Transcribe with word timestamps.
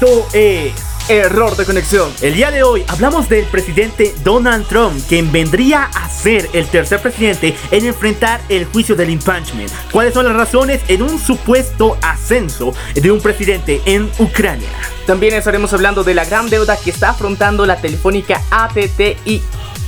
Esto 0.00 0.28
es 0.32 0.74
Error 1.08 1.56
de 1.56 1.64
conexión. 1.64 2.12
El 2.20 2.34
día 2.34 2.52
de 2.52 2.62
hoy 2.62 2.84
hablamos 2.86 3.28
del 3.28 3.44
presidente 3.46 4.14
Donald 4.22 4.64
Trump, 4.68 4.96
quien 5.08 5.32
vendría 5.32 5.86
a 5.86 6.08
ser 6.08 6.48
el 6.52 6.68
tercer 6.68 7.02
presidente 7.02 7.56
en 7.72 7.84
enfrentar 7.84 8.40
el 8.48 8.66
juicio 8.66 8.94
del 8.94 9.10
impeachment. 9.10 9.72
¿Cuáles 9.90 10.14
son 10.14 10.26
las 10.26 10.36
razones 10.36 10.82
en 10.86 11.02
un 11.02 11.18
supuesto 11.18 11.98
ascenso 12.00 12.74
de 12.94 13.10
un 13.10 13.20
presidente 13.20 13.82
en 13.86 14.08
Ucrania? 14.20 14.68
También 15.04 15.34
estaremos 15.34 15.72
hablando 15.72 16.04
de 16.04 16.14
la 16.14 16.24
gran 16.24 16.48
deuda 16.48 16.76
que 16.76 16.90
está 16.90 17.10
afrontando 17.10 17.66
la 17.66 17.80
telefónica 17.80 18.40
ATT 18.52 19.16
y 19.24 19.42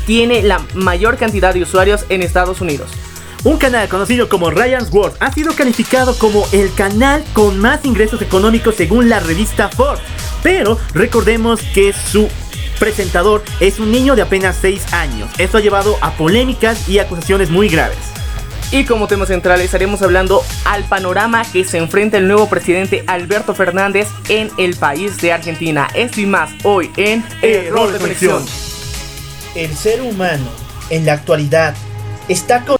tiene 0.07 0.43
la 0.43 0.61
mayor 0.75 1.19
cantidad 1.19 1.55
de 1.55 1.63
usuarios 1.63 2.05
en 2.09 2.23
Estados 2.23 2.61
Unidos. 2.61 2.91
Un 3.43 3.57
canal 3.57 3.89
conocido 3.89 4.29
como 4.29 4.51
Ryan's 4.51 4.93
World 4.93 5.17
ha 5.19 5.33
sido 5.33 5.55
calificado 5.55 6.15
como 6.19 6.47
el 6.53 6.75
canal 6.75 7.25
con 7.33 7.59
más 7.59 7.87
ingresos 7.87 8.21
económicos 8.21 8.75
según 8.75 9.09
la 9.09 9.19
revista 9.19 9.71
Forbes. 9.71 10.05
Pero 10.43 10.79
recordemos 10.93 11.61
que 11.73 11.95
su 11.95 12.29
presentador 12.79 13.43
es 13.61 13.81
un 13.81 13.91
niño 13.93 14.15
de 14.15 14.23
apenas 14.23 14.59
6 14.61 14.93
años. 14.93 15.31
Esto 15.39 15.57
ha 15.57 15.63
llevado 15.63 15.97
a 16.03 16.11
polémicas 16.13 16.87
y 16.87 16.99
acusaciones 16.99 17.49
muy 17.49 17.71
graves. 17.71 17.97
Y 18.73 18.85
como 18.85 19.09
tema 19.09 19.25
central 19.25 19.63
estaremos 19.63 20.03
hablando 20.03 20.45
al 20.67 20.85
panorama 20.85 21.43
que 21.51 21.65
se 21.65 21.79
enfrenta 21.79 22.19
el 22.19 22.29
nuevo 22.29 22.47
presidente 22.47 23.05
Alberto 23.07 23.55
Fernández 23.55 24.09
en 24.29 24.51
el 24.59 24.77
país 24.77 25.17
de 25.17 25.33
Argentina. 25.33 25.89
Esto 25.95 26.21
y 26.21 26.27
más 26.27 26.51
hoy 26.63 26.91
en 26.99 27.25
Error 27.41 27.91
de 27.91 27.99
Conexión. 27.99 28.45
El 29.55 29.75
ser 29.75 30.03
humano 30.03 30.51
en 30.91 31.07
la 31.07 31.15
actualidad 31.15 31.75
está 32.29 32.65
con 32.65 32.80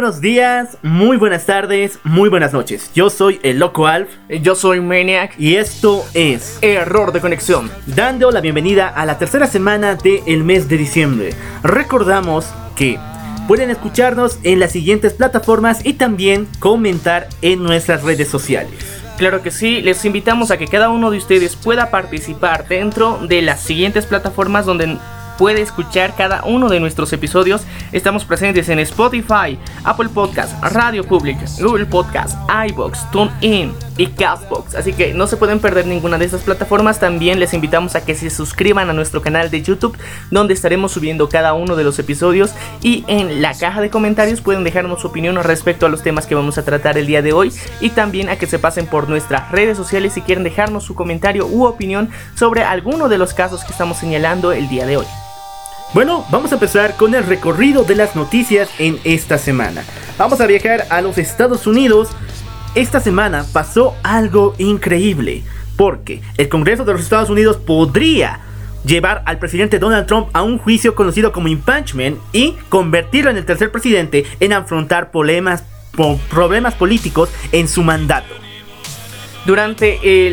Buenos 0.00 0.22
días, 0.22 0.78
muy 0.82 1.18
buenas 1.18 1.44
tardes, 1.44 1.98
muy 2.04 2.30
buenas 2.30 2.54
noches. 2.54 2.90
Yo 2.94 3.10
soy 3.10 3.38
el 3.42 3.58
Loco 3.58 3.86
Alf. 3.86 4.08
Yo 4.40 4.54
soy 4.54 4.80
Maniac. 4.80 5.34
Y 5.38 5.56
esto 5.56 6.06
es 6.14 6.58
Error 6.62 7.12
de 7.12 7.20
Conexión. 7.20 7.70
Dando 7.84 8.30
la 8.30 8.40
bienvenida 8.40 8.88
a 8.88 9.04
la 9.04 9.18
tercera 9.18 9.46
semana 9.46 9.96
del 9.96 10.42
mes 10.42 10.70
de 10.70 10.78
diciembre. 10.78 11.34
Recordamos 11.62 12.46
que 12.74 12.98
pueden 13.46 13.68
escucharnos 13.68 14.38
en 14.42 14.58
las 14.58 14.72
siguientes 14.72 15.12
plataformas 15.12 15.84
y 15.84 15.92
también 15.92 16.48
comentar 16.60 17.28
en 17.42 17.62
nuestras 17.62 18.02
redes 18.02 18.28
sociales. 18.28 18.72
Claro 19.18 19.42
que 19.42 19.50
sí, 19.50 19.82
les 19.82 20.02
invitamos 20.06 20.50
a 20.50 20.56
que 20.56 20.66
cada 20.66 20.88
uno 20.88 21.10
de 21.10 21.18
ustedes 21.18 21.56
pueda 21.56 21.90
participar 21.90 22.66
dentro 22.68 23.18
de 23.28 23.42
las 23.42 23.60
siguientes 23.60 24.06
plataformas 24.06 24.64
donde 24.64 24.96
puede 25.40 25.62
escuchar 25.62 26.14
cada 26.16 26.44
uno 26.44 26.68
de 26.68 26.80
nuestros 26.80 27.14
episodios. 27.14 27.62
Estamos 27.92 28.26
presentes 28.26 28.68
en 28.68 28.78
Spotify, 28.80 29.58
Apple 29.84 30.10
Podcast, 30.10 30.62
Radio 30.62 31.02
Public, 31.02 31.38
Google 31.58 31.86
Podcast, 31.86 32.36
iBox, 32.68 33.10
TuneIn 33.10 33.72
y 33.96 34.08
Castbox. 34.08 34.74
Así 34.74 34.92
que 34.92 35.14
no 35.14 35.26
se 35.26 35.38
pueden 35.38 35.58
perder 35.58 35.86
ninguna 35.86 36.18
de 36.18 36.26
estas 36.26 36.42
plataformas. 36.42 37.00
También 37.00 37.40
les 37.40 37.54
invitamos 37.54 37.94
a 37.94 38.04
que 38.04 38.14
se 38.14 38.28
suscriban 38.28 38.90
a 38.90 38.92
nuestro 38.92 39.22
canal 39.22 39.50
de 39.50 39.62
YouTube, 39.62 39.96
donde 40.30 40.52
estaremos 40.52 40.92
subiendo 40.92 41.30
cada 41.30 41.54
uno 41.54 41.74
de 41.74 41.84
los 41.84 41.98
episodios. 41.98 42.50
Y 42.82 43.06
en 43.06 43.40
la 43.40 43.56
caja 43.56 43.80
de 43.80 43.88
comentarios 43.88 44.42
pueden 44.42 44.62
dejarnos 44.62 45.00
su 45.00 45.06
opinión 45.06 45.36
respecto 45.36 45.86
a 45.86 45.88
los 45.88 46.02
temas 46.02 46.26
que 46.26 46.34
vamos 46.34 46.58
a 46.58 46.66
tratar 46.66 46.98
el 46.98 47.06
día 47.06 47.22
de 47.22 47.32
hoy. 47.32 47.50
Y 47.80 47.88
también 47.88 48.28
a 48.28 48.36
que 48.36 48.46
se 48.46 48.58
pasen 48.58 48.86
por 48.86 49.08
nuestras 49.08 49.50
redes 49.50 49.78
sociales 49.78 50.12
si 50.12 50.20
quieren 50.20 50.44
dejarnos 50.44 50.84
su 50.84 50.94
comentario 50.94 51.46
u 51.46 51.64
opinión 51.64 52.10
sobre 52.34 52.62
alguno 52.62 53.08
de 53.08 53.16
los 53.16 53.32
casos 53.32 53.64
que 53.64 53.72
estamos 53.72 53.96
señalando 53.96 54.52
el 54.52 54.68
día 54.68 54.84
de 54.84 54.98
hoy. 54.98 55.06
Bueno, 55.92 56.24
vamos 56.30 56.52
a 56.52 56.54
empezar 56.54 56.96
con 56.96 57.16
el 57.16 57.24
recorrido 57.24 57.82
de 57.82 57.96
las 57.96 58.14
noticias 58.14 58.70
en 58.78 59.00
esta 59.02 59.38
semana. 59.38 59.82
Vamos 60.18 60.40
a 60.40 60.46
viajar 60.46 60.86
a 60.88 61.00
los 61.00 61.18
Estados 61.18 61.66
Unidos. 61.66 62.10
Esta 62.76 63.00
semana 63.00 63.44
pasó 63.52 63.96
algo 64.04 64.54
increíble, 64.58 65.42
porque 65.76 66.22
el 66.36 66.48
Congreso 66.48 66.84
de 66.84 66.92
los 66.92 67.02
Estados 67.02 67.28
Unidos 67.28 67.56
podría 67.56 68.38
llevar 68.84 69.24
al 69.26 69.40
presidente 69.40 69.80
Donald 69.80 70.06
Trump 70.06 70.28
a 70.32 70.42
un 70.42 70.58
juicio 70.58 70.94
conocido 70.94 71.32
como 71.32 71.48
impeachment 71.48 72.20
y 72.32 72.52
convertirlo 72.68 73.32
en 73.32 73.38
el 73.38 73.44
tercer 73.44 73.72
presidente 73.72 74.24
en 74.38 74.52
afrontar 74.52 75.10
problemas, 75.10 75.64
problemas 76.30 76.74
políticos 76.74 77.30
en 77.50 77.66
su 77.66 77.82
mandato. 77.82 78.32
Durante 79.46 79.98
eh, 80.02 80.30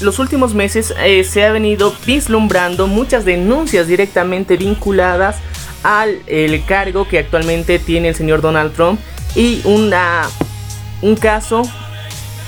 los 0.00 0.18
últimos 0.18 0.54
meses 0.54 0.94
eh, 1.02 1.24
se 1.24 1.44
ha 1.44 1.52
venido 1.52 1.94
vislumbrando 2.06 2.86
muchas 2.86 3.24
denuncias 3.24 3.86
directamente 3.86 4.56
vinculadas 4.56 5.36
al 5.82 6.20
cargo 6.66 7.08
que 7.08 7.18
actualmente 7.18 7.78
tiene 7.78 8.08
el 8.08 8.14
señor 8.14 8.42
Donald 8.42 8.74
Trump 8.74 9.00
y 9.34 9.62
un 9.64 11.16
caso 11.16 11.62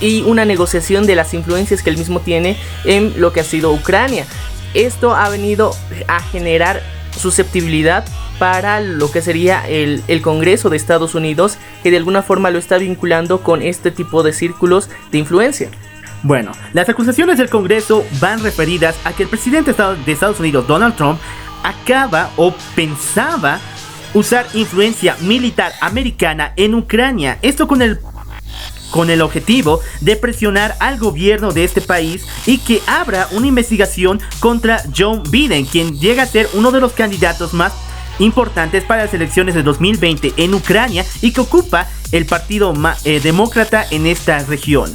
y 0.02 0.22
una 0.22 0.44
negociación 0.44 1.06
de 1.06 1.14
las 1.14 1.32
influencias 1.32 1.82
que 1.82 1.90
él 1.90 1.96
mismo 1.96 2.20
tiene 2.20 2.56
en 2.84 3.20
lo 3.20 3.32
que 3.32 3.40
ha 3.40 3.44
sido 3.44 3.72
Ucrania. 3.72 4.26
Esto 4.74 5.14
ha 5.14 5.28
venido 5.28 5.74
a 6.08 6.20
generar 6.20 6.82
susceptibilidad 7.18 8.04
para 8.38 8.80
lo 8.80 9.10
que 9.10 9.22
sería 9.22 9.66
el, 9.68 10.02
Congreso 10.22 10.70
de 10.70 10.76
Estados 10.76 11.14
Unidos, 11.14 11.58
que 11.82 11.90
de 11.90 11.98
alguna 11.98 12.22
forma 12.22 12.50
lo 12.50 12.58
está 12.58 12.78
vinculando 12.78 13.42
con 13.42 13.62
este 13.62 13.90
tipo 13.90 14.22
de 14.22 14.32
círculos 14.32 14.90
de 15.12 15.18
influencia. 15.18 15.70
Bueno, 16.22 16.52
las 16.72 16.88
acusaciones 16.88 17.38
del 17.38 17.50
Congreso 17.50 18.04
van 18.20 18.42
referidas 18.42 18.94
a 19.04 19.12
que 19.12 19.24
el 19.24 19.28
presidente 19.28 19.72
de 19.72 20.12
Estados 20.12 20.38
Unidos, 20.38 20.66
Donald 20.68 20.94
Trump, 20.94 21.18
acaba 21.64 22.30
o 22.36 22.54
pensaba 22.76 23.60
usar 24.14 24.46
influencia 24.54 25.16
militar 25.20 25.72
americana 25.80 26.52
en 26.56 26.74
Ucrania. 26.74 27.38
Esto 27.42 27.66
con 27.66 27.82
el 27.82 27.98
con 28.90 29.08
el 29.08 29.22
objetivo 29.22 29.80
de 30.02 30.16
presionar 30.16 30.76
al 30.78 30.98
gobierno 30.98 31.50
de 31.50 31.64
este 31.64 31.80
país 31.80 32.26
y 32.44 32.58
que 32.58 32.82
abra 32.86 33.26
una 33.30 33.46
investigación 33.46 34.20
contra 34.38 34.82
Joe 34.94 35.22
Biden, 35.30 35.64
quien 35.64 35.98
llega 35.98 36.24
a 36.24 36.26
ser 36.26 36.46
uno 36.52 36.70
de 36.70 36.80
los 36.82 36.92
candidatos 36.92 37.54
más 37.54 37.72
importantes 38.18 38.84
para 38.84 39.04
las 39.04 39.14
elecciones 39.14 39.54
de 39.54 39.62
2020 39.62 40.34
en 40.36 40.52
Ucrania 40.52 41.06
y 41.22 41.32
que 41.32 41.40
ocupa 41.40 41.88
el 42.12 42.26
partido 42.26 42.74
eh, 43.04 43.20
demócrata 43.20 43.86
en 43.90 44.06
esta 44.06 44.40
región. 44.40 44.92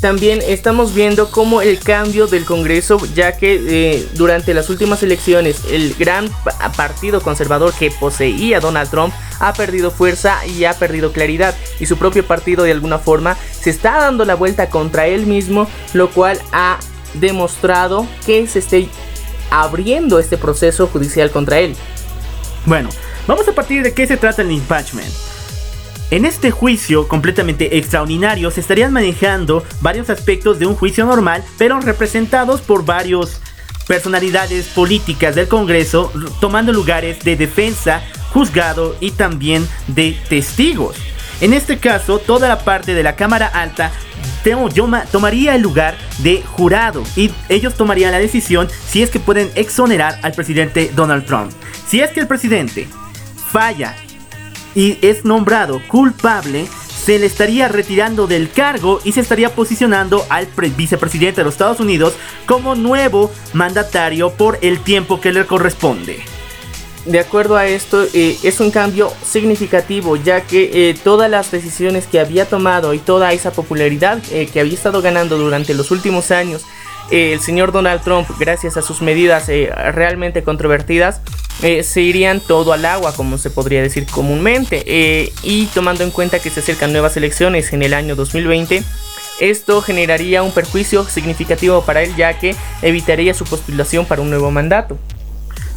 También 0.00 0.42
estamos 0.46 0.94
viendo 0.94 1.30
cómo 1.30 1.62
el 1.62 1.78
cambio 1.78 2.26
del 2.26 2.44
Congreso, 2.44 2.98
ya 3.14 3.36
que 3.36 3.60
eh, 3.66 4.08
durante 4.14 4.52
las 4.52 4.68
últimas 4.68 5.02
elecciones 5.02 5.62
el 5.70 5.94
gran 5.94 6.28
partido 6.76 7.22
conservador 7.22 7.72
que 7.72 7.90
poseía 7.90 8.60
Donald 8.60 8.90
Trump 8.90 9.14
ha 9.40 9.52
perdido 9.54 9.90
fuerza 9.90 10.44
y 10.46 10.64
ha 10.64 10.74
perdido 10.74 11.12
claridad 11.12 11.54
y 11.80 11.86
su 11.86 11.96
propio 11.96 12.26
partido 12.26 12.64
de 12.64 12.72
alguna 12.72 12.98
forma 12.98 13.36
se 13.58 13.70
está 13.70 13.98
dando 13.98 14.24
la 14.24 14.34
vuelta 14.34 14.68
contra 14.68 15.06
él 15.06 15.26
mismo, 15.26 15.66
lo 15.94 16.10
cual 16.10 16.40
ha 16.52 16.78
demostrado 17.14 18.06
que 18.24 18.46
se 18.46 18.58
esté 18.58 18.88
abriendo 19.50 20.18
este 20.18 20.36
proceso 20.36 20.88
judicial 20.88 21.30
contra 21.30 21.58
él. 21.60 21.74
Bueno, 22.66 22.90
vamos 23.26 23.48
a 23.48 23.52
partir 23.52 23.82
de 23.82 23.94
qué 23.94 24.06
se 24.06 24.16
trata 24.16 24.42
el 24.42 24.50
impeachment. 24.50 25.35
En 26.10 26.24
este 26.24 26.52
juicio 26.52 27.08
completamente 27.08 27.78
extraordinario 27.78 28.52
se 28.52 28.60
estarían 28.60 28.92
manejando 28.92 29.64
varios 29.80 30.08
aspectos 30.08 30.60
de 30.60 30.66
un 30.66 30.76
juicio 30.76 31.04
normal, 31.04 31.42
pero 31.58 31.80
representados 31.80 32.60
por 32.60 32.84
varios 32.84 33.40
personalidades 33.88 34.68
políticas 34.68 35.34
del 35.34 35.48
Congreso, 35.48 36.12
tomando 36.40 36.72
lugares 36.72 37.20
de 37.24 37.34
defensa, 37.34 38.02
juzgado 38.32 38.96
y 39.00 39.12
también 39.12 39.68
de 39.88 40.16
testigos. 40.28 40.96
En 41.40 41.52
este 41.52 41.78
caso, 41.78 42.18
toda 42.18 42.48
la 42.48 42.60
parte 42.60 42.94
de 42.94 43.02
la 43.02 43.16
Cámara 43.16 43.46
Alta 43.46 43.90
tomaría 45.10 45.56
el 45.56 45.62
lugar 45.62 45.96
de 46.18 46.40
jurado 46.42 47.02
y 47.16 47.32
ellos 47.48 47.74
tomarían 47.74 48.12
la 48.12 48.20
decisión 48.20 48.68
si 48.88 49.02
es 49.02 49.10
que 49.10 49.18
pueden 49.18 49.50
exonerar 49.56 50.20
al 50.22 50.32
presidente 50.32 50.92
Donald 50.94 51.26
Trump. 51.26 51.50
Si 51.88 52.00
es 52.00 52.10
que 52.10 52.20
el 52.20 52.28
presidente 52.28 52.86
falla 53.50 53.96
y 54.76 54.98
es 55.02 55.24
nombrado 55.24 55.80
culpable, 55.88 56.68
se 57.04 57.18
le 57.18 57.26
estaría 57.26 57.66
retirando 57.66 58.26
del 58.26 58.50
cargo 58.50 59.00
y 59.02 59.12
se 59.12 59.20
estaría 59.20 59.54
posicionando 59.54 60.24
al 60.28 60.46
vicepresidente 60.76 61.40
de 61.40 61.44
los 61.44 61.54
Estados 61.54 61.80
Unidos 61.80 62.14
como 62.44 62.74
nuevo 62.74 63.32
mandatario 63.54 64.30
por 64.30 64.58
el 64.60 64.80
tiempo 64.80 65.20
que 65.20 65.32
le 65.32 65.46
corresponde. 65.46 66.22
De 67.06 67.20
acuerdo 67.20 67.56
a 67.56 67.66
esto, 67.66 68.04
eh, 68.14 68.36
es 68.42 68.58
un 68.58 68.72
cambio 68.72 69.12
significativo, 69.24 70.16
ya 70.16 70.40
que 70.40 70.90
eh, 70.90 70.94
todas 71.04 71.30
las 71.30 71.52
decisiones 71.52 72.06
que 72.06 72.18
había 72.18 72.46
tomado 72.46 72.94
y 72.94 72.98
toda 72.98 73.32
esa 73.32 73.52
popularidad 73.52 74.20
eh, 74.32 74.48
que 74.52 74.58
había 74.58 74.74
estado 74.74 75.00
ganando 75.00 75.38
durante 75.38 75.72
los 75.72 75.92
últimos 75.92 76.32
años, 76.32 76.64
el 77.10 77.40
señor 77.40 77.72
Donald 77.72 78.02
Trump, 78.02 78.28
gracias 78.38 78.76
a 78.76 78.82
sus 78.82 79.02
medidas 79.02 79.48
realmente 79.92 80.42
controvertidas, 80.42 81.20
se 81.60 82.00
irían 82.02 82.40
todo 82.40 82.72
al 82.72 82.84
agua, 82.84 83.14
como 83.14 83.38
se 83.38 83.50
podría 83.50 83.82
decir 83.82 84.06
comúnmente. 84.06 85.32
y 85.42 85.66
tomando 85.66 86.04
en 86.04 86.10
cuenta 86.10 86.38
que 86.38 86.50
se 86.50 86.60
acercan 86.60 86.92
nuevas 86.92 87.16
elecciones 87.16 87.72
en 87.72 87.82
el 87.82 87.94
año 87.94 88.16
2020, 88.16 88.82
esto 89.40 89.82
generaría 89.82 90.42
un 90.42 90.50
perjuicio 90.50 91.04
significativo 91.04 91.82
para 91.84 92.02
él, 92.02 92.14
ya 92.16 92.38
que 92.38 92.56
evitaría 92.80 93.34
su 93.34 93.44
postulación 93.44 94.06
para 94.06 94.22
un 94.22 94.30
nuevo 94.30 94.50
mandato. 94.50 94.98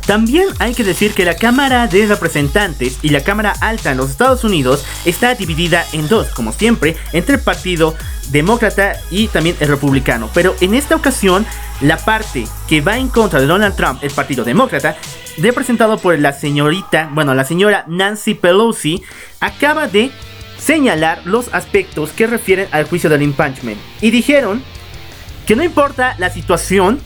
También 0.10 0.48
hay 0.58 0.74
que 0.74 0.84
decir 0.84 1.14
que 1.14 1.24
la 1.24 1.36
Cámara 1.36 1.86
de 1.86 2.08
Representantes 2.08 2.98
y 3.04 3.10
la 3.10 3.22
Cámara 3.22 3.54
Alta 3.62 3.92
en 3.92 3.98
los 3.98 4.10
Estados 4.10 4.44
Unidos 4.44 4.84
está 5.06 5.36
dividida 5.36 5.86
en 5.94 6.08
dos, 6.08 6.30
como 6.30 6.52
siempre, 6.52 6.98
entre 7.14 7.36
el 7.36 7.42
Partido 7.42 7.94
Demócrata 8.32 8.94
y 9.12 9.28
también 9.28 9.56
el 9.60 9.68
Republicano. 9.68 10.28
Pero 10.34 10.56
en 10.62 10.74
esta 10.74 10.96
ocasión, 10.96 11.46
la 11.82 11.98
parte 11.98 12.48
que 12.68 12.82
va 12.82 12.98
en 12.98 13.10
contra 13.10 13.40
de 13.40 13.46
Donald 13.46 13.76
Trump, 13.76 14.00
el 14.04 14.10
Partido 14.10 14.44
Demócrata, 14.44 14.98
representado 15.38 16.00
por 16.00 16.18
la 16.18 16.34
señorita, 16.34 17.12
bueno, 17.14 17.36
la 17.36 17.46
señora 17.46 17.86
Nancy 17.88 18.34
Pelosi, 18.34 19.04
acaba 19.40 19.88
de 19.88 20.10
señalar 20.58 21.22
los 21.26 21.54
aspectos 21.54 22.10
que 22.14 22.26
refieren 22.26 22.68
al 22.72 22.86
juicio 22.86 23.12
del 23.12 23.22
impeachment. 23.22 23.80
Y 24.02 24.10
dijeron 24.10 24.64
que 25.46 25.56
no 25.56 25.64
importa 25.64 26.16
la 26.18 26.32
situación 26.32 27.00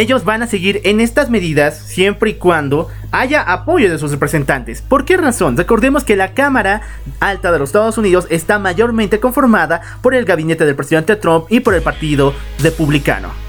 ellos 0.00 0.24
van 0.24 0.42
a 0.42 0.46
seguir 0.46 0.80
en 0.84 1.00
estas 1.00 1.30
medidas 1.30 1.78
siempre 1.78 2.30
y 2.30 2.34
cuando 2.34 2.88
haya 3.12 3.40
apoyo 3.40 3.90
de 3.90 3.98
sus 3.98 4.10
representantes. 4.10 4.82
¿Por 4.82 5.04
qué 5.04 5.16
razón? 5.16 5.56
Recordemos 5.56 6.04
que 6.04 6.16
la 6.16 6.34
Cámara 6.34 6.82
Alta 7.20 7.50
de 7.50 7.58
los 7.58 7.70
Estados 7.70 7.96
Unidos 7.96 8.26
está 8.28 8.58
mayormente 8.58 9.20
conformada 9.20 9.80
por 10.02 10.14
el 10.14 10.24
gabinete 10.24 10.66
del 10.66 10.76
presidente 10.76 11.16
Trump 11.16 11.46
y 11.48 11.60
por 11.60 11.74
el 11.74 11.82
Partido 11.82 12.34
Republicano. 12.62 13.45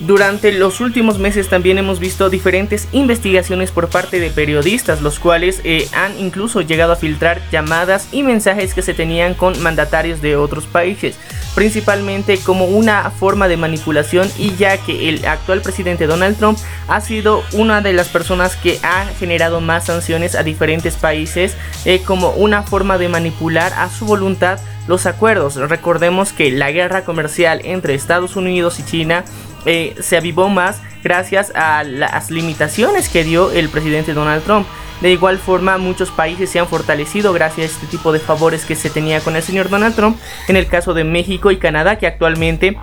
Durante 0.00 0.52
los 0.52 0.82
últimos 0.82 1.18
meses 1.18 1.48
también 1.48 1.78
hemos 1.78 2.00
visto 2.00 2.28
diferentes 2.28 2.86
investigaciones 2.92 3.70
por 3.70 3.88
parte 3.88 4.20
de 4.20 4.28
periodistas, 4.28 5.00
los 5.00 5.18
cuales 5.18 5.62
eh, 5.64 5.88
han 5.94 6.18
incluso 6.18 6.60
llegado 6.60 6.92
a 6.92 6.96
filtrar 6.96 7.40
llamadas 7.50 8.08
y 8.12 8.22
mensajes 8.22 8.74
que 8.74 8.82
se 8.82 8.92
tenían 8.92 9.32
con 9.32 9.58
mandatarios 9.62 10.20
de 10.20 10.36
otros 10.36 10.66
países, 10.66 11.16
principalmente 11.54 12.36
como 12.36 12.66
una 12.66 13.10
forma 13.10 13.48
de 13.48 13.56
manipulación 13.56 14.30
y 14.36 14.54
ya 14.56 14.76
que 14.76 15.08
el 15.08 15.24
actual 15.24 15.62
presidente 15.62 16.06
Donald 16.06 16.36
Trump 16.36 16.58
ha 16.88 17.00
sido 17.00 17.42
una 17.54 17.80
de 17.80 17.94
las 17.94 18.08
personas 18.08 18.54
que 18.56 18.78
ha 18.82 19.06
generado 19.18 19.62
más 19.62 19.86
sanciones 19.86 20.34
a 20.34 20.42
diferentes 20.42 20.96
países 20.96 21.56
eh, 21.86 22.02
como 22.04 22.32
una 22.32 22.62
forma 22.64 22.98
de 22.98 23.08
manipular 23.08 23.72
a 23.72 23.88
su 23.88 24.04
voluntad 24.04 24.60
los 24.88 25.06
acuerdos. 25.06 25.56
Recordemos 25.56 26.32
que 26.32 26.50
la 26.50 26.70
guerra 26.70 27.04
comercial 27.04 27.60
entre 27.64 27.94
Estados 27.94 28.36
Unidos 28.36 28.78
y 28.78 28.84
China 28.84 29.24
eh, 29.66 29.94
se 30.00 30.16
avivó 30.16 30.48
más 30.48 30.80
gracias 31.06 31.52
a 31.54 31.84
las 31.84 32.32
limitaciones 32.32 33.08
que 33.08 33.22
dio 33.22 33.52
el 33.52 33.68
presidente 33.68 34.12
Donald 34.12 34.42
Trump. 34.42 34.66
De 35.00 35.12
igual 35.12 35.38
forma, 35.38 35.78
muchos 35.78 36.10
países 36.10 36.50
se 36.50 36.58
han 36.58 36.66
fortalecido 36.66 37.32
gracias 37.32 37.70
a 37.70 37.74
este 37.74 37.86
tipo 37.86 38.12
de 38.12 38.18
favores 38.18 38.64
que 38.64 38.74
se 38.74 38.90
tenía 38.90 39.20
con 39.20 39.36
el 39.36 39.42
señor 39.42 39.68
Donald 39.68 39.94
Trump. 39.94 40.18
En 40.48 40.56
el 40.56 40.66
caso 40.66 40.94
de 40.94 41.04
México 41.04 41.52
y 41.52 41.58
Canadá, 41.58 41.96
que 41.96 42.06
actualmente 42.06 42.76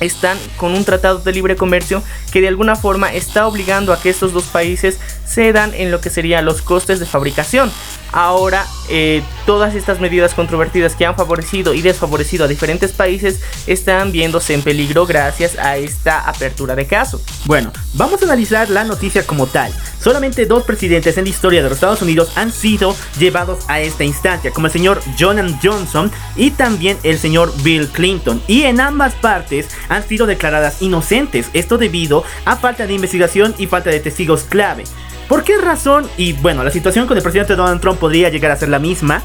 están 0.00 0.38
con 0.56 0.72
un 0.72 0.84
tratado 0.84 1.18
de 1.18 1.32
libre 1.32 1.56
comercio 1.56 2.02
que 2.32 2.40
de 2.40 2.48
alguna 2.48 2.76
forma 2.76 3.12
está 3.12 3.46
obligando 3.46 3.92
a 3.92 4.00
que 4.00 4.10
estos 4.10 4.32
dos 4.32 4.44
países 4.44 4.98
cedan 5.26 5.72
en 5.74 5.90
lo 5.90 6.00
que 6.00 6.10
serían 6.10 6.44
los 6.44 6.62
costes 6.62 6.98
de 6.98 7.06
fabricación. 7.06 7.70
Ahora, 8.12 8.66
eh, 8.88 9.22
todas 9.46 9.74
estas 9.74 10.00
medidas 10.00 10.34
controvertidas 10.34 10.96
que 10.96 11.06
han 11.06 11.14
favorecido 11.14 11.74
y 11.74 11.82
desfavorecido 11.82 12.46
a 12.46 12.48
diferentes 12.48 12.92
países 12.92 13.40
están 13.66 14.10
viéndose 14.10 14.54
en 14.54 14.62
peligro 14.62 15.06
gracias 15.06 15.56
a 15.58 15.76
esta 15.76 16.28
apertura 16.28 16.74
de 16.74 16.86
caso. 16.86 17.20
Bueno, 17.44 17.59
vamos 17.94 18.22
a 18.22 18.24
analizar 18.24 18.70
la 18.70 18.84
noticia 18.84 19.26
como 19.26 19.46
tal. 19.46 19.72
Solamente 20.00 20.46
dos 20.46 20.62
presidentes 20.62 21.18
en 21.18 21.24
la 21.24 21.30
historia 21.30 21.62
de 21.62 21.68
los 21.68 21.76
Estados 21.76 22.02
Unidos 22.02 22.32
han 22.36 22.52
sido 22.52 22.96
llevados 23.18 23.64
a 23.68 23.80
esta 23.80 24.04
instancia, 24.04 24.50
como 24.50 24.66
el 24.66 24.72
señor 24.72 25.00
John 25.18 25.58
Johnson 25.62 26.10
y 26.36 26.52
también 26.52 26.98
el 27.02 27.18
señor 27.18 27.52
Bill 27.62 27.88
Clinton. 27.88 28.42
Y 28.46 28.62
en 28.62 28.80
ambas 28.80 29.14
partes 29.14 29.68
han 29.88 30.06
sido 30.06 30.26
declaradas 30.26 30.80
inocentes, 30.80 31.48
esto 31.52 31.78
debido 31.78 32.24
a 32.44 32.56
falta 32.56 32.86
de 32.86 32.94
investigación 32.94 33.54
y 33.58 33.66
falta 33.66 33.90
de 33.90 34.00
testigos 34.00 34.44
clave. 34.44 34.84
¿Por 35.28 35.44
qué 35.44 35.58
razón? 35.58 36.08
Y 36.16 36.32
bueno, 36.32 36.64
la 36.64 36.70
situación 36.70 37.06
con 37.06 37.16
el 37.16 37.22
presidente 37.22 37.54
Donald 37.54 37.80
Trump 37.80 37.98
podría 37.98 38.30
llegar 38.30 38.50
a 38.50 38.56
ser 38.56 38.68
la 38.68 38.78
misma. 38.78 39.22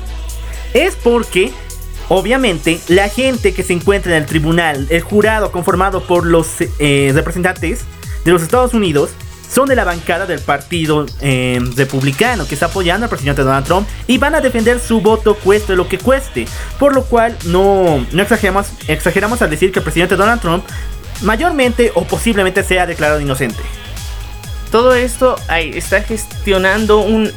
Es 0.73 0.95
porque 0.95 1.51
Obviamente, 2.07 2.79
la 2.87 3.09
gente 3.09 3.53
que 3.53 3.63
se 3.63 3.73
encuentra 3.73 4.15
en 4.15 4.21
el 4.21 4.27
tribunal, 4.27 4.85
el 4.89 5.01
jurado 5.01 5.51
conformado 5.51 6.03
por 6.03 6.25
los 6.25 6.47
eh, 6.77 7.11
representantes 7.15 7.83
de 8.25 8.31
los 8.31 8.41
Estados 8.41 8.73
Unidos, 8.73 9.11
son 9.49 9.69
de 9.69 9.75
la 9.75 9.85
bancada 9.85 10.25
del 10.25 10.41
partido 10.41 11.05
eh, 11.21 11.59
republicano 11.77 12.45
que 12.45 12.55
está 12.55 12.65
apoyando 12.65 13.05
al 13.05 13.09
presidente 13.09 13.43
Donald 13.43 13.65
Trump 13.65 13.87
y 14.07 14.17
van 14.17 14.35
a 14.35 14.41
defender 14.41 14.79
su 14.79 14.99
voto 14.99 15.35
cueste 15.35 15.75
lo 15.75 15.87
que 15.87 15.97
cueste. 15.97 16.45
Por 16.77 16.93
lo 16.93 17.05
cual 17.05 17.37
no, 17.45 18.05
no 18.11 18.21
exageramos, 18.21 18.67
exageramos 18.87 19.41
al 19.41 19.49
decir 19.49 19.71
que 19.71 19.79
el 19.79 19.83
presidente 19.83 20.17
Donald 20.17 20.41
Trump 20.41 20.65
mayormente 21.21 21.91
o 21.95 22.03
posiblemente 22.03 22.63
sea 22.63 22.85
declarado 22.85 23.21
inocente 23.21 23.61
todo 24.75 24.93
esto 24.93 25.37
está 25.49 26.01
gestionando 26.01 26.99
un, 26.99 27.31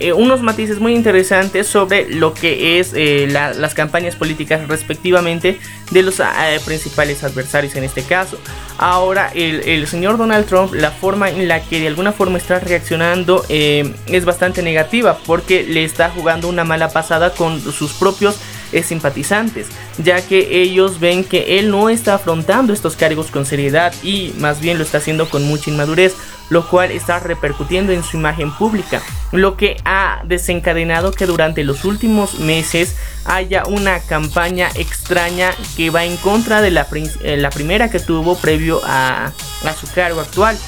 eh, 0.00 0.12
unos 0.12 0.42
matices 0.42 0.78
muy 0.78 0.94
interesantes 0.94 1.66
sobre 1.66 2.08
lo 2.08 2.34
que 2.34 2.78
es 2.78 2.92
eh, 2.94 3.26
las 3.30 3.74
campañas 3.74 4.16
políticas 4.16 4.66
respectivamente 4.68 5.58
de 5.90 6.02
los 6.02 6.20
eh, 6.20 6.24
principales 6.64 7.24
adversarios 7.24 7.74
en 7.76 7.84
este 7.84 8.02
caso. 8.02 8.38
Ahora 8.78 9.30
el, 9.34 9.86
señor 9.86 10.18
Donald 10.18 10.46
Trump, 10.46 10.72
la 10.74 10.90
forma 10.90 11.30
en 11.30 11.48
la 11.48 11.60
que 11.60 11.80
de 11.80 11.88
alguna 11.88 12.12
forma 12.12 12.38
está 12.38 12.60
reaccionando 12.60 13.44
es 13.48 14.24
bastante 14.24 14.62
negativa 14.62 15.18
porque 15.26 15.64
le 15.64 15.82
está 15.82 16.10
jugando 16.10 16.48
una 16.48 16.62
mala 16.64 16.90
pasada 16.90 17.30
con 17.30 17.60
sus 17.60 17.92
propios 17.94 18.38
simpatizantes, 18.82 19.66
ya 19.98 20.20
que 20.20 20.62
ellos 20.62 21.00
ven 21.00 21.24
que 21.24 21.58
él 21.58 21.70
no 21.70 21.88
está 21.90 22.14
afrontando 22.14 22.72
estos 22.72 22.96
cargos 22.96 23.30
con 23.30 23.46
seriedad 23.46 23.92
y 24.02 24.34
más 24.38 24.60
bien 24.60 24.78
lo 24.78 24.84
está 24.84 24.98
haciendo 24.98 25.28
con 25.28 25.44
mucha 25.44 25.70
inmadurez 25.70 26.14
lo 26.50 26.68
cual 26.68 26.90
está 26.90 27.18
repercutiendo 27.18 27.92
en 27.92 28.02
su 28.02 28.16
imagen 28.16 28.50
pública, 28.52 29.02
lo 29.32 29.56
que 29.56 29.76
ha 29.84 30.22
desencadenado 30.24 31.12
que 31.12 31.26
durante 31.26 31.64
los 31.64 31.84
últimos 31.84 32.38
meses 32.38 32.96
haya 33.24 33.64
una 33.66 34.00
campaña 34.00 34.70
extraña 34.74 35.50
que 35.76 35.90
va 35.90 36.04
en 36.04 36.16
contra 36.16 36.62
de 36.62 36.70
la, 36.70 36.86
eh, 37.22 37.36
la 37.36 37.50
primera 37.50 37.90
que 37.90 38.00
tuvo 38.00 38.36
previo 38.36 38.80
a, 38.84 39.32
a 39.64 39.72
su 39.74 39.86
cargo 39.92 40.20
actual, 40.20 40.58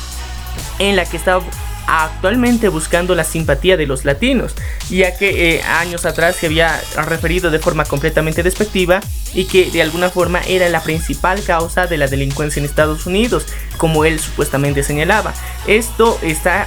en 0.78 0.96
la 0.96 1.04
que 1.06 1.16
está 1.16 1.40
actualmente 1.86 2.68
buscando 2.68 3.14
la 3.14 3.24
simpatía 3.24 3.76
de 3.76 3.86
los 3.86 4.04
latinos, 4.04 4.54
ya 4.88 5.16
que 5.16 5.56
eh, 5.56 5.62
años 5.62 6.04
atrás 6.04 6.36
se 6.36 6.46
había 6.46 6.80
referido 6.96 7.50
de 7.50 7.58
forma 7.58 7.84
completamente 7.84 8.42
despectiva 8.42 9.00
y 9.34 9.44
que 9.44 9.70
de 9.70 9.82
alguna 9.82 10.10
forma 10.10 10.40
era 10.46 10.68
la 10.68 10.82
principal 10.82 11.42
causa 11.42 11.86
de 11.86 11.96
la 11.96 12.06
delincuencia 12.06 12.60
en 12.60 12.66
Estados 12.66 13.06
Unidos, 13.06 13.46
como 13.76 14.04
él 14.04 14.18
supuestamente 14.20 14.82
señalaba. 14.82 15.32
Esto 15.66 16.18
está 16.22 16.66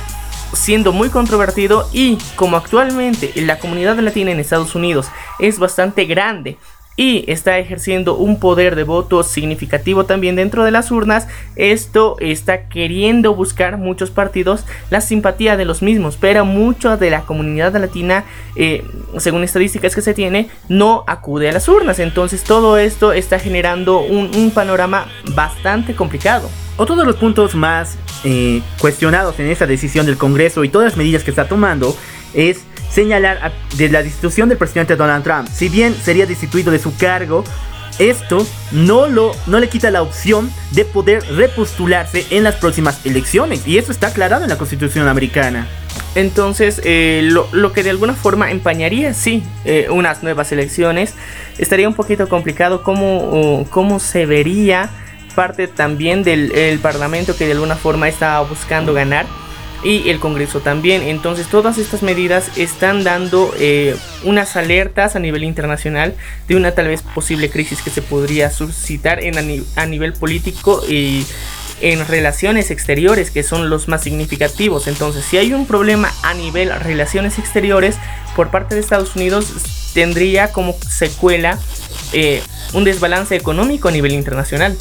siendo 0.53 0.93
muy 0.93 1.09
controvertido 1.09 1.89
y 1.91 2.17
como 2.35 2.57
actualmente 2.57 3.31
la 3.35 3.59
comunidad 3.59 3.97
latina 3.99 4.31
en 4.31 4.39
Estados 4.39 4.75
Unidos 4.75 5.07
es 5.39 5.59
bastante 5.59 6.05
grande 6.05 6.57
y 6.95 7.25
está 7.27 7.57
ejerciendo 7.57 8.15
un 8.15 8.39
poder 8.39 8.75
de 8.75 8.83
voto 8.83 9.23
significativo 9.23 10.05
también 10.05 10.35
dentro 10.35 10.63
de 10.63 10.71
las 10.71 10.91
urnas, 10.91 11.27
esto 11.55 12.17
está 12.19 12.67
queriendo 12.69 13.33
buscar 13.33 13.77
muchos 13.77 14.11
partidos 14.11 14.65
la 14.89 15.01
simpatía 15.01 15.57
de 15.57 15.65
los 15.65 15.81
mismos, 15.81 16.17
pero 16.19 16.45
mucha 16.45 16.97
de 16.97 17.09
la 17.09 17.21
comunidad 17.21 17.75
latina, 17.75 18.25
eh, 18.55 18.85
según 19.17 19.43
estadísticas 19.43 19.95
que 19.95 20.01
se 20.01 20.13
tiene, 20.13 20.49
no 20.69 21.03
acude 21.07 21.49
a 21.49 21.53
las 21.53 21.67
urnas. 21.67 21.99
Entonces 21.99 22.43
todo 22.43 22.77
esto 22.77 23.13
está 23.13 23.39
generando 23.39 23.99
un, 23.99 24.51
panorama 24.53 25.07
bastante 25.33 25.95
complicado. 25.95 26.49
Otro 26.77 26.95
de 26.95 27.05
los 27.05 27.15
puntos 27.15 27.55
más 27.55 27.97
eh, 28.23 28.61
cuestionados 28.79 29.39
en 29.39 29.47
esta 29.47 29.65
decisión 29.65 30.05
del 30.05 30.17
Congreso 30.17 30.63
y 30.63 30.69
todas 30.69 30.91
las 30.91 30.97
medidas 30.97 31.23
que 31.23 31.31
está 31.31 31.47
tomando 31.47 31.95
es 32.33 32.65
señalar 32.93 33.51
de 33.75 33.89
la 33.89 34.03
destitución 34.03 34.49
del 34.49 34.57
presidente 34.57 34.95
Donald 34.95 35.23
Trump. 35.23 35.47
Si 35.51 35.69
bien 35.69 35.95
sería 35.95 36.25
destituido 36.25 36.71
de 36.71 36.79
su 36.79 36.95
cargo, 36.95 37.43
esto 37.99 38.45
no, 38.71 39.07
lo, 39.07 39.33
no 39.47 39.59
le 39.59 39.69
quita 39.69 39.91
la 39.91 40.01
opción 40.01 40.51
de 40.71 40.85
poder 40.85 41.23
repostularse 41.35 42.25
en 42.29 42.43
las 42.43 42.55
próximas 42.55 43.05
elecciones. 43.05 43.67
Y 43.67 43.77
eso 43.77 43.91
está 43.91 44.07
aclarado 44.07 44.43
en 44.43 44.49
la 44.49 44.57
Constitución 44.57 45.07
americana. 45.07 45.67
Entonces, 46.15 46.81
eh, 46.83 47.21
lo, 47.23 47.73
que 47.73 47.83
de 47.83 47.89
alguna 47.89 48.13
forma 48.13 48.51
empañaría, 48.51 49.13
sí, 49.13 49.43
eh, 49.65 49.87
unas 49.89 50.23
nuevas 50.23 50.51
elecciones. 50.51 51.15
Estaría 51.57 51.87
un 51.87 51.95
poquito 51.95 52.29
complicado 52.29 52.83
cómo, 52.83 53.65
cómo 53.69 53.99
se 53.99 54.25
vería 54.25 54.89
parte 55.35 55.67
también 55.67 56.23
del 56.23 56.79
Parlamento 56.81 57.35
que 57.35 57.47
de 57.47 57.53
alguna 57.53 57.75
forma 57.75 58.07
está 58.07 58.39
buscando 58.41 58.93
ganar 58.93 59.25
y 59.83 60.09
el 60.09 60.19
Congreso 60.19 60.61
también. 60.61 61.01
Entonces 61.01 61.47
todas 61.47 61.77
estas 61.77 62.03
medidas 62.03 62.57
están 62.57 63.03
dando 63.03 63.53
eh, 63.59 63.95
unas 64.23 64.55
alertas 64.55 65.15
a 65.15 65.19
nivel 65.19 65.43
internacional 65.43 66.15
de 66.47 66.55
una 66.55 66.71
tal 66.71 66.87
vez 66.87 67.01
posible 67.01 67.49
crisis 67.49 67.81
que 67.81 67.89
se 67.89 68.01
podría 68.01 68.49
suscitar 68.49 69.23
en 69.23 69.37
a, 69.75 69.85
nivel 69.85 70.13
político 70.13 70.81
y 70.87 71.25
en 71.81 72.07
relaciones 72.07 72.71
exteriores 72.71 73.29
que 73.31 73.43
son 73.43 73.69
los 73.69 73.87
más 73.87 74.03
significativos. 74.03 74.87
Entonces 74.87 75.25
si 75.25 75.37
hay 75.37 75.53
un 75.53 75.65
problema 75.65 76.11
a 76.23 76.33
nivel 76.33 76.71
relaciones 76.79 77.37
exteriores 77.39 77.97
por 78.35 78.49
parte 78.49 78.75
de 78.75 78.81
Estados 78.81 79.15
Unidos 79.15 79.51
tendría 79.93 80.51
como 80.51 80.75
secuela 80.89 81.59
eh, 82.13 82.41
un 82.73 82.83
desbalance 82.83 83.35
económico 83.35 83.89
a 83.89 83.91
nivel 83.91 84.13
internacional. 84.13 84.77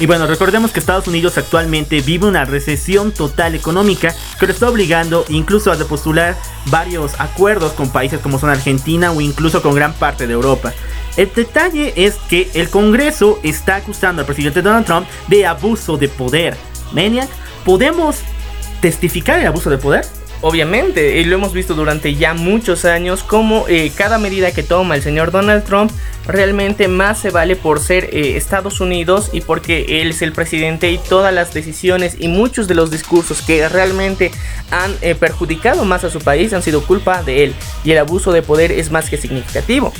Y 0.00 0.06
bueno, 0.06 0.26
recordemos 0.26 0.72
que 0.72 0.80
Estados 0.80 1.06
Unidos 1.08 1.36
actualmente 1.36 2.00
vive 2.00 2.26
una 2.26 2.46
recesión 2.46 3.12
total 3.12 3.54
económica 3.54 4.14
que 4.38 4.46
lo 4.46 4.52
está 4.52 4.70
obligando 4.70 5.26
incluso 5.28 5.70
a 5.70 5.76
postular 5.76 6.38
varios 6.66 7.20
acuerdos 7.20 7.72
con 7.74 7.90
países 7.90 8.18
como 8.20 8.38
son 8.38 8.48
Argentina 8.48 9.12
o 9.12 9.20
incluso 9.20 9.60
con 9.60 9.74
gran 9.74 9.92
parte 9.92 10.26
de 10.26 10.32
Europa. 10.32 10.72
El 11.18 11.30
detalle 11.34 11.92
es 11.96 12.14
que 12.30 12.50
el 12.54 12.70
Congreso 12.70 13.40
está 13.42 13.76
acusando 13.76 14.22
al 14.22 14.26
presidente 14.26 14.62
Donald 14.62 14.86
Trump 14.86 15.06
de 15.28 15.46
abuso 15.46 15.98
de 15.98 16.08
poder. 16.08 16.56
Maniac, 16.92 17.28
¿podemos 17.66 18.20
testificar 18.80 19.38
el 19.38 19.48
abuso 19.48 19.68
de 19.68 19.76
poder? 19.76 20.06
Obviamente, 20.42 21.18
y 21.18 21.24
lo 21.24 21.34
hemos 21.34 21.52
visto 21.52 21.74
durante 21.74 22.14
ya 22.14 22.32
muchos 22.32 22.86
años, 22.86 23.22
como 23.22 23.68
eh, 23.68 23.92
cada 23.94 24.16
medida 24.16 24.52
que 24.52 24.62
toma 24.62 24.94
el 24.94 25.02
señor 25.02 25.32
Donald 25.32 25.64
Trump 25.64 25.92
realmente 26.26 26.88
más 26.88 27.18
se 27.18 27.30
vale 27.30 27.56
por 27.56 27.78
ser 27.78 28.08
eh, 28.12 28.36
Estados 28.36 28.80
Unidos 28.80 29.28
y 29.34 29.42
porque 29.42 30.00
él 30.00 30.10
es 30.10 30.22
el 30.22 30.32
presidente 30.32 30.90
y 30.90 30.96
todas 30.96 31.34
las 31.34 31.52
decisiones 31.52 32.16
y 32.18 32.28
muchos 32.28 32.68
de 32.68 32.74
los 32.74 32.90
discursos 32.90 33.42
que 33.42 33.68
realmente 33.68 34.30
han 34.70 34.94
eh, 35.02 35.14
perjudicado 35.14 35.84
más 35.84 36.04
a 36.04 36.10
su 36.10 36.20
país 36.20 36.54
han 36.54 36.62
sido 36.62 36.86
culpa 36.86 37.22
de 37.22 37.44
él 37.44 37.54
y 37.84 37.90
el 37.92 37.98
abuso 37.98 38.32
de 38.32 38.40
poder 38.40 38.72
es 38.72 38.90
más 38.90 39.10
que 39.10 39.18
significativo. 39.18 39.92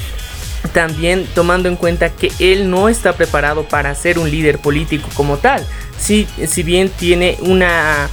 También 0.72 1.26
tomando 1.34 1.68
en 1.68 1.76
cuenta 1.76 2.10
que 2.10 2.32
él 2.38 2.70
no 2.70 2.88
está 2.88 3.12
preparado 3.12 3.64
para 3.64 3.94
ser 3.94 4.18
un 4.18 4.30
líder 4.30 4.58
político 4.58 5.08
como 5.14 5.36
tal. 5.36 5.66
Si, 5.98 6.26
si 6.46 6.62
bien 6.62 6.90
tiene 6.90 7.36
una 7.40 8.08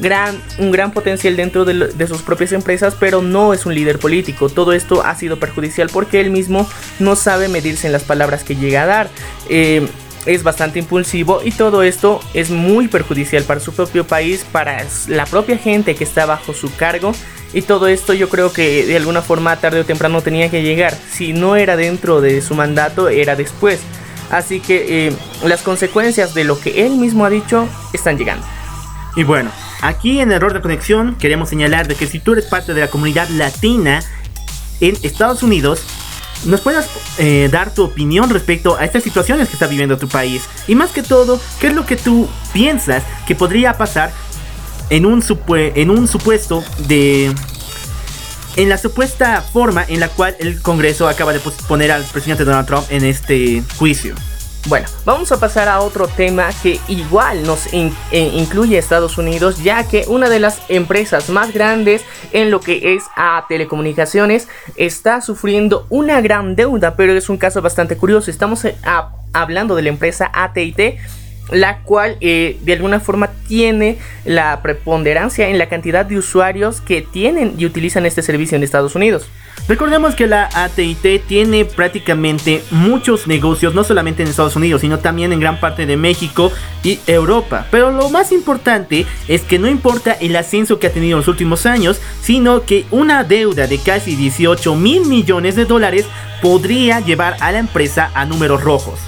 gran, 0.00 0.42
un 0.58 0.70
gran 0.72 0.92
potencial 0.92 1.36
dentro 1.36 1.64
de, 1.64 2.06
sus 2.08 2.22
propias 2.22 2.52
empresas, 2.52 2.96
pero 2.98 3.22
no 3.22 3.54
es 3.54 3.66
un 3.66 3.74
líder 3.74 3.98
político. 3.98 4.48
Todo 4.48 4.72
esto 4.72 5.04
ha 5.04 5.14
sido 5.14 5.38
perjudicial 5.38 5.90
porque 5.92 6.20
él 6.20 6.30
mismo 6.30 6.68
no 6.98 7.14
sabe 7.16 7.48
medirse 7.48 7.86
en 7.86 7.92
las 7.92 8.04
palabras 8.04 8.42
que 8.42 8.56
llega 8.56 8.82
a 8.82 8.86
dar. 8.86 9.10
Eh, 9.48 9.86
es 10.26 10.42
bastante 10.42 10.78
impulsivo 10.78 11.40
y 11.42 11.52
todo 11.52 11.82
esto 11.82 12.20
es 12.34 12.50
muy 12.50 12.88
perjudicial 12.88 13.44
para 13.44 13.60
su 13.60 13.72
propio 13.72 14.06
país, 14.06 14.44
para 14.52 14.84
la 15.08 15.24
propia 15.24 15.56
gente 15.56 15.94
que 15.94 16.04
está 16.04 16.26
bajo 16.26 16.52
su 16.52 16.74
cargo. 16.74 17.12
Y 17.52 17.62
todo 17.62 17.88
esto 17.88 18.12
yo 18.12 18.28
creo 18.28 18.52
que 18.52 18.86
de 18.86 18.96
alguna 18.96 19.22
forma 19.22 19.56
tarde 19.56 19.80
o 19.80 19.84
temprano 19.84 20.22
tenía 20.22 20.50
que 20.50 20.62
llegar. 20.62 20.94
Si 21.10 21.32
no 21.32 21.56
era 21.56 21.76
dentro 21.76 22.20
de 22.20 22.42
su 22.42 22.54
mandato, 22.54 23.08
era 23.08 23.34
después. 23.34 23.80
Así 24.30 24.60
que 24.60 25.08
eh, 25.08 25.12
las 25.44 25.62
consecuencias 25.62 26.34
de 26.34 26.44
lo 26.44 26.60
que 26.60 26.86
él 26.86 26.92
mismo 26.92 27.24
ha 27.24 27.30
dicho 27.30 27.68
están 27.92 28.16
llegando. 28.16 28.46
Y 29.16 29.24
bueno, 29.24 29.50
aquí 29.80 30.20
en 30.20 30.32
Error 30.32 30.52
de 30.52 30.60
Conexión 30.60 31.16
queremos 31.16 31.48
señalar 31.48 31.88
de 31.88 31.94
que 31.94 32.06
si 32.06 32.18
tú 32.18 32.32
eres 32.32 32.46
parte 32.46 32.74
de 32.74 32.80
la 32.80 32.88
comunidad 32.88 33.28
latina 33.30 34.00
en 34.80 34.96
Estados 35.02 35.42
Unidos, 35.42 35.82
nos 36.44 36.60
puedas 36.60 36.88
eh, 37.18 37.48
dar 37.52 37.74
tu 37.74 37.84
opinión 37.84 38.30
respecto 38.30 38.76
a 38.76 38.84
estas 38.84 39.02
situaciones 39.02 39.48
que 39.48 39.54
está 39.54 39.66
viviendo 39.66 39.98
tu 39.98 40.08
país. 40.08 40.42
Y 40.66 40.74
más 40.74 40.90
que 40.90 41.02
todo, 41.02 41.40
¿qué 41.60 41.68
es 41.68 41.74
lo 41.74 41.84
que 41.84 41.96
tú 41.96 42.28
piensas 42.52 43.02
que 43.26 43.34
podría 43.34 43.74
pasar 43.74 44.12
en 44.88 45.06
un, 45.06 45.22
en 45.48 45.90
un 45.90 46.08
supuesto 46.08 46.64
de... 46.88 47.34
En 48.56 48.68
la 48.68 48.78
supuesta 48.78 49.42
forma 49.42 49.84
en 49.86 50.00
la 50.00 50.08
cual 50.08 50.36
el 50.40 50.60
Congreso 50.60 51.08
acaba 51.08 51.32
de 51.32 51.38
poner 51.68 51.92
al 51.92 52.02
presidente 52.02 52.44
Donald 52.44 52.66
Trump 52.66 52.84
en 52.90 53.04
este 53.04 53.62
juicio. 53.76 54.14
Bueno, 54.68 54.86
vamos 55.06 55.32
a 55.32 55.40
pasar 55.40 55.68
a 55.68 55.80
otro 55.80 56.06
tema 56.06 56.50
que 56.62 56.78
igual 56.86 57.44
nos 57.44 57.72
eh, 57.72 57.90
incluye 58.12 58.76
a 58.76 58.78
Estados 58.78 59.16
Unidos, 59.16 59.62
ya 59.62 59.88
que 59.88 60.04
una 60.06 60.28
de 60.28 60.38
las 60.38 60.60
empresas 60.68 61.30
más 61.30 61.52
grandes 61.54 62.04
en 62.32 62.50
lo 62.50 62.60
que 62.60 62.94
es 62.94 63.04
a 63.16 63.46
telecomunicaciones 63.48 64.48
está 64.76 65.22
sufriendo 65.22 65.86
una 65.88 66.20
gran 66.20 66.56
deuda, 66.56 66.94
pero 66.94 67.14
es 67.14 67.30
un 67.30 67.38
caso 67.38 67.62
bastante 67.62 67.96
curioso. 67.96 68.30
Estamos 68.30 68.64
eh, 68.66 68.76
hablando 69.32 69.76
de 69.76 69.82
la 69.82 69.88
empresa 69.88 70.30
ATT 70.32 70.98
la 71.52 71.80
cual 71.82 72.16
eh, 72.20 72.58
de 72.62 72.72
alguna 72.72 73.00
forma 73.00 73.30
tiene 73.48 73.98
la 74.24 74.62
preponderancia 74.62 75.48
en 75.48 75.58
la 75.58 75.68
cantidad 75.68 76.04
de 76.04 76.18
usuarios 76.18 76.80
que 76.80 77.02
tienen 77.02 77.54
y 77.58 77.66
utilizan 77.66 78.06
este 78.06 78.22
servicio 78.22 78.56
en 78.56 78.62
Estados 78.62 78.94
Unidos. 78.94 79.28
Recordemos 79.68 80.14
que 80.16 80.26
la 80.26 80.48
ATT 80.52 81.26
tiene 81.28 81.64
prácticamente 81.64 82.62
muchos 82.70 83.26
negocios, 83.28 83.74
no 83.74 83.84
solamente 83.84 84.22
en 84.22 84.28
Estados 84.28 84.56
Unidos, 84.56 84.80
sino 84.80 84.98
también 84.98 85.32
en 85.32 85.38
gran 85.38 85.60
parte 85.60 85.86
de 85.86 85.96
México 85.96 86.50
y 86.82 86.98
Europa. 87.06 87.66
Pero 87.70 87.92
lo 87.92 88.10
más 88.10 88.32
importante 88.32 89.06
es 89.28 89.42
que 89.42 89.58
no 89.58 89.68
importa 89.68 90.12
el 90.12 90.34
ascenso 90.34 90.78
que 90.78 90.88
ha 90.88 90.92
tenido 90.92 91.12
en 91.12 91.18
los 91.18 91.28
últimos 91.28 91.66
años, 91.66 92.00
sino 92.20 92.64
que 92.64 92.84
una 92.90 93.22
deuda 93.22 93.66
de 93.66 93.78
casi 93.78 94.16
18 94.16 94.74
mil 94.74 95.06
millones 95.06 95.54
de 95.54 95.66
dólares 95.66 96.06
podría 96.42 97.00
llevar 97.00 97.36
a 97.40 97.52
la 97.52 97.58
empresa 97.58 98.10
a 98.14 98.24
números 98.24 98.64
rojos. 98.64 98.98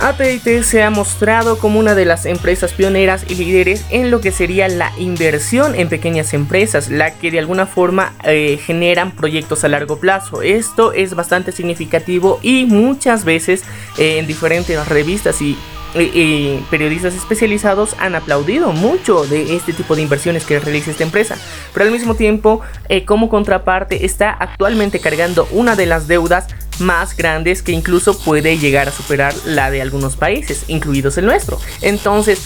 AT&T 0.00 0.62
se 0.64 0.82
ha 0.82 0.90
mostrado 0.90 1.58
como 1.58 1.78
una 1.78 1.94
de 1.94 2.04
las 2.04 2.26
empresas 2.26 2.72
pioneras 2.72 3.24
y 3.28 3.36
líderes 3.36 3.84
en 3.90 4.10
lo 4.10 4.20
que 4.20 4.32
sería 4.32 4.68
la 4.68 4.92
inversión 4.98 5.74
en 5.74 5.88
pequeñas 5.88 6.34
empresas, 6.34 6.90
la 6.90 7.14
que 7.14 7.30
de 7.30 7.38
alguna 7.38 7.66
forma 7.66 8.12
eh, 8.24 8.58
generan 8.64 9.12
proyectos 9.12 9.64
a 9.64 9.68
largo 9.68 9.98
plazo. 9.98 10.42
Esto 10.42 10.92
es 10.92 11.14
bastante 11.14 11.52
significativo 11.52 12.38
y 12.42 12.66
muchas 12.66 13.24
veces 13.24 13.62
eh, 13.98 14.18
en 14.18 14.26
diferentes 14.26 14.86
revistas 14.88 15.40
y 15.40 15.56
periodistas 16.70 17.14
especializados 17.14 17.94
han 17.98 18.14
aplaudido 18.14 18.72
mucho 18.72 19.24
de 19.26 19.56
este 19.56 19.72
tipo 19.72 19.96
de 19.96 20.02
inversiones 20.02 20.44
que 20.44 20.58
realiza 20.58 20.90
esta 20.90 21.04
empresa. 21.04 21.36
Pero 21.72 21.86
al 21.86 21.92
mismo 21.92 22.14
tiempo, 22.14 22.60
eh, 22.88 23.04
como 23.04 23.28
contraparte, 23.28 24.04
está 24.04 24.30
actualmente 24.30 25.00
cargando 25.00 25.48
una 25.52 25.76
de 25.76 25.86
las 25.86 26.08
deudas 26.08 26.46
más 26.80 27.16
grandes 27.16 27.62
que 27.62 27.72
incluso 27.72 28.18
puede 28.18 28.58
llegar 28.58 28.88
a 28.88 28.92
superar 28.92 29.32
la 29.44 29.70
de 29.70 29.80
algunos 29.80 30.16
países, 30.16 30.64
incluidos 30.68 31.16
el 31.18 31.26
nuestro. 31.26 31.58
Entonces, 31.80 32.40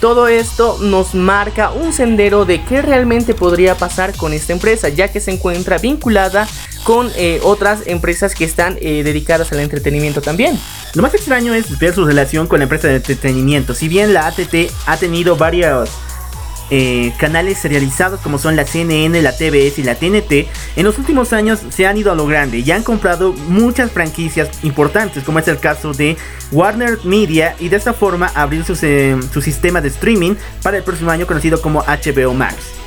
todo 0.00 0.28
esto 0.28 0.78
nos 0.80 1.14
marca 1.14 1.70
un 1.70 1.92
sendero 1.92 2.44
de 2.44 2.62
qué 2.64 2.82
realmente 2.82 3.34
podría 3.34 3.74
pasar 3.74 4.14
con 4.14 4.32
esta 4.32 4.52
empresa, 4.52 4.88
ya 4.88 5.08
que 5.08 5.20
se 5.20 5.30
encuentra 5.30 5.78
vinculada 5.78 6.46
con 6.82 7.10
eh, 7.16 7.40
otras 7.42 7.86
empresas 7.86 8.34
que 8.34 8.44
están 8.44 8.76
eh, 8.80 9.02
dedicadas 9.02 9.50
al 9.52 9.60
entretenimiento 9.60 10.20
también. 10.20 10.58
Lo 10.94 11.02
más 11.02 11.14
extraño 11.14 11.54
es 11.54 11.78
ver 11.78 11.92
su 11.92 12.04
relación 12.04 12.46
con 12.46 12.60
la 12.60 12.64
empresa 12.64 12.86
de 12.86 12.96
entretenimiento. 12.96 13.74
Si 13.74 13.88
bien 13.88 14.14
la 14.14 14.28
ATT 14.28 14.70
ha 14.86 14.96
tenido 14.96 15.36
varios 15.36 15.90
eh, 16.70 17.12
canales 17.18 17.58
serializados 17.58 18.20
como 18.20 18.38
son 18.38 18.54
la 18.54 18.64
CNN, 18.64 19.20
la 19.20 19.36
TBS 19.36 19.80
y 19.80 19.82
la 19.82 19.96
TNT, 19.96 20.48
en 20.76 20.84
los 20.84 20.96
últimos 20.98 21.32
años 21.32 21.60
se 21.70 21.86
han 21.86 21.96
ido 21.96 22.12
a 22.12 22.14
lo 22.14 22.26
grande 22.26 22.60
y 22.60 22.70
han 22.70 22.84
comprado 22.84 23.32
muchas 23.48 23.90
franquicias 23.90 24.48
importantes, 24.62 25.24
como 25.24 25.40
es 25.40 25.48
el 25.48 25.58
caso 25.58 25.92
de 25.92 26.16
Warner 26.52 26.98
Media, 27.02 27.56
y 27.58 27.68
de 27.68 27.76
esta 27.76 27.92
forma 27.92 28.30
abrir 28.32 28.64
su, 28.64 28.76
su 28.76 29.42
sistema 29.42 29.80
de 29.80 29.88
streaming 29.88 30.36
para 30.62 30.76
el 30.76 30.84
próximo 30.84 31.10
año 31.10 31.26
conocido 31.26 31.60
como 31.60 31.82
HBO 31.82 32.34
Max 32.34 32.83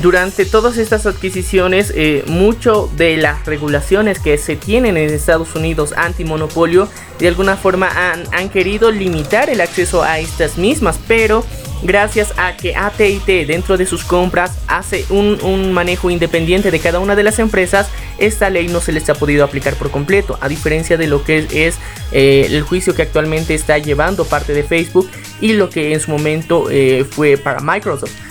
durante 0.00 0.44
todas 0.44 0.78
estas 0.78 1.06
adquisiciones, 1.06 1.92
eh, 1.94 2.24
mucho 2.26 2.90
de 2.96 3.16
las 3.16 3.44
regulaciones 3.44 4.18
que 4.20 4.38
se 4.38 4.56
tienen 4.56 4.96
en 4.96 5.10
Estados 5.10 5.54
Unidos 5.54 5.92
antimonopolio, 5.96 6.88
de 7.18 7.28
alguna 7.28 7.56
forma 7.56 7.90
han, 8.32 8.48
querido 8.48 8.90
limitar 8.90 9.50
el 9.50 9.60
acceso 9.60 10.02
a 10.02 10.18
estas 10.18 10.56
mismas, 10.56 10.98
pero 11.06 11.44
gracias 11.82 12.32
a 12.36 12.56
que 12.56 12.74
ATT 12.74 13.46
dentro 13.46 13.76
de 13.76 13.86
sus 13.86 14.04
compras 14.04 14.58
hace 14.66 15.04
un, 15.10 15.72
manejo 15.72 16.10
independiente 16.10 16.70
de 16.70 16.78
cada 16.78 16.98
una 16.98 17.14
de 17.16 17.22
las 17.22 17.38
empresas, 17.38 17.88
esta 18.18 18.48
ley 18.48 18.68
no 18.68 18.80
se 18.80 18.92
les 18.92 19.08
ha 19.10 19.14
podido 19.14 19.44
aplicar 19.44 19.74
por 19.74 19.90
completo, 19.90 20.38
a 20.40 20.48
diferencia 20.48 20.96
de 20.96 21.06
lo 21.06 21.22
que 21.24 21.46
es, 21.50 21.76
eh, 22.12 22.46
el 22.50 22.62
juicio 22.62 22.94
que 22.94 23.02
actualmente 23.02 23.54
está 23.54 23.78
llevando 23.78 24.24
parte 24.24 24.54
de 24.54 24.62
Facebook 24.62 25.08
y 25.40 25.52
lo 25.52 25.68
que 25.68 25.92
en 25.92 26.00
su 26.00 26.10
momento 26.10 26.70
eh, 26.70 27.04
fue 27.08 27.36
para 27.36 27.60
Microsoft. 27.60 28.29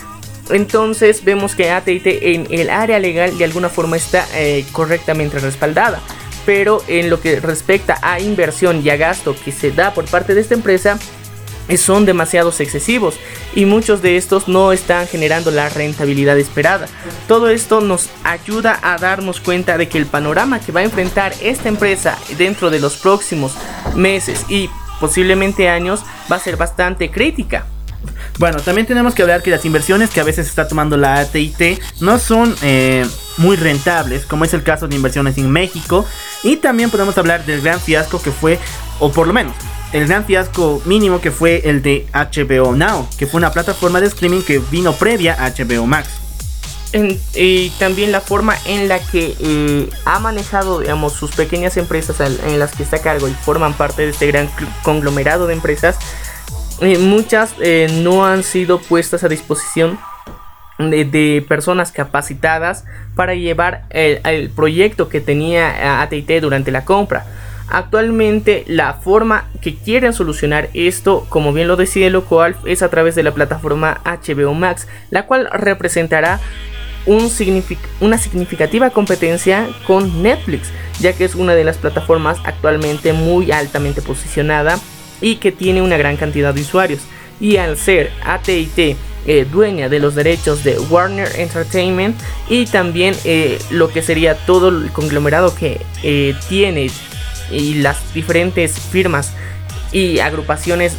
Entonces 0.52 1.24
vemos 1.24 1.54
que 1.54 1.70
AT&T 1.70 2.34
en 2.34 2.46
el 2.50 2.70
área 2.70 2.98
legal 2.98 3.36
de 3.36 3.44
alguna 3.44 3.68
forma 3.68 3.96
está 3.96 4.26
eh, 4.34 4.64
correctamente 4.72 5.38
respaldada. 5.38 6.00
Pero 6.46 6.82
en 6.88 7.10
lo 7.10 7.20
que 7.20 7.38
respecta 7.40 7.98
a 8.02 8.20
inversión 8.20 8.82
y 8.84 8.90
a 8.90 8.96
gasto 8.96 9.36
que 9.44 9.52
se 9.52 9.70
da 9.72 9.92
por 9.92 10.06
parte 10.06 10.34
de 10.34 10.40
esta 10.40 10.54
empresa, 10.54 10.98
son 11.76 12.04
demasiados 12.04 12.60
excesivos 12.60 13.16
y 13.54 13.64
muchos 13.64 14.02
de 14.02 14.16
estos 14.16 14.48
no 14.48 14.72
están 14.72 15.06
generando 15.06 15.50
la 15.50 15.68
rentabilidad 15.68 16.38
esperada. 16.38 16.86
Todo 17.28 17.48
esto 17.50 17.80
nos 17.80 18.08
ayuda 18.24 18.78
a 18.82 18.96
darnos 18.98 19.40
cuenta 19.40 19.78
de 19.78 19.88
que 19.88 19.98
el 19.98 20.06
panorama 20.06 20.60
que 20.60 20.72
va 20.72 20.80
a 20.80 20.84
enfrentar 20.84 21.32
esta 21.40 21.68
empresa 21.68 22.18
dentro 22.38 22.70
de 22.70 22.80
los 22.80 22.96
próximos 22.96 23.54
meses 23.94 24.44
y 24.48 24.68
posiblemente 24.98 25.68
años 25.68 26.04
va 26.30 26.36
a 26.36 26.40
ser 26.40 26.56
bastante 26.56 27.10
crítica. 27.10 27.66
Bueno, 28.38 28.60
también 28.60 28.86
tenemos 28.86 29.14
que 29.14 29.22
hablar 29.22 29.42
que 29.42 29.50
las 29.50 29.64
inversiones 29.64 30.10
que 30.10 30.20
a 30.20 30.24
veces 30.24 30.46
está 30.46 30.66
tomando 30.66 30.96
la 30.96 31.20
ATT 31.20 31.80
no 32.00 32.18
son 32.18 32.54
eh, 32.62 33.06
muy 33.36 33.56
rentables, 33.56 34.24
como 34.24 34.44
es 34.44 34.54
el 34.54 34.62
caso 34.62 34.88
de 34.88 34.96
inversiones 34.96 35.36
en 35.38 35.50
México. 35.50 36.06
Y 36.42 36.56
también 36.56 36.90
podemos 36.90 37.16
hablar 37.18 37.44
del 37.44 37.60
gran 37.60 37.80
fiasco 37.80 38.20
que 38.22 38.30
fue, 38.30 38.58
o 38.98 39.12
por 39.12 39.26
lo 39.26 39.32
menos 39.32 39.54
el 39.92 40.06
gran 40.06 40.24
fiasco 40.24 40.80
mínimo 40.84 41.20
que 41.20 41.30
fue 41.30 41.62
el 41.68 41.82
de 41.82 42.06
HBO 42.12 42.76
Now, 42.76 43.08
que 43.18 43.26
fue 43.26 43.38
una 43.38 43.52
plataforma 43.52 44.00
de 44.00 44.06
streaming 44.06 44.42
que 44.42 44.58
vino 44.70 44.92
previa 44.94 45.34
a 45.34 45.50
HBO 45.50 45.86
Max. 45.86 46.08
y 47.34 47.70
también 47.78 48.10
la 48.10 48.20
forma 48.20 48.56
en 48.66 48.88
la 48.88 48.98
que 48.98 49.36
eh, 49.38 49.90
ha 50.04 50.18
manejado, 50.18 50.80
digamos, 50.80 51.12
sus 51.12 51.30
pequeñas 51.32 51.76
empresas 51.76 52.20
en 52.20 52.58
las 52.58 52.72
que 52.72 52.82
está 52.82 52.96
a 52.96 53.02
cargo 53.02 53.28
y 53.28 53.32
forman 53.32 53.74
parte 53.74 54.02
de 54.02 54.10
este 54.10 54.26
gran 54.26 54.48
conglomerado 54.82 55.46
de 55.46 55.54
empresas, 55.54 55.96
eh, 56.80 56.98
muchas 56.98 57.54
eh, 57.60 57.88
no 58.02 58.26
han 58.26 58.42
sido 58.42 58.78
puestas 58.78 59.24
a 59.24 59.28
disposición 59.28 59.98
de, 60.78 61.44
personas 61.46 61.92
capacitadas 61.92 62.84
para 63.14 63.34
llevar 63.34 63.84
el, 63.90 64.20
el 64.24 64.48
proyecto 64.48 65.08
que 65.10 65.20
tenía 65.20 66.00
ATT 66.02 66.40
durante 66.40 66.70
la 66.70 66.84
compra. 66.84 67.26
Actualmente 67.68 68.64
la 68.66 68.94
forma 68.94 69.48
que 69.60 69.76
quieren 69.76 70.12
solucionar 70.12 70.70
esto, 70.74 71.26
como 71.28 71.52
bien 71.52 71.68
lo 71.68 71.76
decía 71.76 72.10
Locoalf, 72.10 72.56
es 72.66 72.82
a 72.82 72.88
través 72.88 73.14
de 73.14 73.22
la 73.22 73.32
plataforma 73.32 74.00
HBO 74.04 74.54
Max, 74.54 74.88
la 75.10 75.26
cual 75.26 75.48
representará 75.52 76.40
una 77.06 78.18
significativa 78.18 78.90
competencia 78.90 79.68
con 79.86 80.22
Netflix, 80.22 80.70
ya 80.98 81.12
que 81.12 81.24
es 81.24 81.34
una 81.34 81.54
de 81.54 81.64
las 81.64 81.78
plataformas 81.78 82.38
actualmente 82.44 83.12
muy 83.12 83.52
altamente 83.52 84.02
posicionada 84.02 84.78
y 85.20 85.36
que 85.36 85.52
tiene 85.52 85.82
una 85.82 85.96
gran 85.96 86.16
cantidad 86.16 86.54
de 86.54 86.62
usuarios. 86.62 87.02
Y 87.40 87.56
al 87.56 87.76
ser 87.76 88.10
AT&T 88.22 88.96
eh, 89.26 89.46
dueña 89.50 89.90
de 89.90 89.98
los 89.98 90.14
derechos 90.14 90.64
de 90.64 90.78
Warner 90.78 91.28
Entertainment 91.38 92.18
y 92.48 92.64
también 92.64 93.14
eh, 93.24 93.58
lo 93.70 93.90
que 93.90 94.00
sería 94.00 94.34
todo 94.46 94.70
el 94.70 94.90
conglomerado 94.92 95.54
que 95.54 95.78
eh, 96.02 96.34
tiene 96.48 96.90
y 97.50 97.74
las 97.74 98.14
diferentes 98.14 98.80
firmas 98.80 99.34
y 99.92 100.20
agrupaciones 100.20 100.96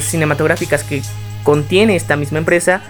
cinematográficas 0.00 0.84
que 0.84 1.02
contiene 1.42 1.96
esta 1.96 2.16
misma 2.16 2.38
empresa, 2.38 2.82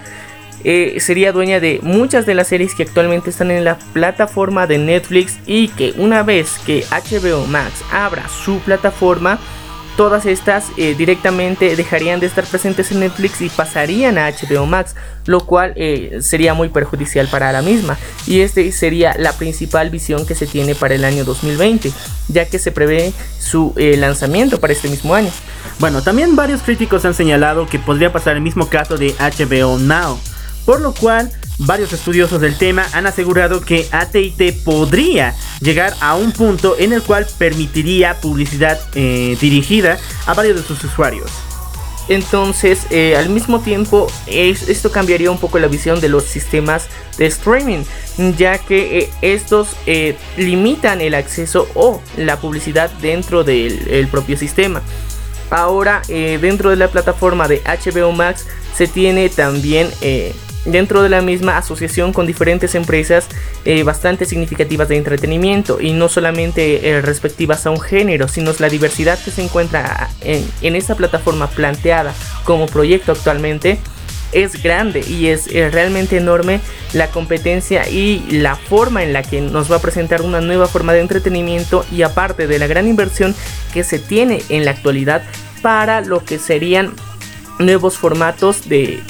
sería 0.63 1.31
dueña 1.31 1.59
de 1.59 1.79
muchas 1.81 2.25
de 2.25 2.33
las 2.33 2.47
series 2.47 2.75
que 2.75 2.83
actualmente 2.83 3.29
están 3.29 3.51
en 3.51 3.63
la 3.63 3.77
plataforma 3.93 4.67
de 4.67 4.77
Netflix 4.77 5.37
y 5.45 5.69
que 5.69 5.93
una 5.97 6.23
vez 6.23 6.59
que 6.65 6.83
HBO 6.89 7.45
Max 7.47 7.83
abra 7.91 8.27
su 8.27 8.59
plataforma, 8.59 9.39
todas 9.97 10.27
estas 10.27 10.65
eh, 10.77 10.95
directamente 10.95 11.75
dejarían 11.75 12.19
de 12.19 12.27
estar 12.27 12.45
presentes 12.45 12.91
en 12.91 13.01
Netflix 13.01 13.41
y 13.41 13.49
pasarían 13.49 14.17
a 14.17 14.29
HBO 14.29 14.65
Max, 14.67 14.95
lo 15.25 15.45
cual 15.45 15.73
eh, 15.75 16.19
sería 16.21 16.53
muy 16.53 16.69
perjudicial 16.69 17.27
para 17.27 17.51
la 17.51 17.63
misma. 17.63 17.97
Y 18.27 18.41
este 18.41 18.71
sería 18.71 19.15
la 19.17 19.33
principal 19.33 19.89
visión 19.89 20.25
que 20.25 20.35
se 20.35 20.45
tiene 20.45 20.75
para 20.75 20.95
el 20.95 21.03
año 21.03 21.25
2020, 21.25 21.91
ya 22.29 22.45
que 22.45 22.59
se 22.59 22.71
prevé 22.71 23.11
su 23.39 23.73
eh, 23.75 23.97
lanzamiento 23.97 24.59
para 24.59 24.71
este 24.71 24.87
mismo 24.87 25.15
año. 25.15 25.31
Bueno, 25.79 26.03
también 26.03 26.35
varios 26.35 26.61
críticos 26.61 27.03
han 27.03 27.15
señalado 27.15 27.65
que 27.65 27.79
podría 27.79 28.13
pasar 28.13 28.35
el 28.35 28.41
mismo 28.41 28.69
caso 28.69 28.97
de 28.97 29.15
HBO 29.19 29.79
Now, 29.79 30.19
por 30.65 30.79
lo 30.79 30.93
cual 30.93 31.31
Varios 31.59 31.91
estudiosos 31.91 32.39
del 32.39 32.55
tema 32.55 32.85
han 32.93 33.07
asegurado 33.07 33.61
que 33.61 33.87
ATT 33.91 34.63
podría 34.63 35.35
llegar 35.59 35.95
a 36.01 36.15
un 36.15 36.31
punto 36.31 36.75
en 36.77 36.93
el 36.93 37.01
cual 37.01 37.25
permitiría 37.39 38.21
publicidad 38.21 38.79
eh, 38.93 39.35
dirigida 39.41 39.97
a 40.27 40.35
varios 40.35 40.57
de 40.57 40.63
sus 40.63 40.83
usuarios. 40.83 41.31
Entonces, 42.09 42.85
eh, 42.91 43.17
al 43.17 43.29
mismo 43.29 43.59
tiempo, 43.59 44.07
esto 44.27 44.91
cambiaría 44.91 45.31
un 45.31 45.39
poco 45.39 45.57
la 45.57 45.67
visión 45.67 45.99
de 45.99 46.09
los 46.09 46.25
sistemas 46.25 46.87
de 47.17 47.25
streaming, 47.25 47.83
ya 48.37 48.59
que 48.59 48.99
eh, 48.99 49.09
estos 49.21 49.69
limitan 50.37 51.01
el 51.01 51.15
acceso 51.15 51.67
o 51.73 52.01
la 52.17 52.39
publicidad 52.39 52.91
dentro 53.01 53.43
del 53.43 54.07
propio 54.11 54.37
sistema. 54.37 54.83
Ahora, 55.49 56.01
dentro 56.07 56.69
de 56.69 56.75
la 56.75 56.89
plataforma 56.89 57.47
de 57.47 57.61
HBO 57.63 58.11
Max, 58.11 58.45
se 58.75 58.87
tiene 58.87 59.27
también 59.29 59.89
dentro 60.67 61.01
de 61.01 61.09
la 61.09 61.21
misma 61.21 61.57
asociación 61.57 62.13
con 62.13 62.27
diferentes 62.27 62.75
empresas 62.75 63.27
eh, 63.65 63.83
bastante 63.83 64.25
significativas 64.25 64.87
de 64.87 64.97
entretenimiento 64.97 65.81
y 65.81 65.93
no 65.93 66.09
solamente 66.09 66.89
eh, 66.89 67.01
respectivas 67.01 67.65
a 67.65 67.71
un 67.71 67.81
género, 67.81 68.27
sino 68.27 68.51
la 68.59 68.69
diversidad 68.69 69.19
que 69.23 69.31
se 69.31 69.43
encuentra 69.43 70.09
en, 70.21 70.47
en 70.61 70.75
esta 70.75 70.95
plataforma 70.95 71.47
planteada 71.47 72.13
como 72.43 72.65
proyecto 72.65 73.11
actualmente 73.11 73.79
es 74.31 74.61
grande 74.61 75.03
y 75.07 75.27
es 75.27 75.47
eh, 75.47 75.69
realmente 75.69 76.17
enorme 76.17 76.59
la 76.93 77.09
competencia 77.09 77.87
y 77.89 78.19
la 78.29 78.55
forma 78.55 79.03
en 79.03 79.13
la 79.13 79.23
que 79.23 79.41
nos 79.41 79.71
va 79.71 79.77
a 79.77 79.81
presentar 79.81 80.21
una 80.21 80.41
nueva 80.41 80.67
forma 80.67 80.93
de 80.93 80.99
entretenimiento 80.99 81.85
y 81.91 82.01
aparte 82.01 82.47
de 82.47 82.59
la 82.59 82.67
gran 82.67 82.87
inversión 82.87 83.35
que 83.73 83.83
se 83.83 83.99
tiene 83.99 84.41
en 84.49 84.65
la 84.65 84.71
actualidad 84.71 85.23
para 85.61 86.01
lo 86.01 86.23
que 86.23 86.39
serían 86.39 86.93
nuevos 87.59 87.97
formatos 87.97 88.67
de 88.69 89.01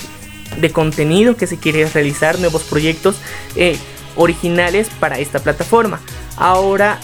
de 0.58 0.72
contenido 0.72 1.36
que 1.36 1.48
se 1.48 1.58
quiere 1.58 1.88
realizar, 1.88 2.40
nuevos 2.40 2.64
proyectos 2.64 3.18
eh, 3.56 3.78
originales 4.16 4.90
para 5.00 5.20
esta 5.20 5.40
plataforma. 5.40 6.00
Ahora 6.36 7.00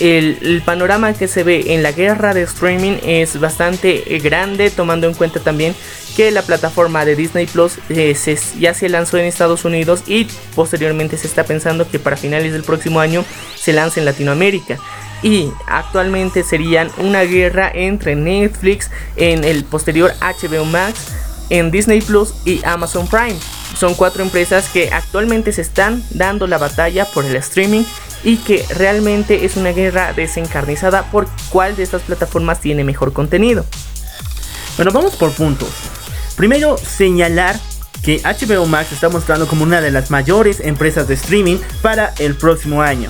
el, 0.00 0.62
panorama 0.64 1.14
que 1.14 1.28
se 1.28 1.42
ve 1.42 1.74
en 1.74 1.82
la 1.82 1.92
guerra 1.92 2.34
de 2.34 2.42
streaming 2.42 2.98
es 3.02 3.40
bastante 3.40 4.14
eh, 4.14 4.18
grande, 4.18 4.70
tomando 4.70 5.06
en 5.06 5.14
cuenta 5.14 5.40
también 5.40 5.74
que 6.16 6.30
la 6.30 6.42
plataforma 6.42 7.04
de 7.04 7.16
Disney 7.16 7.46
Plus 7.46 7.78
eh, 7.88 8.16
ya 8.58 8.74
se 8.74 8.88
lanzó 8.88 9.18
en 9.18 9.24
Estados 9.26 9.64
Unidos 9.64 10.02
y 10.06 10.26
posteriormente 10.54 11.16
se 11.16 11.26
está 11.26 11.44
pensando 11.44 11.88
que 11.88 11.98
para 11.98 12.16
finales 12.16 12.52
del 12.52 12.62
próximo 12.62 13.00
año 13.00 13.24
se 13.54 13.72
lance 13.72 14.00
en 14.00 14.06
Latinoamérica. 14.06 14.78
Y 15.22 15.50
actualmente 15.66 16.42
serían 16.42 16.90
una 16.98 17.22
guerra 17.22 17.70
entre 17.72 18.16
Netflix 18.16 18.90
en 19.16 19.44
el 19.44 19.64
posterior 19.64 20.12
HBO 20.20 20.66
Max 20.66 21.06
en 21.50 21.70
Disney 21.70 22.00
Plus 22.00 22.34
y 22.44 22.64
Amazon 22.64 23.06
Prime. 23.06 23.36
Son 23.76 23.94
cuatro 23.94 24.22
empresas 24.22 24.68
que 24.68 24.90
actualmente 24.92 25.52
se 25.52 25.62
están 25.62 26.02
dando 26.10 26.46
la 26.46 26.58
batalla 26.58 27.04
por 27.04 27.24
el 27.24 27.36
streaming 27.36 27.84
y 28.24 28.38
que 28.38 28.64
realmente 28.70 29.44
es 29.44 29.56
una 29.56 29.70
guerra 29.70 30.12
desencarnizada 30.12 31.10
por 31.10 31.28
cuál 31.50 31.76
de 31.76 31.82
estas 31.82 32.02
plataformas 32.02 32.60
tiene 32.60 32.84
mejor 32.84 33.12
contenido. 33.12 33.64
Bueno, 34.76 34.90
vamos 34.92 35.16
por 35.16 35.32
puntos. 35.32 35.68
Primero, 36.36 36.76
señalar 36.76 37.58
que 38.02 38.20
HBO 38.22 38.66
Max 38.66 38.92
está 38.92 39.08
mostrando 39.08 39.46
como 39.48 39.62
una 39.64 39.80
de 39.80 39.90
las 39.90 40.10
mayores 40.10 40.60
empresas 40.60 41.08
de 41.08 41.14
streaming 41.14 41.58
para 41.82 42.14
el 42.18 42.36
próximo 42.36 42.82
año. 42.82 43.08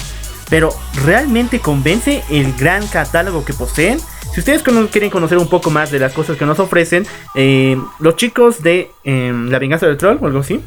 Pero, 0.48 0.70
¿realmente 1.04 1.60
convence 1.60 2.22
el 2.30 2.52
gran 2.54 2.86
catálogo 2.86 3.44
que 3.44 3.52
poseen? 3.52 3.98
Si 4.36 4.40
ustedes 4.40 4.62
quieren 4.90 5.08
conocer 5.08 5.38
un 5.38 5.48
poco 5.48 5.70
más 5.70 5.90
de 5.90 5.98
las 5.98 6.12
cosas 6.12 6.36
que 6.36 6.44
nos 6.44 6.58
ofrecen, 6.58 7.06
eh, 7.36 7.74
los 8.00 8.16
chicos 8.16 8.62
de 8.62 8.90
em, 9.02 9.48
La 9.48 9.58
Venganza 9.58 9.86
del 9.86 9.96
Troll 9.96 10.18
o 10.20 10.26
algo 10.26 10.40
así. 10.40 10.60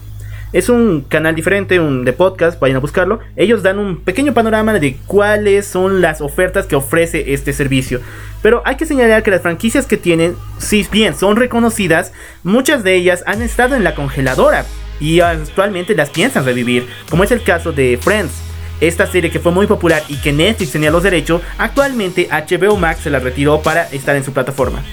Es 0.54 0.70
un 0.70 1.02
canal 1.02 1.36
diferente, 1.36 1.80
un 1.80 2.04
de 2.04 2.12
podcast, 2.12 2.60
vayan 2.60 2.78
a 2.78 2.80
buscarlo. 2.80 3.20
Ellos 3.36 3.62
dan 3.62 3.78
un 3.78 3.98
pequeño 3.98 4.34
panorama 4.34 4.74
de 4.74 4.98
cuáles 5.06 5.68
son 5.68 6.02
las 6.02 6.20
ofertas 6.20 6.66
que 6.66 6.76
ofrece 6.76 7.32
este 7.32 7.54
servicio. 7.54 8.02
Pero 8.42 8.64
hay 8.66 8.76
que 8.76 8.88
señalar 8.88 9.22
que 9.22 9.30
las 9.30 9.44
franquicias 9.44 9.86
que 9.86 9.98
tienen, 9.98 10.36
si 10.58 10.88
bien 10.92 11.14
son 11.14 11.36
reconocidas, 11.36 12.12
muchas 12.42 12.84
de 12.84 12.96
ellas 12.96 13.24
han 13.28 13.44
estado 13.44 13.76
en 13.76 13.84
la 13.84 13.94
congeladora 13.94 14.66
y 15.00 15.20
actualmente 15.20 15.94
las 15.94 16.10
piensan 16.10 16.44
revivir, 16.44 16.88
como 17.08 17.24
es 17.24 17.30
el 17.30 17.44
caso 17.44 17.72
de 17.72 18.00
Friends. 18.02 18.49
Esta 18.82 19.08
serie 19.08 19.32
que 19.32 19.40
fue 19.40 19.52
muy 19.52 19.68
popular 19.68 20.04
y 20.08 20.18
que 20.18 20.32
Netflix 20.32 20.72
tenía 20.72 20.92
los 20.92 21.04
derechos, 21.04 21.42
actualmente 21.58 22.30
HBO 22.30 22.78
Max 22.78 23.02
se 23.04 23.10
la 23.10 23.20
retiró 23.20 23.62
para 23.62 23.90
estar 23.90 24.16
en 24.16 24.24
su 24.24 24.34
plataforma. 24.34 24.84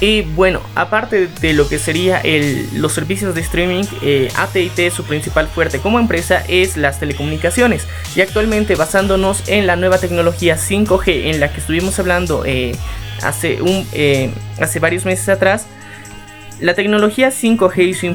Y 0.00 0.22
bueno, 0.22 0.60
aparte 0.76 1.26
de 1.26 1.52
lo 1.52 1.68
que 1.68 1.78
sería 1.78 2.22
los 2.74 2.92
servicios 2.92 3.34
de 3.34 3.40
streaming, 3.40 3.84
eh, 4.02 4.28
ATT 4.36 4.94
su 4.94 5.02
principal 5.02 5.48
fuerte 5.48 5.80
como 5.80 5.98
empresa 5.98 6.44
es 6.46 6.76
las 6.76 7.00
telecomunicaciones. 7.00 7.86
Y 8.14 8.20
actualmente 8.20 8.76
basándonos 8.76 9.48
en 9.48 9.66
la 9.66 9.74
nueva 9.74 9.98
tecnología 9.98 10.56
5G 10.56 11.32
en 11.32 11.40
la 11.40 11.52
que 11.52 11.58
estuvimos 11.58 11.98
hablando 11.98 12.44
eh, 12.46 12.76
hace, 13.22 13.60
un, 13.60 13.86
eh, 13.92 14.30
hace 14.60 14.78
varios 14.78 15.04
meses 15.04 15.28
atrás, 15.28 15.66
La 16.60 16.74
tecnología 16.74 17.28
5G 17.28 17.88
y 17.88 17.94
su 17.94 18.06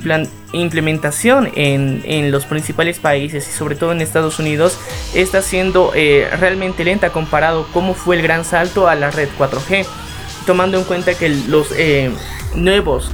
implementación 0.52 1.50
en, 1.56 2.32
los 2.32 2.46
principales 2.46 3.00
países 3.00 3.48
y 3.48 3.52
sobre 3.52 3.76
todo 3.76 3.94
en 3.94 4.02
Estados 4.02 4.38
Unidos 4.38 4.78
está 5.14 5.42
siendo 5.42 5.94
eh, 5.96 6.28
realmente 6.40 6.84
lenta 6.84 7.12
comparado 7.12 7.68
cómo 7.72 7.94
fue 7.94 8.18
el 8.18 8.22
gran 8.22 8.44
salto 8.44 8.90
a 8.90 8.96
la 8.96 9.12
red 9.12 9.30
4G, 9.38 9.86
tomando 10.46 10.78
en 10.78 10.84
cuenta 10.84 11.14
que 11.14 11.30
los 11.30 11.72
eh, 11.78 12.12
nuevos 12.54 13.12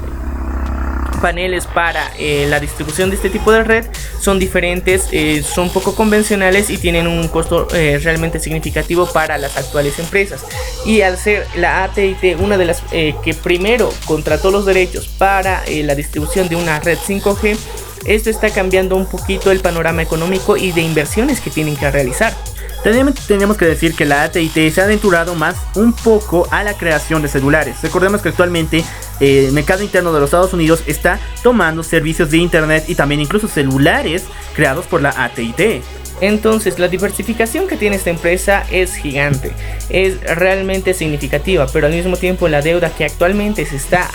paneles 1.20 1.68
para 1.68 2.12
eh, 2.18 2.46
la 2.50 2.60
distribución 2.60 3.10
de 3.10 3.16
este 3.16 3.30
tipo 3.30 3.52
de 3.52 3.64
red 3.64 3.86
son 4.20 4.40
diferentes, 4.40 5.08
eh, 5.12 5.44
son 5.44 5.70
poco 5.70 5.96
convencionales 5.96 6.70
y 6.70 6.78
tienen 6.78 7.08
un 7.08 7.28
costo 7.28 7.68
eh, 7.74 8.00
realmente 8.04 8.40
significativo 8.40 9.06
para 9.06 9.38
las 9.38 9.58
actuales 9.58 10.00
empresas. 10.00 10.46
Y 10.86 11.02
al 11.02 11.18
ser 11.18 11.46
la 11.56 11.84
AT&T 11.84 12.36
una 12.40 12.58
de 12.58 12.66
las 12.66 12.82
que 12.90 13.34
primero 13.44 13.92
contrató 14.06 14.52
los 14.52 14.66
derechos 14.66 15.08
para 15.08 15.64
la 15.68 15.96
distribución 15.96 16.48
de 16.48 16.56
una 16.56 16.80
red 16.80 16.98
5G, 16.98 17.58
esto 18.06 18.30
está 18.30 18.50
cambiando 18.50 18.96
un 18.96 19.06
poquito 19.06 19.52
el 19.52 19.60
panorama 19.60 20.02
económico 20.02 20.58
y 20.58 20.72
de 20.72 20.82
inversiones 20.82 21.42
que 21.42 21.50
tienen 21.50 21.76
que 21.76 21.92
realizar. 21.92 22.34
Tenemos 22.84 23.58
que 23.58 23.66
decir 23.66 23.94
que 23.94 24.06
la 24.06 24.24
AT&T 24.24 24.72
se 24.72 24.82
ha 24.82 24.86
aventurado 24.86 25.36
más 25.36 25.58
un 25.76 25.92
poco 25.92 26.48
a 26.50 26.64
la 26.64 26.76
creación 26.76 27.22
de 27.22 27.28
celulares. 27.28 27.76
Recordemos 27.82 28.22
que 28.22 28.30
actualmente 28.30 28.78
eh, 28.78 28.84
el 29.20 29.52
mercado 29.52 29.84
interno 29.84 30.14
de 30.14 30.20
los 30.20 30.28
Estados 30.28 30.54
Unidos 30.54 30.84
está 30.88 31.20
tomando 31.44 31.84
servicios 31.84 32.32
de 32.32 32.38
internet 32.38 32.86
y 32.88 32.96
también 32.96 33.22
incluso 33.22 33.48
celulares 33.48 34.26
creados 34.56 34.86
por 34.86 35.02
la 35.02 35.10
AT&T. 35.10 35.82
Entonces 36.22 36.80
la 36.80 36.88
diversificación 36.88 37.68
que 37.68 37.78
tiene 37.78 37.96
esta 37.96 38.10
empresa 38.10 38.66
es 38.72 38.96
gigante, 38.96 39.54
es 39.90 40.20
realmente 40.22 40.94
significativa, 40.94 41.66
pero 41.72 41.88
al 41.88 41.94
mismo 41.94 42.18
tiempo 42.18 42.48
la 42.50 42.62
deuda 42.62 42.90
que 42.90 43.06
actualmente 43.06 43.66
se 43.66 43.78
está 43.78 44.10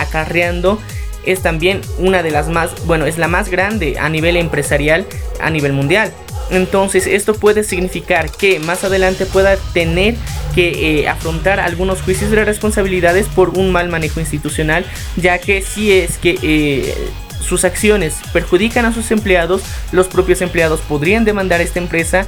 acarreando 0.00 0.78
es 1.24 1.40
también 1.40 1.80
una 1.98 2.22
de 2.22 2.30
las 2.30 2.48
más, 2.48 2.84
bueno, 2.86 3.06
es 3.06 3.18
la 3.18 3.28
más 3.28 3.48
grande 3.48 3.98
a 3.98 4.08
nivel 4.08 4.36
empresarial 4.36 5.06
a 5.40 5.50
nivel 5.50 5.72
mundial. 5.72 6.12
Entonces 6.52 7.06
esto 7.06 7.32
puede 7.32 7.64
significar 7.64 8.30
que 8.30 8.60
más 8.60 8.84
adelante 8.84 9.24
pueda 9.24 9.56
tener 9.72 10.14
que 10.54 11.00
eh, 11.00 11.08
afrontar 11.08 11.58
algunos 11.58 12.02
juicios 12.02 12.30
de 12.30 12.44
responsabilidades 12.44 13.26
por 13.26 13.58
un 13.58 13.72
mal 13.72 13.88
manejo 13.88 14.20
institucional, 14.20 14.84
ya 15.16 15.38
que 15.38 15.62
si 15.62 15.92
es 15.92 16.18
que 16.18 16.38
eh, 16.42 16.94
sus 17.40 17.64
acciones 17.64 18.16
perjudican 18.34 18.84
a 18.84 18.92
sus 18.92 19.10
empleados, 19.10 19.62
los 19.92 20.08
propios 20.08 20.42
empleados 20.42 20.80
podrían 20.80 21.24
demandar 21.24 21.60
a 21.60 21.64
esta 21.64 21.78
empresa 21.78 22.26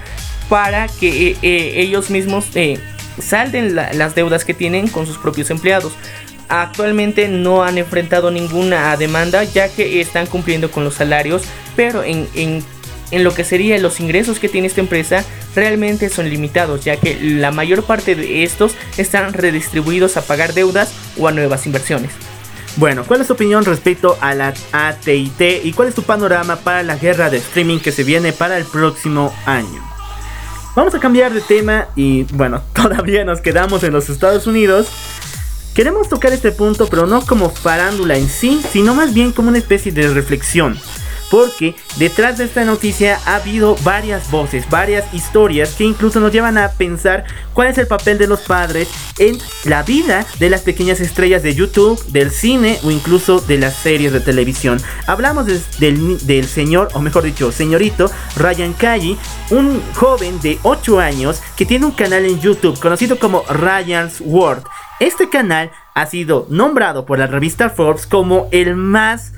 para 0.48 0.88
que 0.88 1.37
eh, 1.42 1.80
ellos 1.80 2.08
mismos 2.08 2.46
salden 3.18 3.74
las 3.76 4.14
deudas 4.14 4.46
que 4.46 4.54
tienen 4.54 4.88
con 4.88 5.06
sus 5.06 5.18
propios 5.18 5.50
empleados. 5.50 5.92
Actualmente 6.48 7.28
no 7.28 7.62
han 7.62 7.78
enfrentado 7.78 8.30
ninguna 8.30 8.96
demanda 8.96 9.44
ya 9.44 9.68
que 9.68 10.00
están 10.00 10.26
cumpliendo 10.26 10.70
con 10.70 10.84
los 10.84 10.94
salarios, 10.94 11.42
pero 11.76 12.02
en, 12.02 12.28
en 12.34 12.62
en 13.14 13.24
lo 13.24 13.33
que 13.33 13.44
serían 13.44 13.83
los 13.83 14.00
ingresos 14.00 14.38
que 14.38 14.48
tiene 14.48 14.66
esta 14.66 14.81
empresa 14.81 15.24
realmente 15.55 16.09
son 16.09 16.29
limitados, 16.29 16.85
ya 16.85 16.96
que 16.96 17.18
la 17.20 17.50
mayor 17.50 17.85
parte 17.85 18.14
de 18.14 18.42
estos 18.42 18.74
están 18.96 19.33
redistribuidos 19.33 20.16
a 20.16 20.22
pagar 20.22 20.53
deudas 20.53 20.92
o 21.18 21.29
a 21.29 21.33
nuevas 21.33 21.66
inversiones. 21.66 22.11
Bueno, 22.77 23.05
¿cuál 23.07 23.20
es 23.20 23.29
tu 23.29 23.35
opinión 23.35 23.64
respecto 23.64 24.18
a 24.20 24.35
la 24.35 24.53
ATT 24.72 25.40
y 25.62 25.72
cuál 25.74 25.88
es 25.88 25.94
tu 25.94 26.03
panorama 26.03 26.57
para 26.57 26.83
la 26.83 26.96
guerra 26.96 27.31
de 27.31 27.37
streaming 27.37 27.79
que 27.79 27.92
se 27.92 28.03
viene 28.03 28.33
para 28.33 28.59
el 28.59 28.64
próximo 28.64 29.33
año? 29.46 29.81
Vamos 30.74 30.92
a 30.94 30.98
cambiar 30.98 31.33
de 31.33 31.40
tema 31.40 31.87
y 31.94 32.24
bueno, 32.33 32.62
todavía 32.72 33.24
nos 33.24 33.40
quedamos 33.40 33.85
en 33.85 33.92
los 33.92 34.11
Estados 34.11 34.48
Unidos. 34.48 34.88
Queremos 35.72 36.09
tocar 36.09 36.33
este 36.33 36.50
punto, 36.50 36.88
pero 36.88 37.07
no 37.07 37.24
como 37.24 37.50
farándula 37.50 38.16
en 38.16 38.29
sí, 38.29 38.61
sino 38.72 38.94
más 38.94 39.14
bien 39.14 39.33
como 39.33 39.50
una 39.50 39.59
especie 39.59 39.92
de 39.92 40.09
reflexión 40.09 40.77
porque 41.34 41.74
detrás 41.96 42.38
de 42.38 42.44
esta 42.44 42.64
noticia 42.64 43.18
ha 43.26 43.34
habido 43.34 43.74
varias 43.82 44.30
voces, 44.30 44.70
varias 44.70 45.12
historias 45.12 45.74
que 45.74 45.82
incluso 45.82 46.20
nos 46.20 46.30
llevan 46.30 46.56
a 46.58 46.70
pensar 46.70 47.24
cuál 47.52 47.66
es 47.66 47.76
el 47.76 47.88
papel 47.88 48.18
de 48.18 48.28
los 48.28 48.42
padres 48.42 48.88
en 49.18 49.36
la 49.64 49.82
vida 49.82 50.24
de 50.38 50.48
las 50.48 50.60
pequeñas 50.60 51.00
estrellas 51.00 51.42
de 51.42 51.56
YouTube, 51.56 52.00
del 52.12 52.30
cine 52.30 52.78
o 52.84 52.92
incluso 52.92 53.40
de 53.40 53.58
las 53.58 53.74
series 53.74 54.12
de 54.12 54.20
televisión. 54.20 54.80
Hablamos 55.08 55.46
del, 55.80 56.46
señor, 56.46 56.90
o 56.92 57.00
mejor 57.00 57.24
dicho, 57.24 57.50
señorito 57.50 58.08
Ryan 58.36 58.72
Kaji, 58.72 59.18
un 59.50 59.82
joven 59.94 60.40
de 60.40 60.60
8 60.62 61.00
años 61.00 61.42
que 61.56 61.66
tiene 61.66 61.86
un 61.86 61.92
canal 61.92 62.24
en 62.26 62.38
YouTube 62.38 62.78
conocido 62.78 63.18
como 63.18 63.42
Ryan's 63.48 64.20
World. 64.20 64.62
Este 65.00 65.28
canal 65.28 65.72
ha 65.94 66.06
sido 66.06 66.46
nombrado 66.48 67.04
por 67.04 67.18
la 67.18 67.26
revista 67.26 67.70
Forbes 67.70 68.06
como 68.06 68.46
el 68.52 68.76
más 68.76 69.32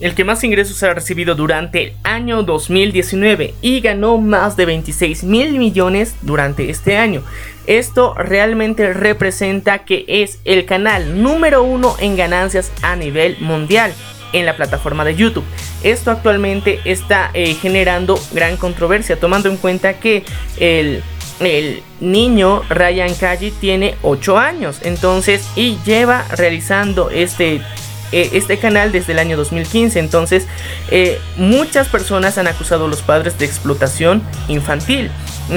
el 0.00 0.14
que 0.14 0.24
más 0.24 0.44
ingresos 0.44 0.82
ha 0.82 0.92
recibido 0.94 1.34
durante 1.34 1.84
el 1.84 1.92
año 2.02 2.42
2019 2.42 3.54
y 3.62 3.80
ganó 3.80 4.18
más 4.18 4.56
de 4.56 4.66
26 4.66 5.24
mil 5.24 5.58
millones 5.58 6.14
durante 6.22 6.70
este 6.70 6.96
año. 6.96 7.22
Esto 7.66 8.14
realmente 8.14 8.92
representa 8.92 9.84
que 9.84 10.04
es 10.06 10.38
el 10.44 10.66
canal 10.66 11.22
número 11.22 11.62
uno 11.62 11.96
en 11.98 12.16
ganancias 12.16 12.70
a 12.82 12.94
nivel 12.96 13.36
mundial 13.40 13.92
en 14.32 14.46
la 14.46 14.56
plataforma 14.56 15.04
de 15.04 15.16
YouTube. 15.16 15.44
Esto 15.82 16.10
actualmente 16.10 16.80
está 16.84 17.30
eh, 17.32 17.54
generando 17.54 18.20
gran 18.32 18.56
controversia, 18.56 19.18
tomando 19.18 19.48
en 19.48 19.56
cuenta 19.56 19.94
que 19.94 20.24
el, 20.58 21.02
el 21.40 21.82
niño 22.00 22.62
Ryan 22.68 23.14
Kaji 23.14 23.50
tiene 23.52 23.94
8 24.02 24.38
años, 24.38 24.80
entonces, 24.82 25.48
y 25.56 25.78
lleva 25.84 26.26
realizando 26.36 27.10
este 27.10 27.62
eh, 28.12 28.30
este 28.32 28.58
canal 28.58 28.92
desde 28.92 29.12
el 29.12 29.18
año 29.18 29.36
2015. 29.36 29.98
Entonces, 29.98 30.46
eh, 30.90 31.20
muchas 31.36 31.88
personas 31.88 32.38
han 32.38 32.46
acusado 32.46 32.86
a 32.86 32.88
los 32.88 33.02
padres 33.02 33.38
de 33.38 33.46
explotación 33.46 34.22
infantil, 34.48 35.10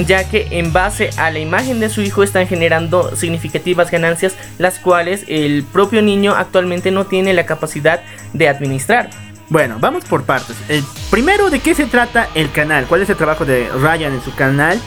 ya 0.06 0.28
que 0.28 0.48
en 0.50 0.72
base 0.72 1.10
a 1.16 1.30
la 1.30 1.38
imagen 1.38 1.80
de 1.80 1.88
su 1.88 2.02
hijo 2.02 2.22
están 2.22 2.46
generando 2.46 3.14
significativas 3.16 3.90
ganancias, 3.90 4.34
las 4.58 4.78
cuales 4.78 5.24
el 5.28 5.64
propio 5.64 6.02
niño 6.02 6.34
actualmente 6.34 6.90
no 6.90 7.06
tiene 7.06 7.32
la 7.34 7.46
capacidad 7.46 8.02
de 8.32 8.48
administrar. 8.48 9.10
Bueno, 9.48 9.78
vamos 9.80 10.04
por 10.04 10.24
partes. 10.24 10.56
El 10.68 10.84
primero, 11.10 11.50
¿de 11.50 11.58
qué 11.58 11.74
se 11.74 11.86
trata 11.86 12.28
el 12.36 12.52
canal? 12.52 12.86
¿Cuál 12.86 13.02
es 13.02 13.10
el 13.10 13.16
trabajo 13.16 13.44
de 13.44 13.68
Ryan 13.68 14.12
en 14.12 14.22
su 14.22 14.32
canal? 14.34 14.80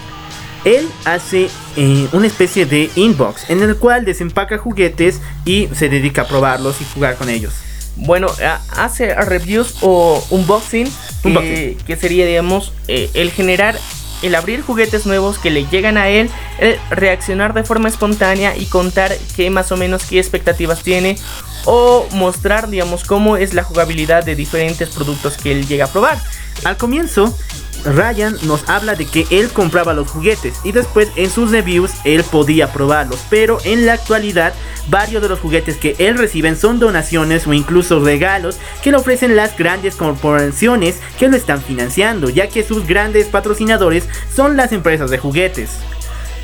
Él 0.66 0.90
hace 1.06 1.50
eh, 1.76 2.08
una 2.14 2.28
especie 2.28 2.66
de 2.66 2.90
inbox 2.96 3.50
en 3.50 3.62
el 3.62 3.76
cual 3.76 4.06
desempaca 4.06 4.58
juguetes 4.58 5.20
y 5.46 5.68
se 5.74 5.90
dedica 5.90 6.24
a 6.24 6.28
probarlos 6.28 6.80
y 6.82 6.86
jugar 6.94 7.16
con 7.16 7.30
ellos. 7.30 7.54
Bueno, 7.96 8.28
hace 8.72 9.14
reviews 9.14 9.76
o 9.82 10.24
unboxing, 10.32 10.92
Que, 11.22 11.98
sería, 12.00 12.26
digamos, 12.26 12.74
eh, 12.88 13.10
el 13.14 13.32
generar, 13.32 13.78
el 14.24 14.36
abrir 14.36 14.62
juguetes 14.62 15.06
nuevos 15.06 15.38
que 15.38 15.52
le 15.52 15.66
llegan 15.68 15.98
a 15.98 16.10
él, 16.10 16.30
el 16.60 16.80
reaccionar 16.90 17.54
de 17.54 17.64
forma 17.64 17.90
espontánea 17.90 18.58
y 18.58 18.66
contar 18.66 19.16
qué 19.36 19.50
más 19.50 19.72
o 19.72 19.78
menos 19.78 20.06
qué 20.06 20.18
expectativas 20.18 20.82
tiene 20.82 21.18
o 21.66 22.08
mostrar, 22.12 22.70
digamos, 22.70 23.04
cómo 23.04 23.38
es 23.38 23.54
la 23.54 23.64
jugabilidad 23.64 24.26
de 24.26 24.36
diferentes 24.36 24.90
productos 24.90 25.38
que 25.38 25.52
él 25.52 25.68
llega 25.68 25.86
a 25.86 25.92
probar. 25.92 26.20
Al 26.64 26.78
comienzo, 26.78 27.38
Ryan 27.86 28.36
nos 28.44 28.68
habla 28.70 28.96
de 28.96 29.06
que 29.06 29.26
él 29.30 29.50
compraba 29.50 29.94
los 29.94 30.10
juguetes 30.10 30.60
y 30.64 30.72
después 30.72 31.10
en 31.16 31.30
sus 31.30 31.52
reviews 31.52 31.92
él 32.04 32.24
podía 32.24 32.72
probarlos, 32.72 33.24
pero 33.30 33.58
en 33.64 33.86
la 33.86 33.94
actualidad 33.94 34.54
varios 34.90 35.22
de 35.22 35.30
los 35.30 35.40
juguetes 35.40 35.78
que 35.78 35.96
él 36.00 36.18
recibe 36.18 36.56
son 36.56 36.80
donaciones 36.80 37.48
o 37.48 37.54
incluso 37.54 38.00
regalos 38.00 38.58
que 38.82 38.92
le 38.92 38.98
ofrecen 38.98 39.36
las 39.36 39.58
grandes 39.58 39.96
corporaciones 39.96 41.00
que 41.18 41.30
lo 41.30 41.38
están 41.38 41.62
financiando, 41.62 42.30
ya 42.30 42.48
que 42.48 42.64
sus 42.64 42.86
grandes 42.86 43.28
patrocinadores 43.28 44.08
son 44.34 44.58
las 44.58 44.72
empresas 44.72 45.10
de 45.10 45.18
juguetes. 45.18 45.70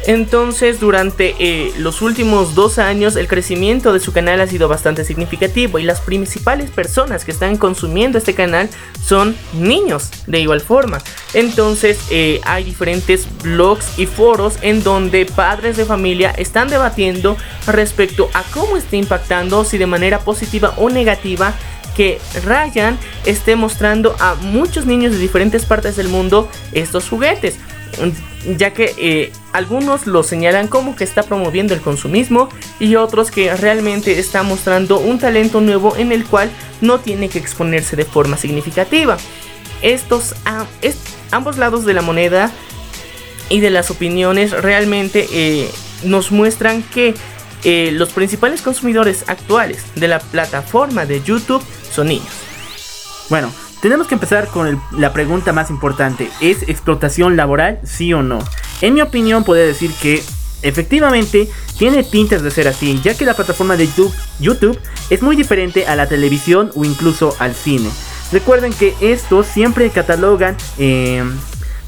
Entonces, 0.06 0.80
durante 0.80 1.36
eh, 1.40 1.74
los 1.78 2.02
últimos 2.02 2.56
dos 2.56 2.80
años, 2.80 3.16
el 3.16 3.28
crecimiento 3.28 3.92
de 3.92 4.00
su 4.00 4.14
canal 4.14 4.40
ha 4.40 4.48
sido 4.48 4.68
bastante 4.68 5.04
significativo 5.04 5.78
y 5.78 5.84
las 5.84 6.02
principales 6.02 6.72
personas 6.72 7.26
que 7.26 7.32
están 7.32 7.58
consumiendo 7.58 8.18
este 8.18 8.34
canal 8.34 8.70
son 9.04 9.36
niños, 9.54 10.10
de 10.26 10.40
igual 10.40 10.62
forma. 10.62 11.00
Entonces, 11.34 12.00
eh, 12.12 12.40
hay 12.46 12.64
diferentes 12.64 13.28
blogs 13.44 14.00
y 14.00 14.06
foros 14.06 14.58
en 14.62 14.84
donde 14.84 15.26
padres 15.26 15.76
de 15.76 15.86
familia 15.86 16.32
están 16.32 16.70
debatiendo 16.70 17.38
respecto 17.68 18.30
a 18.34 18.44
cómo 18.44 18.78
está 18.78 18.96
impactando, 18.96 19.66
si 19.66 19.78
de 19.78 19.86
manera 19.86 20.20
positiva 20.20 20.74
o 20.78 20.90
negativa, 20.90 21.54
que 21.96 22.22
Ryan 22.46 22.98
esté 23.26 23.58
mostrando 23.58 24.16
a 24.20 24.36
muchos 24.36 24.86
niños 24.86 25.12
de 25.12 25.18
diferentes 25.18 25.66
partes 25.66 25.98
del 25.98 26.08
mundo 26.08 26.50
estos 26.72 27.10
juguetes 27.10 27.58
ya 28.58 28.74
que 28.74 28.94
eh, 28.98 29.32
algunos 29.52 30.08
lo 30.08 30.24
señalan 30.24 30.68
como 30.68 30.96
que 30.96 31.04
está 31.04 31.24
promoviendo 31.24 31.74
el 31.74 31.82
consumismo 31.82 32.50
y 32.80 32.96
otros 32.96 33.32
que 33.32 33.56
realmente 33.56 34.20
está 34.20 34.44
mostrando 34.44 35.00
un 35.00 35.20
talento 35.20 35.62
nuevo 35.62 35.96
en 35.98 36.12
el 36.12 36.26
cual 36.26 36.50
no 36.82 37.00
tiene 37.00 37.30
que 37.30 37.40
exponerse 37.40 37.96
de 37.96 38.06
forma 38.06 38.38
significativa. 38.38 39.18
Estos 39.82 40.36
ambos 41.32 41.58
lados 41.58 41.86
de 41.86 41.94
la 41.94 42.02
moneda 42.02 42.52
y 43.50 43.60
de 43.60 43.70
las 43.70 43.92
opiniones 43.92 44.52
realmente 44.52 45.28
eh, 45.32 45.70
nos 46.04 46.32
muestran 46.32 46.84
que 46.84 47.16
eh, 47.64 47.92
los 47.92 48.10
principales 48.10 48.62
consumidores 48.62 49.26
actuales 49.28 49.84
de 49.96 50.08
la 50.08 50.20
plataforma 50.20 51.06
de 51.06 51.22
YouTube 51.22 51.64
son 51.92 52.08
niños. 52.08 52.30
Bueno, 53.30 53.52
tenemos 53.82 54.08
que 54.08 54.16
empezar 54.16 54.48
con 54.48 54.82
la 54.92 55.14
pregunta 55.14 55.54
más 55.54 55.70
importante. 55.70 56.30
¿Es 56.42 56.64
explotación 56.64 57.36
laboral, 57.36 57.80
sí 57.84 58.14
o 58.14 58.22
no? 58.22 58.40
En 58.82 58.94
mi 58.94 59.02
opinión, 59.02 59.44
puedo 59.44 59.66
decir 59.66 59.92
que 60.02 60.24
efectivamente 60.62 61.50
tiene 61.78 62.04
tintes 62.04 62.42
de 62.42 62.52
ser 62.52 62.68
así, 62.68 63.00
ya 63.02 63.16
que 63.16 63.26
la 63.26 63.34
plataforma 63.34 63.78
de 63.78 63.88
YouTube, 63.88 64.14
YouTube 64.40 64.80
es 65.10 65.22
muy 65.22 65.36
diferente 65.36 65.88
a 65.88 65.96
la 65.96 66.08
televisión 66.08 66.72
o 66.76 66.84
incluso 66.84 67.36
al 67.40 67.56
cine. 67.56 67.90
Recuerden 68.32 68.74
que 68.74 68.96
estos 69.02 69.48
siempre 69.48 69.90
catalogan 69.90 70.56
eh, 70.78 71.24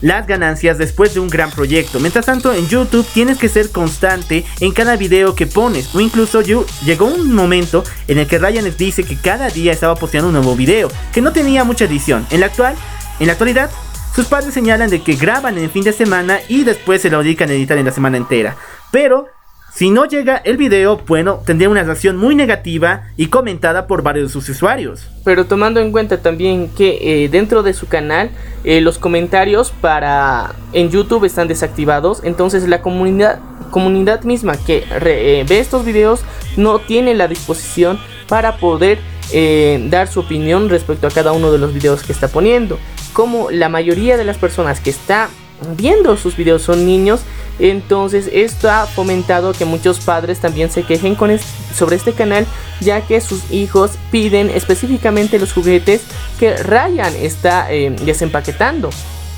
las 0.01 0.27
ganancias 0.27 0.77
después 0.77 1.13
de 1.13 1.19
un 1.19 1.29
gran 1.29 1.51
proyecto. 1.51 1.99
Mientras 1.99 2.25
tanto, 2.25 2.53
en 2.53 2.67
YouTube 2.67 3.07
tienes 3.13 3.37
que 3.37 3.49
ser 3.49 3.71
constante 3.71 4.45
en 4.59 4.71
cada 4.71 4.95
video 4.95 5.35
que 5.35 5.47
pones. 5.47 5.93
O 5.95 5.99
incluso 5.99 6.41
yo, 6.41 6.65
llegó 6.85 7.05
un 7.05 7.33
momento 7.33 7.83
en 8.07 8.17
el 8.17 8.27
que 8.27 8.39
Ryan 8.39 8.65
les 8.65 8.77
dice 8.77 9.03
que 9.03 9.17
cada 9.17 9.49
día 9.49 9.71
estaba 9.71 9.95
posteando 9.95 10.27
un 10.29 10.33
nuevo 10.33 10.55
video, 10.55 10.89
que 11.13 11.21
no 11.21 11.31
tenía 11.31 11.63
mucha 11.63 11.85
edición. 11.85 12.25
En 12.31 12.39
la 12.39 12.47
actual, 12.47 12.75
en 13.19 13.27
la 13.27 13.33
actualidad, 13.33 13.69
sus 14.15 14.25
padres 14.25 14.53
señalan 14.53 14.89
de 14.89 15.01
que 15.01 15.15
graban 15.15 15.57
en 15.57 15.63
el 15.63 15.69
fin 15.69 15.83
de 15.83 15.93
semana 15.93 16.39
y 16.49 16.63
después 16.63 17.01
se 17.01 17.09
lo 17.09 17.23
dedican 17.23 17.49
a 17.49 17.53
editar 17.53 17.77
en 17.77 17.85
la 17.85 17.91
semana 17.91 18.17
entera. 18.17 18.57
Pero 18.91 19.27
si 19.73 19.89
no 19.89 20.05
llega 20.05 20.35
el 20.37 20.57
video, 20.57 21.01
bueno, 21.07 21.41
tendría 21.45 21.69
una 21.69 21.83
reacción 21.83 22.17
muy 22.17 22.35
negativa 22.35 23.03
y 23.15 23.27
comentada 23.27 23.87
por 23.87 24.03
varios 24.03 24.27
de 24.27 24.33
sus 24.33 24.49
usuarios. 24.49 25.07
Pero 25.23 25.45
tomando 25.45 25.79
en 25.79 25.93
cuenta 25.93 26.21
también 26.21 26.69
que 26.69 27.23
eh, 27.23 27.29
dentro 27.29 27.63
de 27.63 27.73
su 27.73 27.87
canal 27.87 28.31
eh, 28.65 28.81
los 28.81 28.97
comentarios 28.97 29.71
para 29.71 30.53
en 30.73 30.89
YouTube 30.89 31.23
están 31.23 31.47
desactivados, 31.47 32.21
entonces 32.23 32.67
la 32.67 32.81
comunidad 32.81 33.39
comunidad 33.71 34.23
misma 34.23 34.57
que 34.57 34.83
eh, 34.89 35.45
ve 35.47 35.59
estos 35.59 35.85
videos 35.85 36.19
no 36.57 36.79
tiene 36.79 37.13
la 37.13 37.29
disposición 37.29 37.97
para 38.27 38.57
poder 38.57 38.99
dar 39.89 40.09
su 40.09 40.19
opinión 40.19 40.67
respecto 40.67 41.07
a 41.07 41.09
cada 41.09 41.31
uno 41.31 41.53
de 41.53 41.57
los 41.57 41.73
videos 41.73 42.03
que 42.03 42.11
está 42.11 42.27
poniendo. 42.27 42.77
Como 43.13 43.49
la 43.49 43.69
mayoría 43.69 44.17
de 44.17 44.25
las 44.25 44.37
personas 44.37 44.81
que 44.81 44.89
está 44.89 45.29
viendo 45.77 46.17
sus 46.17 46.35
videos 46.35 46.63
son 46.63 46.85
niños, 46.85 47.21
entonces 47.69 48.29
esto 48.33 48.69
ha 48.69 48.87
fomentado 48.87 49.53
que 49.53 49.65
muchos 49.65 49.99
padres 49.99 50.39
también 50.39 50.71
se 50.71 50.83
quejen 50.83 51.15
sobre 51.75 51.95
este 51.95 52.13
canal 52.13 52.45
ya 52.81 53.01
que 53.01 53.21
sus 53.21 53.51
hijos 53.51 53.91
piden 54.11 54.49
específicamente 54.49 55.39
los 55.39 55.53
juguetes 55.53 56.01
que 56.39 56.57
Ryan 56.57 57.13
está 57.15 57.71
eh, 57.71 57.91
desempaquetando. 57.91 58.89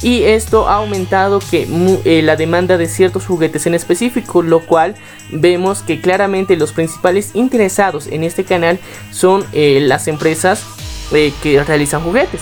Y 0.01 0.23
esto 0.23 0.67
ha 0.67 0.75
aumentado 0.75 1.39
que 1.39 1.67
eh, 2.03 2.21
la 2.23 2.35
demanda 2.35 2.77
de 2.77 2.87
ciertos 2.87 3.25
juguetes 3.25 3.65
en 3.67 3.73
específico, 3.73 4.41
lo 4.41 4.65
cual 4.65 4.95
vemos 5.31 5.81
que 5.81 6.01
claramente 6.01 6.57
los 6.57 6.73
principales 6.73 7.31
interesados 7.35 8.07
en 8.07 8.23
este 8.23 8.43
canal 8.43 8.79
son 9.11 9.45
eh, 9.53 9.79
las 9.81 10.07
empresas 10.07 10.65
que 11.43 11.63
realizan 11.63 12.01
juguetes. 12.01 12.41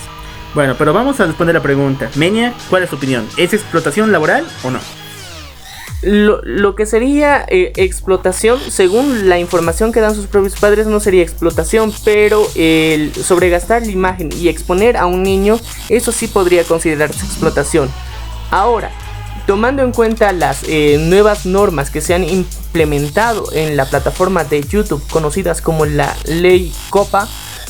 Bueno, 0.54 0.76
pero 0.78 0.92
vamos 0.92 1.20
a 1.20 1.26
responder 1.26 1.54
la 1.54 1.62
pregunta. 1.62 2.10
Menia, 2.14 2.54
¿cuál 2.70 2.82
es 2.82 2.90
tu 2.90 2.96
opinión? 2.96 3.28
¿Es 3.36 3.52
explotación 3.52 4.12
laboral 4.12 4.46
o 4.62 4.70
no? 4.70 5.01
Lo, 6.02 6.74
que 6.74 6.84
sería 6.84 7.46
eh, 7.48 7.72
explotación, 7.76 8.58
según 8.70 9.28
la 9.28 9.38
información 9.38 9.92
que 9.92 10.00
dan 10.00 10.16
sus 10.16 10.26
propios 10.26 10.58
padres, 10.58 10.88
no 10.88 10.98
sería 10.98 11.22
explotación, 11.22 11.92
pero 12.04 12.44
el 12.56 13.14
sobregastar 13.14 13.82
la 13.82 13.92
imagen 13.92 14.30
y 14.36 14.48
exponer 14.48 14.96
a 14.96 15.06
un 15.06 15.22
niño, 15.22 15.60
eso 15.88 16.10
sí 16.10 16.26
podría 16.26 16.64
considerarse 16.64 17.24
explotación. 17.24 17.88
Ahora, 18.50 18.90
tomando 19.46 19.84
en 19.84 19.92
cuenta 19.92 20.32
las 20.32 20.64
eh, 20.64 20.98
nuevas 20.98 21.46
normas 21.46 21.90
que 21.90 22.00
se 22.00 22.14
han 22.14 22.24
implementado 22.24 23.52
en 23.52 23.76
la 23.76 23.84
plataforma 23.84 24.42
de 24.42 24.60
YouTube, 24.60 25.06
conocidas 25.08 25.62
como 25.62 25.86
la 25.86 26.16
ley 26.24 26.72
Copa, 26.90 27.28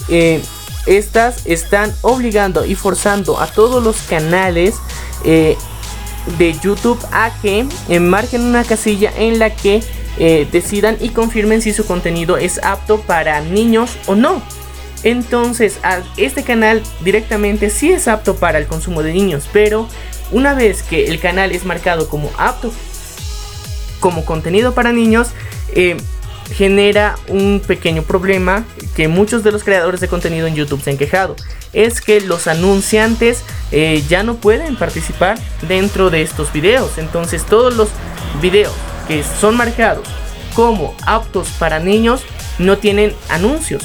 eh, 0.08 0.42
estas 0.86 1.44
están 1.44 1.94
obligando 2.00 2.64
y 2.64 2.76
forzando 2.76 3.38
a 3.38 3.46
todos 3.46 3.84
los 3.84 3.96
canales 4.02 4.76
de 6.38 6.54
YouTube 6.54 6.98
a 7.12 7.32
que 7.42 7.66
marquen 8.00 8.42
una 8.42 8.64
casilla 8.64 9.12
en 9.16 9.38
la 9.38 9.50
que 9.50 9.82
eh, 10.18 10.46
decidan 10.50 10.96
y 11.00 11.10
confirmen 11.10 11.62
si 11.62 11.72
su 11.72 11.86
contenido 11.86 12.36
es 12.36 12.62
apto 12.62 13.00
para 13.00 13.40
niños 13.40 13.96
o 14.06 14.14
no. 14.14 14.42
Entonces, 15.04 15.78
este 16.16 16.44
canal 16.44 16.82
directamente 17.00 17.70
sí 17.70 17.90
es 17.90 18.06
apto 18.06 18.36
para 18.36 18.58
el 18.58 18.66
consumo 18.66 19.02
de 19.02 19.12
niños, 19.12 19.48
pero 19.52 19.88
una 20.30 20.54
vez 20.54 20.82
que 20.82 21.06
el 21.06 21.18
canal 21.18 21.50
es 21.52 21.64
marcado 21.64 22.08
como 22.08 22.30
apto 22.38 22.72
como 24.02 24.24
contenido 24.24 24.74
para 24.74 24.92
niños, 24.92 25.28
eh, 25.74 25.96
genera 26.52 27.16
un 27.28 27.60
pequeño 27.66 28.02
problema 28.02 28.64
que 28.94 29.08
muchos 29.08 29.42
de 29.42 29.52
los 29.52 29.64
creadores 29.64 30.00
de 30.00 30.08
contenido 30.08 30.46
en 30.46 30.54
YouTube 30.54 30.82
se 30.82 30.90
han 30.90 30.98
quejado. 30.98 31.36
Es 31.72 32.00
que 32.00 32.20
los 32.20 32.46
anunciantes 32.46 33.42
eh, 33.70 34.02
ya 34.08 34.22
no 34.22 34.36
pueden 34.36 34.76
participar 34.76 35.38
dentro 35.66 36.10
de 36.10 36.22
estos 36.22 36.52
videos. 36.52 36.98
Entonces 36.98 37.44
todos 37.44 37.74
los 37.74 37.88
videos 38.40 38.72
que 39.08 39.24
son 39.40 39.56
marcados 39.56 40.06
como 40.54 40.94
aptos 41.06 41.48
para 41.58 41.78
niños 41.78 42.22
no 42.58 42.78
tienen 42.78 43.14
anuncios 43.28 43.82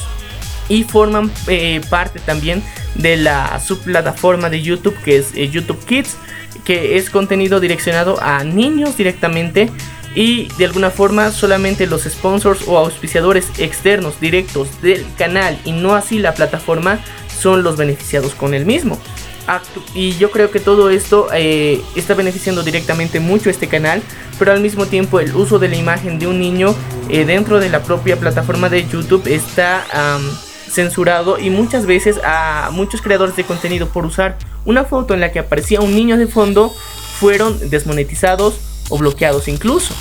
y 0.69 0.84
forman 0.84 1.32
eh, 1.47 1.82
parte 1.89 2.19
también 2.19 2.62
de 2.95 3.17
la 3.17 3.60
subplataforma 3.60 4.49
de 4.49 4.62
YouTube 4.62 4.95
que 5.03 5.17
es 5.17 5.34
eh, 5.36 5.49
YouTube 5.49 5.84
Kids 5.86 6.17
que 6.65 6.97
es 6.97 7.10
contenido 7.10 7.60
direccionado 7.60 8.21
a 8.21 8.43
niños 8.43 8.97
directamente 8.97 9.69
y 10.15 10.48
de 10.58 10.65
alguna 10.65 10.89
forma 10.89 11.32
solamente 11.32 11.88
los 11.88 12.04
sponsors 12.04 12.67
o 12.67 12.78
auspiciadores 12.78 13.48
externos 13.58 14.20
directos 14.20 14.82
del 14.82 15.06
canal 15.17 15.60
y 15.65 15.72
no 15.72 15.96
así 15.96 16.20
la 16.20 16.34
plataforma 16.34 17.00
son 17.39 17.63
los 17.63 17.78
beneficiados 17.78 18.34
con 18.34 18.54
el 18.54 18.65
mismo. 18.65 19.00
Y 19.93 20.17
yo 20.17 20.30
creo 20.32 20.52
que 20.52 20.60
todo 20.60 20.89
esto 20.89 21.30
eh, 21.34 21.82
está 21.96 22.13
beneficiando 22.15 22.63
directamente 22.63 23.20
mucho 23.20 23.50
este 23.50 23.67
canal, 23.67 24.02
pero 24.38 24.52
al 24.52 24.60
mismo 24.60 24.88
tiempo 24.88 25.20
el 25.20 25.34
uso 25.36 25.58
de 25.58 25.70
la 25.70 25.78
imagen 25.78 26.20
de 26.20 26.28
un 26.28 26.39
niño 26.39 26.76
eh, 27.10 27.24
dentro 27.24 27.60
de 27.60 27.70
la 27.70 27.82
propia 27.82 28.17
plataforma 28.17 28.67
de 28.67 28.86
YouTube 28.86 29.26
está 29.28 29.86
censurado 30.70 31.39
y 31.39 31.50
muchas 31.50 31.86
veces 31.86 32.20
a 32.26 32.70
muchos 32.74 33.02
creadores 33.02 33.38
de 33.38 33.46
contenido 33.46 33.88
por 33.88 34.06
usar 34.06 34.38
una 34.65 34.84
foto 34.84 35.13
en 35.13 35.22
la 35.22 35.32
que 35.32 35.39
aparecía 35.39 35.80
un 35.80 35.96
niño 35.96 36.17
de 36.17 36.28
fondo 36.28 36.74
fueron 37.20 37.70
desmonetizados 37.70 38.60
o 38.89 38.97
bloqueados 38.97 39.47
incluso. 39.47 39.93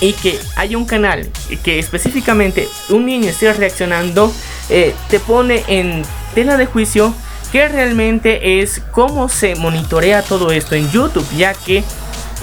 Y 0.00 0.12
que 0.12 0.38
haya 0.56 0.78
un 0.78 0.84
canal 0.84 1.28
que 1.64 1.78
específicamente 1.78 2.68
un 2.88 3.06
niño 3.06 3.28
esté 3.28 3.52
reaccionando, 3.52 4.32
eh, 4.68 4.94
te 5.08 5.18
pone 5.18 5.64
en 5.66 6.02
tela 6.34 6.56
de 6.56 6.66
juicio 6.66 7.12
que 7.50 7.68
realmente 7.68 8.60
es 8.60 8.80
cómo 8.92 9.28
se 9.28 9.54
monitorea 9.56 10.22
todo 10.22 10.52
esto 10.52 10.74
en 10.74 10.90
YouTube, 10.90 11.26
ya 11.36 11.54
que 11.54 11.82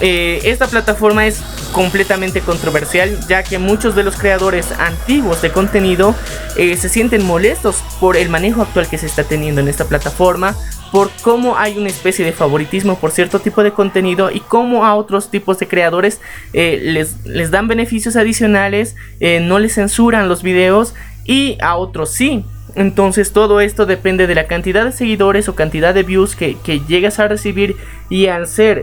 eh, 0.02 0.42
esta 0.44 0.68
plataforma 0.68 1.26
es 1.26 1.42
completamente 1.72 2.42
controversial, 2.42 3.18
ya 3.28 3.44
que 3.44 3.60
muchos 3.60 3.96
de 3.96 4.04
los 4.04 4.16
creadores 4.16 4.72
antiguos 4.74 5.42
de 5.42 5.52
contenido 5.52 6.16
eh, 6.58 6.76
se 6.76 6.90
sienten 6.90 7.26
molestos 7.26 7.78
por 8.00 8.18
el 8.18 8.30
manejo 8.30 8.62
actual 8.62 8.88
que 8.88 8.98
se 8.98 9.06
está 9.06 9.24
teniendo 9.24 9.62
en 9.62 9.68
esta 9.68 9.86
plataforma, 9.86 10.56
por 10.92 11.10
cómo 11.22 11.58
hay 11.58 11.78
una 11.78 11.90
especie 11.90 12.24
de 12.26 12.32
favoritismo 12.32 12.98
por 12.98 13.12
cierto 13.12 13.40
tipo 13.40 13.64
de 13.64 13.72
contenido 13.72 14.32
y 14.32 14.40
cómo 14.42 14.86
a 14.86 14.96
otros 14.96 15.30
tipos 15.30 15.60
de 15.60 15.68
creadores 15.68 16.22
eh, 16.54 16.80
les, 16.82 17.26
les, 17.26 17.52
dan 17.52 17.68
beneficios 17.68 18.16
adicionales, 18.16 18.96
no 19.42 19.60
les 19.60 19.76
censuran 19.76 20.30
los 20.30 20.44
videos 20.44 20.94
y 21.26 21.58
a 21.62 21.76
otros 21.76 22.12
sí. 22.12 22.46
Entonces 22.76 23.32
todo 23.32 23.62
esto 23.62 23.86
depende 23.86 24.28
de 24.28 24.36
la 24.36 24.48
cantidad 24.48 24.84
de 24.84 24.92
seguidores 24.92 25.48
o 25.48 25.56
cantidad 25.56 25.94
de 25.94 26.04
views 26.04 26.36
que, 26.36 26.58
llegas 26.88 27.20
a 27.20 27.28
recibir 27.28 27.78
y 28.10 28.28
al 28.28 28.48
ser 28.48 28.82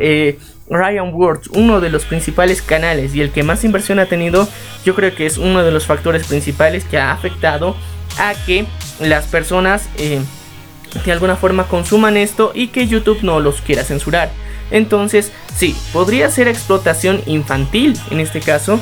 Ryan 0.72 1.12
Words 1.12 1.48
uno 1.48 1.80
de 1.80 1.90
los 1.90 2.04
principales 2.04 2.62
canales 2.62 3.14
y 3.14 3.20
el 3.20 3.30
que 3.30 3.42
más 3.42 3.64
inversión 3.64 3.98
ha 3.98 4.06
tenido, 4.06 4.48
yo 4.84 4.94
creo 4.94 5.14
que 5.14 5.26
es 5.26 5.38
uno 5.38 5.62
de 5.62 5.70
los 5.70 5.86
factores 5.86 6.26
principales 6.26 6.84
que 6.84 6.98
ha 6.98 7.12
afectado 7.12 7.76
a 8.18 8.34
que 8.46 8.66
las 9.00 9.26
personas 9.26 9.88
de 9.96 11.12
alguna 11.12 11.36
forma 11.36 11.68
consuman 11.68 12.16
esto 12.16 12.52
y 12.54 12.68
que 12.68 12.86
YouTube 12.86 13.22
no 13.22 13.40
los 13.40 13.60
quiera 13.60 13.84
censurar. 13.84 14.30
Entonces, 14.70 15.32
sí, 15.54 15.76
podría 15.92 16.30
ser 16.30 16.48
explotación 16.48 17.22
infantil 17.26 17.98
en 18.10 18.20
este 18.20 18.40
caso 18.40 18.80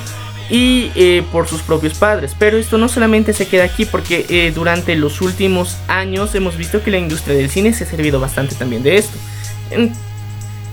y 0.48 0.90
eh, 0.94 1.24
por 1.32 1.48
sus 1.48 1.62
propios 1.62 1.94
padres. 1.94 2.34
Pero 2.38 2.56
esto 2.56 2.78
no 2.78 2.88
solamente 2.88 3.32
se 3.32 3.46
queda 3.46 3.64
aquí 3.64 3.84
porque 3.84 4.26
eh, 4.28 4.52
durante 4.54 4.96
los 4.96 5.20
últimos 5.20 5.76
años 5.88 6.34
hemos 6.34 6.56
visto 6.56 6.82
que 6.82 6.90
la 6.90 6.98
industria 6.98 7.36
del 7.36 7.50
cine 7.50 7.72
se 7.72 7.84
ha 7.84 7.86
servido 7.86 8.20
bastante 8.20 8.54
también 8.54 8.82
de 8.82 8.96
esto. 8.96 9.16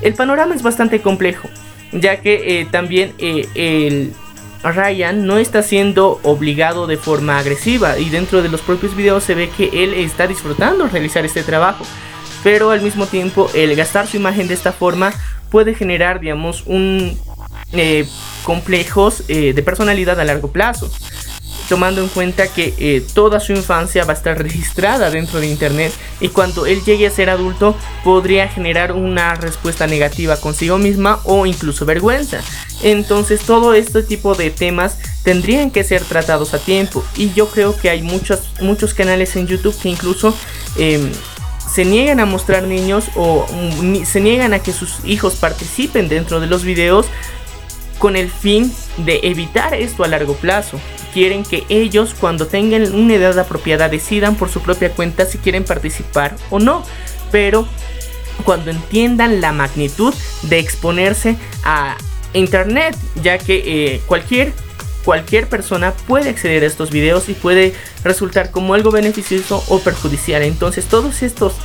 El 0.02 0.14
panorama 0.14 0.56
es 0.56 0.64
bastante 0.64 1.02
complejo, 1.02 1.50
ya 1.92 2.22
que 2.22 2.62
eh, 2.62 2.68
también 2.70 3.14
el 3.20 4.14
Ryan 4.64 5.26
no 5.26 5.38
está 5.38 5.62
siendo 5.64 6.20
obligado 6.24 6.88
de 6.88 6.98
forma 6.98 7.38
agresiva 7.38 7.98
y 7.98 8.10
dentro 8.10 8.42
de 8.42 8.50
los 8.50 8.62
propios 8.62 8.96
videos 8.96 9.24
se 9.24 9.36
ve 9.36 9.50
que 9.50 9.84
él 9.84 9.94
está 9.94 10.28
disfrutando 10.28 10.88
realizar 10.88 11.26
este 11.26 11.44
trabajo. 11.44 11.86
Pero 12.44 12.72
al 12.72 12.82
mismo 12.82 13.08
tiempo 13.08 13.50
el 13.54 13.76
gastar 13.76 14.08
su 14.08 14.18
imagen 14.18 14.48
de 14.48 14.54
esta 14.54 14.72
forma 14.72 15.14
puede 15.50 15.74
generar, 15.74 16.20
digamos, 16.20 16.64
un, 16.66 17.18
eh, 17.74 18.06
complejos 18.44 19.24
eh, 19.28 19.54
de 19.54 19.64
personalidad 19.64 20.20
a 20.20 20.24
largo 20.24 20.52
plazo 20.52 20.90
tomando 21.67 22.01
en 22.01 22.08
cuenta 22.10 22.47
que 22.47 22.73
eh, 22.77 23.06
toda 23.13 23.39
su 23.39 23.51
infancia 23.53 24.06
va 24.06 24.13
a 24.13 24.15
estar 24.15 24.38
registrada 24.41 25.10
dentro 25.10 25.39
de 25.39 25.47
Internet 25.47 25.93
y 26.19 26.30
cuando 26.30 26.65
él 26.65 26.84
llegue 26.84 27.08
a 27.08 27.12
ser 27.12 27.30
adulto 27.30 27.75
podría 28.03 28.47
generar 28.47 28.91
una 28.91 29.36
respuesta 29.36 29.88
negativa 29.88 30.38
consigo 30.38 30.77
misma 30.77 31.19
o 31.23 31.45
incluso 31.45 31.86
vergüenza. 31.86 32.41
Entonces 32.84 33.41
todo 33.41 33.73
este 33.73 34.03
tipo 34.03 34.36
de 34.36 34.49
temas 34.49 34.97
tendrían 35.23 35.71
que 35.71 35.84
ser 35.84 36.03
tratados 36.03 36.53
a 36.53 36.60
tiempo 36.60 37.03
y 37.15 37.32
yo 37.34 37.49
creo 37.49 37.77
que 37.77 37.89
hay 37.89 38.01
muchos, 38.01 38.41
muchos 38.62 38.93
canales 38.93 39.36
en 39.36 39.47
YouTube 39.47 39.77
que 39.80 39.89
incluso... 39.89 40.36
Em, 40.77 41.12
se 41.67 41.84
niegan 41.84 42.21
a 42.21 42.25
mostrar 42.25 42.63
niños 42.63 43.10
o 43.15 43.45
mm, 43.51 44.06
se 44.06 44.21
niegan 44.21 44.53
a 44.53 44.60
que 44.60 44.71
sus 44.71 45.03
hijos 45.03 45.36
participen 45.36 46.08
dentro 46.08 46.39
de 46.39 46.47
los 46.47 46.63
videos 46.63 47.08
con 47.99 48.15
el 48.15 48.32
fin 48.32 48.73
de 48.97 49.19
evitar 49.23 49.73
esto 49.73 50.03
a 50.03 50.08
largo 50.08 50.34
plazo 50.36 50.80
quieren 51.17 51.41
que 51.41 51.65
ellos 51.69 52.13
cuando 52.13 52.45
tengan 52.45 52.93
una 52.93 53.15
edad 53.15 53.39
apropiada 53.39 53.89
decidan 53.89 54.36
por 54.36 54.51
su 54.51 54.62
propia 54.62 54.91
cuenta 54.91 55.25
si 55.25 55.39
quieren 55.39 55.63
participar 55.63 56.36
o 56.51 56.60
no. 56.60 56.84
Pero 57.32 57.67
cuando 58.43 58.69
entiendan 58.69 59.41
la 59.41 59.51
magnitud 59.51 60.13
de 60.43 60.60
exponerse 60.60 61.36
a 61.63 61.97
internet, 62.34 62.95
ya 63.23 63.39
que 63.39 63.63
eh, 63.65 64.01
cualquier 64.06 64.53
cualquier 65.03 65.47
persona 65.47 65.91
puede 66.06 66.30
acceder 66.30 66.62
a 66.62 66.67
estos 66.67 66.91
videos 66.91 67.30
y 67.30 67.34
puede 67.34 67.73
resultar 68.03 68.51
como 68.51 68.75
algo 68.75 68.91
beneficioso 68.91 69.63
o 69.69 69.80
perjudicial. 69.80 70.43
Entonces 70.43 70.86
todos 70.86 71.23
estos 71.23 71.56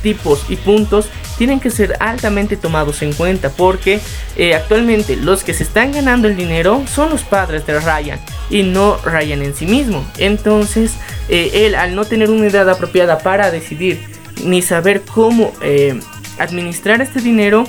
tipos 0.00 0.44
y 0.48 0.54
puntos 0.54 1.08
tienen 1.40 1.58
que 1.58 1.70
ser 1.70 1.96
altamente 2.00 2.58
tomados 2.58 3.00
en 3.00 3.14
cuenta 3.14 3.48
porque 3.48 3.98
eh, 4.36 4.54
actualmente 4.54 5.16
los 5.16 5.42
que 5.42 5.54
se 5.54 5.62
están 5.62 5.90
ganando 5.90 6.28
el 6.28 6.36
dinero 6.36 6.84
son 6.86 7.08
los 7.08 7.22
padres 7.22 7.64
de 7.64 7.80
Ryan 7.80 8.20
y 8.50 8.62
no 8.62 8.98
Ryan 8.98 9.40
en 9.40 9.54
sí 9.54 9.64
mismo. 9.64 10.04
Entonces 10.18 10.96
eh, 11.30 11.64
él 11.64 11.76
al 11.76 11.94
no 11.94 12.04
tener 12.04 12.28
una 12.28 12.46
edad 12.46 12.68
apropiada 12.68 13.20
para 13.20 13.50
decidir 13.50 14.02
ni 14.44 14.60
saber 14.60 15.00
cómo 15.00 15.54
eh, 15.62 15.98
administrar 16.38 17.00
este 17.00 17.22
dinero 17.22 17.64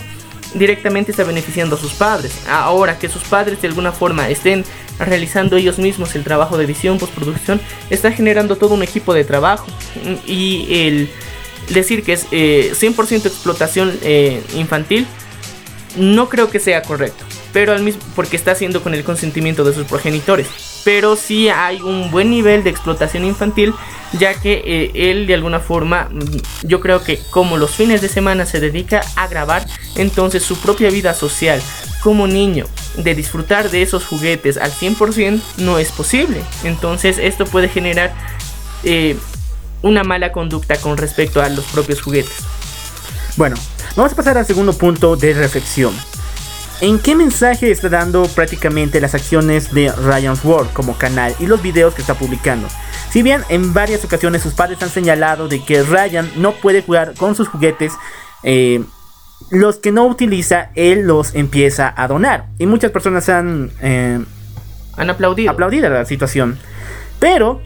directamente 0.54 1.12
está 1.12 1.24
beneficiando 1.24 1.78
a 1.78 1.80
sus 1.80 1.94
padres. 1.94 2.42
Ahora 2.50 3.00
que 3.00 3.08
sus 3.08 3.24
padres 3.24 3.62
de 3.62 3.70
alguna 3.70 3.94
forma 3.94 4.28
estén 4.28 4.66
realizando 5.00 5.56
ellos 5.56 5.80
mismos 5.80 6.14
el 6.16 6.26
trabajo 6.26 6.58
de 6.58 6.66
edición, 6.66 6.98
postproducción, 6.98 7.62
está 7.90 8.12
generando 8.12 8.58
todo 8.58 8.74
un 8.74 8.84
equipo 8.84 9.14
de 9.14 9.24
trabajo 9.24 9.68
y 10.28 10.68
el 10.70 11.10
decir 11.70 12.04
que 12.04 12.14
es 12.14 12.30
100% 12.30 12.32
eh, 12.32 13.28
explotación 13.28 13.98
eh, 14.02 14.44
infantil, 14.56 15.08
no 15.98 16.30
creo 16.30 16.50
que 16.50 16.60
sea 16.60 16.82
correcto. 16.82 17.26
Pero 17.54 17.74
al 17.74 17.84
mismo, 17.84 18.02
porque 18.16 18.38
está 18.38 18.52
haciendo 18.52 18.82
con 18.82 18.94
el 18.94 19.04
consentimiento 19.04 19.64
de 19.64 19.74
sus 19.74 19.86
progenitores. 19.86 20.48
Pero 20.86 21.16
sí 21.16 21.50
hay 21.50 21.82
un 21.82 22.10
buen 22.10 22.30
nivel 22.30 22.64
de 22.64 22.70
explotación 22.70 23.26
infantil, 23.26 23.74
ya 24.14 24.34
que 24.40 24.62
eh, 24.66 24.92
él 25.12 25.28
de 25.28 25.34
alguna 25.34 25.60
forma, 25.60 26.08
mm, 26.10 26.68
yo 26.68 26.80
creo 26.80 27.04
que 27.04 27.20
como 27.30 27.58
los 27.58 27.72
fines 27.72 28.02
de 28.02 28.10
semana 28.10 28.46
se 28.46 28.60
dedica 28.60 29.02
a 29.16 29.28
grabar, 29.28 29.66
entonces 29.96 30.44
su 30.44 30.58
propia 30.60 30.90
vida 30.90 31.14
social 31.14 31.62
como 32.02 32.26
niño 32.26 32.66
de 32.98 33.14
disfrutar 33.14 33.70
de 33.70 33.82
esos 33.84 34.06
juguetes 34.06 34.58
al 34.58 34.72
100% 34.72 35.42
no 35.58 35.78
es 35.78 35.92
posible. 35.92 36.42
Entonces 36.64 37.18
esto 37.18 37.46
puede 37.46 37.70
generar 37.70 38.14
una 39.82 40.04
mala 40.04 40.32
conducta 40.32 40.78
con 40.78 40.98
respecto 40.98 41.42
a 41.42 41.50
los 41.50 41.66
propios 41.66 42.02
juguetes. 42.02 42.38
Bueno, 43.38 43.56
vamos 43.96 44.14
a 44.14 44.16
pasar 44.16 44.38
al 44.38 44.46
segundo 44.46 44.74
punto 44.74 45.16
de 45.16 45.34
reflexión. 45.34 45.94
¿En 46.82 46.98
qué 46.98 47.16
mensaje 47.16 47.70
está 47.70 47.90
dando 47.90 48.24
prácticamente 48.24 49.00
las 49.00 49.14
acciones 49.14 49.72
de 49.72 49.92
Ryan's 49.92 50.44
World 50.44 50.74
como 50.74 50.98
canal 50.98 51.36
y 51.40 51.46
los 51.46 51.62
videos 51.62 51.94
que 51.94 52.02
está 52.02 52.16
publicando? 52.16 52.68
Si 53.12 53.22
bien 53.22 53.44
en 53.50 53.74
varias 53.74 54.04
ocasiones 54.04 54.42
sus 54.42 54.54
padres 54.54 54.82
han 54.82 54.90
señalado 54.90 55.48
de 55.48 55.64
que 55.64 55.84
Ryan 55.84 56.32
no 56.38 56.54
puede 56.54 56.82
jugar 56.82 57.14
con 57.16 57.36
sus 57.36 57.50
juguetes, 57.50 57.94
eh, 58.42 58.84
los 59.52 59.78
que 59.78 59.92
no 59.92 60.06
utiliza, 60.06 60.72
él 60.76 61.02
los 61.02 61.36
empieza 61.36 61.94
a 61.96 62.08
donar. 62.08 62.46
Y 62.58 62.66
muchas 62.66 62.90
personas 62.90 63.30
han, 63.30 63.72
eh, 63.82 64.20
han 64.98 65.10
aplaudido. 65.10 65.52
aplaudido 65.52 65.90
la 65.90 66.06
situación. 66.06 66.58
Pero 67.20 67.62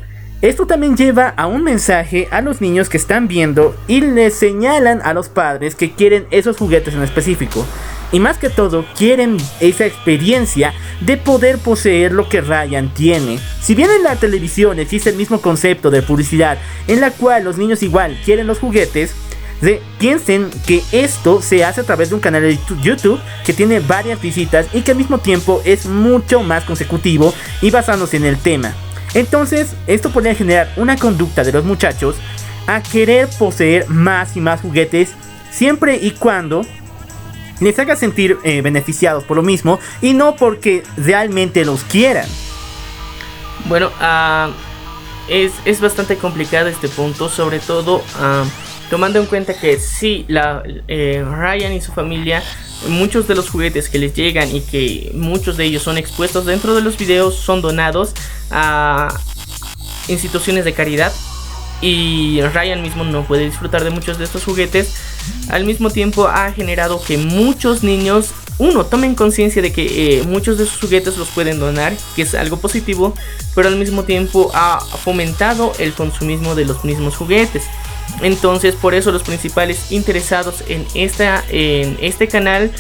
esto 0.45 0.67
también 0.67 0.95
lleva 0.95 1.29
a 1.29 1.47
un 1.47 1.63
mensaje 1.63 2.27
a 2.29 2.41
los 2.41 2.62
niños 2.62 2.88
que 2.88 2.97
están 2.97 3.27
viendo 3.27 3.75
y 3.88 4.01
les 4.01 4.36
señalan 4.36 5.01
a 5.03 5.13
los 5.13 5.27
padres 5.27 5.75
que 5.75 5.93
quieren 5.93 6.27
esos 6.29 6.58
juguetes 6.58 6.93
en 6.93 7.01
específico. 7.01 7.65
Y 8.12 8.19
más 8.19 8.38
que 8.38 8.49
todo, 8.49 8.86
quieren 8.95 9.38
esa 9.60 9.86
experiencia 9.86 10.73
de 11.01 11.17
poder 11.17 11.58
poseer 11.58 12.12
lo 12.12 12.29
que 12.29 12.41
Ryan 12.41 12.93
tiene. 12.93 13.39
Si 13.62 13.73
bien 13.73 13.89
en 13.89 14.03
la 14.03 14.17
televisión 14.17 14.79
existe 14.79 15.10
el 15.10 15.15
mismo 15.15 15.41
concepto 15.41 15.89
de 15.89 16.03
publicidad 16.03 16.60
en 16.88 17.01
la 17.01 17.12
cual 17.12 17.43
los 17.43 17.58
niños 17.58 17.81
igual 17.81 18.15
quieren 18.23 18.45
los 18.45 18.60
juguetes, 18.60 19.15
piensen 19.97 20.51
que 20.67 20.84
esto 20.91 21.41
se 21.41 21.65
hace 21.65 21.81
a 21.81 21.86
través 21.86 22.10
de 22.10 22.15
un 22.15 22.21
canal 22.21 22.43
de 22.43 22.60
YouTube 22.84 23.19
que 23.45 23.53
tiene 23.53 23.79
varias 23.79 24.21
visitas 24.21 24.67
y 24.73 24.81
que 24.81 24.91
al 24.91 24.97
mismo 24.97 25.17
tiempo 25.17 25.62
es 25.65 25.88
mucho 25.88 26.43
más 26.43 26.65
consecutivo 26.65 27.34
y 27.62 27.71
basándose 27.71 28.17
en 28.17 28.25
el 28.25 28.38
tema. 28.38 28.75
Entonces, 29.15 29.75
esto 29.88 30.12
podría 30.12 30.36
generar 30.36 30.71
una 30.75 30.97
conducta 30.97 31.43
de 31.43 31.51
los 31.51 31.63
muchachos 31.63 32.17
a 32.67 32.84
querer 32.84 33.28
poseer 33.39 33.89
más 33.89 34.36
y 34.36 34.41
más 34.41 34.62
juguetes 34.62 35.12
siempre 35.49 35.95
y 35.95 36.12
cuando 36.12 36.63
les 37.60 37.80
haga 37.80 37.95
sentir 37.95 38.38
eh, 38.43 38.62
beneficiados 38.62 39.23
por 39.23 39.38
lo 39.38 39.43
mismo 39.43 39.80
y 40.01 40.13
no 40.13 40.36
porque 40.36 40.84
realmente 40.97 41.63
los 41.63 41.84
quieran. 41.84 42.28
Bueno, 43.65 43.88
uh, 44.01 44.51
es, 45.30 45.80
bastante 45.80 46.17
complicado 46.17 46.67
este 46.67 46.89
punto, 46.89 47.30
sobre 47.30 47.60
todo 47.60 47.97
uh, 47.97 48.45
tomando 48.89 49.19
en 49.19 49.25
cuenta 49.25 49.53
que 49.53 49.79
sí, 49.79 50.25
eh, 50.87 51.23
Ryan 51.25 51.73
y 51.73 51.81
su 51.81 51.91
familia 51.91 52.43
muchos 52.89 53.27
de 53.27 53.35
los 53.35 53.49
juguetes 53.49 53.89
que 53.89 53.99
les 53.99 54.13
llegan 54.13 54.53
y 54.55 54.61
que 54.61 55.11
muchos 55.13 55.57
de 55.57 55.65
ellos 55.65 55.83
son 55.83 55.97
expuestos 55.97 56.45
dentro 56.45 56.75
de 56.75 56.81
los 56.81 56.97
videos 56.97 57.35
son 57.35 57.61
donados 57.61 58.13
a 58.51 59.07
instituciones 60.07 60.65
de 60.65 60.73
caridad 60.73 61.11
y 61.81 62.41
Ryan 62.41 62.81
mismo 62.81 63.03
no 63.03 63.25
puede 63.25 63.45
disfrutar 63.45 63.83
de 63.83 63.89
muchos 63.89 64.17
de 64.17 64.23
estos 64.23 64.43
juguetes. 64.43 64.93
Al 65.49 65.65
mismo 65.65 65.89
tiempo 65.89 66.27
ha 66.27 66.51
generado 66.51 67.01
que 67.03 67.17
muchos 67.17 67.83
niños, 67.83 68.31
uno, 68.57 68.85
tomen 68.85 69.15
conciencia 69.15 69.61
de 69.61 69.73
que 69.73 70.19
eh, 70.19 70.23
muchos 70.23 70.57
de 70.57 70.65
sus 70.65 70.79
juguetes 70.79 71.17
los 71.17 71.27
pueden 71.29 71.59
donar, 71.59 71.93
que 72.15 72.21
es 72.21 72.33
algo 72.33 72.57
positivo, 72.57 73.13
pero 73.53 73.67
al 73.67 73.75
mismo 73.75 74.03
tiempo 74.03 74.51
ha 74.53 74.79
fomentado 74.79 75.73
el 75.77 75.93
consumismo 75.93 76.55
de 76.55 76.65
los 76.65 76.85
mismos 76.85 77.17
juguetes. 77.17 77.63
Entonces, 78.21 78.75
por 78.75 78.93
eso 78.93 79.12
los 79.12 79.23
principales 79.23 79.91
interesados 79.91 80.63
en, 80.67 80.86
esta, 80.93 81.43
en 81.49 81.97
este 82.01 82.28
canal 82.28 82.71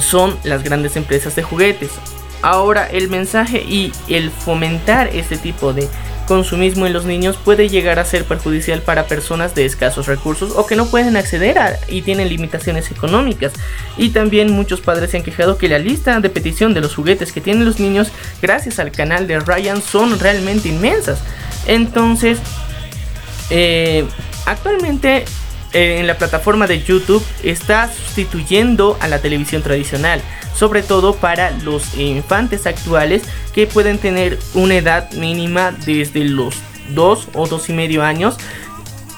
son 0.00 0.36
las 0.44 0.62
grandes 0.62 0.96
empresas 0.96 1.36
de 1.36 1.42
juguetes. 1.42 1.90
Ahora, 2.42 2.86
el 2.86 3.08
mensaje 3.08 3.62
y 3.62 3.92
el 4.08 4.30
fomentar 4.30 5.08
este 5.08 5.36
tipo 5.36 5.72
de 5.72 5.88
consumismo 6.26 6.86
en 6.86 6.92
los 6.92 7.04
niños 7.04 7.38
puede 7.42 7.68
llegar 7.68 7.98
a 7.98 8.04
ser 8.04 8.24
perjudicial 8.24 8.82
para 8.82 9.06
personas 9.06 9.54
de 9.54 9.64
escasos 9.64 10.06
recursos 10.06 10.52
o 10.56 10.66
que 10.66 10.76
no 10.76 10.86
pueden 10.86 11.16
acceder 11.16 11.58
a 11.58 11.78
y 11.88 12.02
tienen 12.02 12.28
limitaciones 12.28 12.90
económicas. 12.90 13.52
Y 13.96 14.10
también 14.10 14.50
muchos 14.50 14.80
padres 14.80 15.10
se 15.10 15.18
han 15.18 15.22
quejado 15.22 15.56
que 15.56 15.68
la 15.68 15.78
lista 15.78 16.20
de 16.20 16.28
petición 16.28 16.74
de 16.74 16.80
los 16.80 16.94
juguetes 16.94 17.32
que 17.32 17.40
tienen 17.40 17.64
los 17.64 17.80
niños 17.80 18.08
gracias 18.42 18.78
al 18.78 18.92
canal 18.92 19.26
de 19.26 19.40
Ryan 19.40 19.80
son 19.80 20.18
realmente 20.18 20.68
inmensas. 20.68 21.20
Entonces, 21.66 22.38
eh, 23.50 24.06
actualmente 24.44 25.24
eh, 25.72 25.98
en 26.00 26.06
la 26.06 26.16
plataforma 26.16 26.66
de 26.66 26.82
YouTube 26.82 27.24
está 27.42 27.92
sustituyendo 27.92 28.96
a 29.00 29.08
la 29.08 29.20
televisión 29.20 29.62
tradicional, 29.62 30.22
sobre 30.54 30.82
todo 30.82 31.14
para 31.14 31.50
los 31.50 31.96
infantes 31.96 32.66
actuales 32.66 33.22
que 33.52 33.66
pueden 33.66 33.98
tener 33.98 34.38
una 34.54 34.76
edad 34.76 35.10
mínima 35.12 35.72
desde 35.72 36.24
los 36.24 36.54
2 36.94 37.28
o 37.34 37.46
2 37.46 37.68
y 37.68 37.72
medio 37.72 38.02
años 38.02 38.36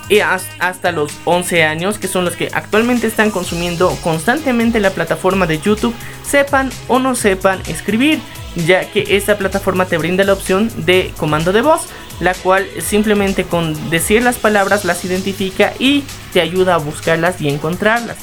y 0.09 0.21
hasta 0.21 0.91
los 0.93 1.13
11 1.25 1.65
años, 1.65 1.99
que 1.99 2.09
son 2.09 2.25
los 2.25 2.35
que 2.35 2.49
actualmente 2.53 3.07
están 3.07 3.31
consumiendo 3.31 3.91
constantemente 4.03 4.81
la 4.81 4.91
plataforma 4.91 5.47
de 5.47 5.61
YouTube, 5.61 5.95
sepan 6.27 6.71
o 6.89 6.99
no 6.99 7.15
sepan 7.15 7.61
escribir, 7.67 8.21
ya 8.67 8.91
que 8.91 9.17
esta 9.17 9.37
plataforma 9.37 9.85
te 9.85 9.99
brinda 9.99 10.25
la 10.25 10.33
opción 10.33 10.71
de 10.87 11.13
comando 11.17 11.53
de 11.53 11.61
voz, 11.61 11.83
la 12.21 12.35
cual 12.35 12.67
simplemente 12.81 13.45
con 13.45 13.91
decir 13.91 14.23
las 14.23 14.37
palabras 14.37 14.85
las 14.85 15.05
identifica 15.05 15.73
y 15.79 16.05
te 16.33 16.41
ayuda 16.41 16.75
a 16.75 16.79
buscarlas 16.79 17.41
y 17.41 17.49
encontrarlas. 17.49 18.17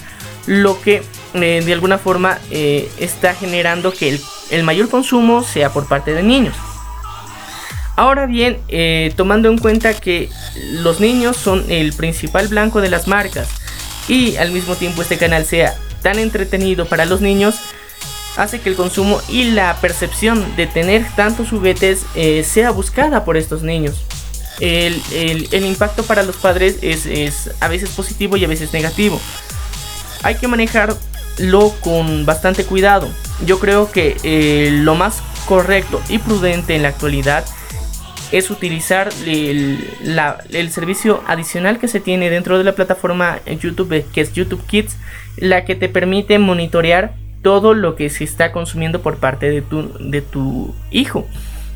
Lo 0.47 0.79
que 0.81 1.01
eh, 1.33 1.63
de 1.65 1.73
alguna 1.73 1.97
forma 1.97 2.39
eh, 2.51 2.89
está 2.99 3.33
generando 3.33 3.91
que 3.91 4.19
el, 4.51 4.63
mayor 4.63 4.89
consumo 4.89 5.43
sea 5.43 5.71
por 5.71 5.87
parte 5.87 6.13
de 6.13 6.23
niños. 6.23 6.55
Ahora 7.95 8.25
bien, 8.25 8.59
eh, 8.67 9.13
tomando 9.15 9.49
en 9.49 9.57
cuenta 9.57 9.93
que 9.93 10.29
los 10.71 10.99
niños 10.99 11.37
son 11.37 11.65
el 11.69 11.93
principal 11.93 12.47
blanco 12.49 12.81
de 12.81 12.89
las 12.89 13.07
marcas 13.07 13.49
y 14.07 14.35
al 14.35 14.51
mismo 14.51 14.75
tiempo 14.75 15.01
este 15.01 15.17
canal 15.17 15.45
sea 15.45 15.75
tan 16.01 16.19
entretenido 16.19 16.85
para 16.85 17.05
los 17.05 17.21
niños, 17.21 17.55
hace 18.38 18.59
que 18.59 18.69
el 18.69 18.75
consumo 18.75 19.21
y 19.29 19.45
la 19.51 19.75
percepción 19.81 20.55
de 20.55 20.67
tener 20.67 21.05
tantos 21.15 21.49
juguetes 21.49 22.05
eh, 22.15 22.43
sea 22.43 22.71
buscada 22.71 23.25
por 23.25 23.38
estos 23.38 23.63
niños. 23.63 24.05
El, 24.59 25.01
impacto 25.51 26.03
para 26.03 26.23
los 26.23 26.38
padres 26.38 26.77
es, 26.81 27.51
a 27.59 27.67
veces 27.67 27.89
positivo 27.89 28.38
y 28.38 28.45
a 28.45 28.47
veces 28.47 28.71
negativo. 28.73 29.19
Hay 30.23 30.36
que 30.36 30.47
manejarlo 30.47 31.73
con 31.81 32.25
bastante 32.25 32.63
cuidado. 32.65 33.09
Yo 33.45 33.59
creo 33.59 33.91
que 33.91 34.15
eh, 34.23 34.69
lo 34.71 34.95
más 34.95 35.21
correcto 35.45 36.01
y 36.09 36.19
prudente 36.19 36.75
en 36.75 36.83
la 36.83 36.89
actualidad 36.89 37.45
es 38.31 38.49
utilizar 38.49 39.09
el, 39.25 39.88
el, 40.51 40.71
servicio 40.71 41.21
adicional 41.27 41.79
que 41.79 41.88
se 41.88 41.99
tiene 41.99 42.29
dentro 42.29 42.57
de 42.57 42.63
la 42.63 42.73
plataforma 42.73 43.39
YouTube, 43.45 44.03
que 44.11 44.21
es 44.21 44.33
YouTube 44.33 44.65
Kids, 44.65 44.95
la 45.38 45.63
que 45.63 45.75
te 45.75 45.89
permite 45.89 46.39
monitorear 46.39 47.13
todo 47.45 47.75
lo 47.75 47.95
que 47.95 48.09
se 48.09 48.23
está 48.23 48.51
consumiendo 48.51 49.03
por 49.03 49.17
parte 49.17 49.51
de 49.51 49.61
tu, 49.61 49.93
de 49.99 50.23
tu 50.23 50.73
hijo. 50.89 51.27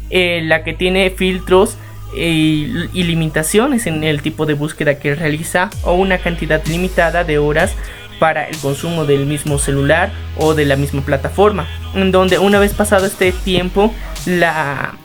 Eh, 0.09 0.41
la 0.43 0.63
que 0.63 0.73
tiene 0.73 1.11
filtros 1.11 1.77
eh, 2.15 2.87
y 2.91 3.03
limitaciones 3.03 3.85
en 3.85 4.03
el 4.03 4.23
tipo 4.23 4.47
de 4.47 4.55
búsqueda 4.55 4.97
que 4.97 5.13
realiza 5.13 5.69
o 5.83 5.93
una 5.93 6.17
cantidad 6.17 6.65
limitada 6.65 7.23
de 7.23 7.37
horas 7.37 7.75
para 8.17 8.49
el 8.49 8.57
consumo 8.57 9.05
del 9.05 9.27
mismo 9.27 9.59
celular 9.59 10.11
o 10.37 10.55
de 10.55 10.65
la 10.65 10.75
misma 10.75 11.03
plataforma. 11.03 11.67
En 11.93 12.11
donde 12.11 12.39
una 12.39 12.57
vez 12.57 12.73
pasado 12.73 13.05
este 13.05 13.31
tiempo, 13.31 13.93
la, 14.25 14.95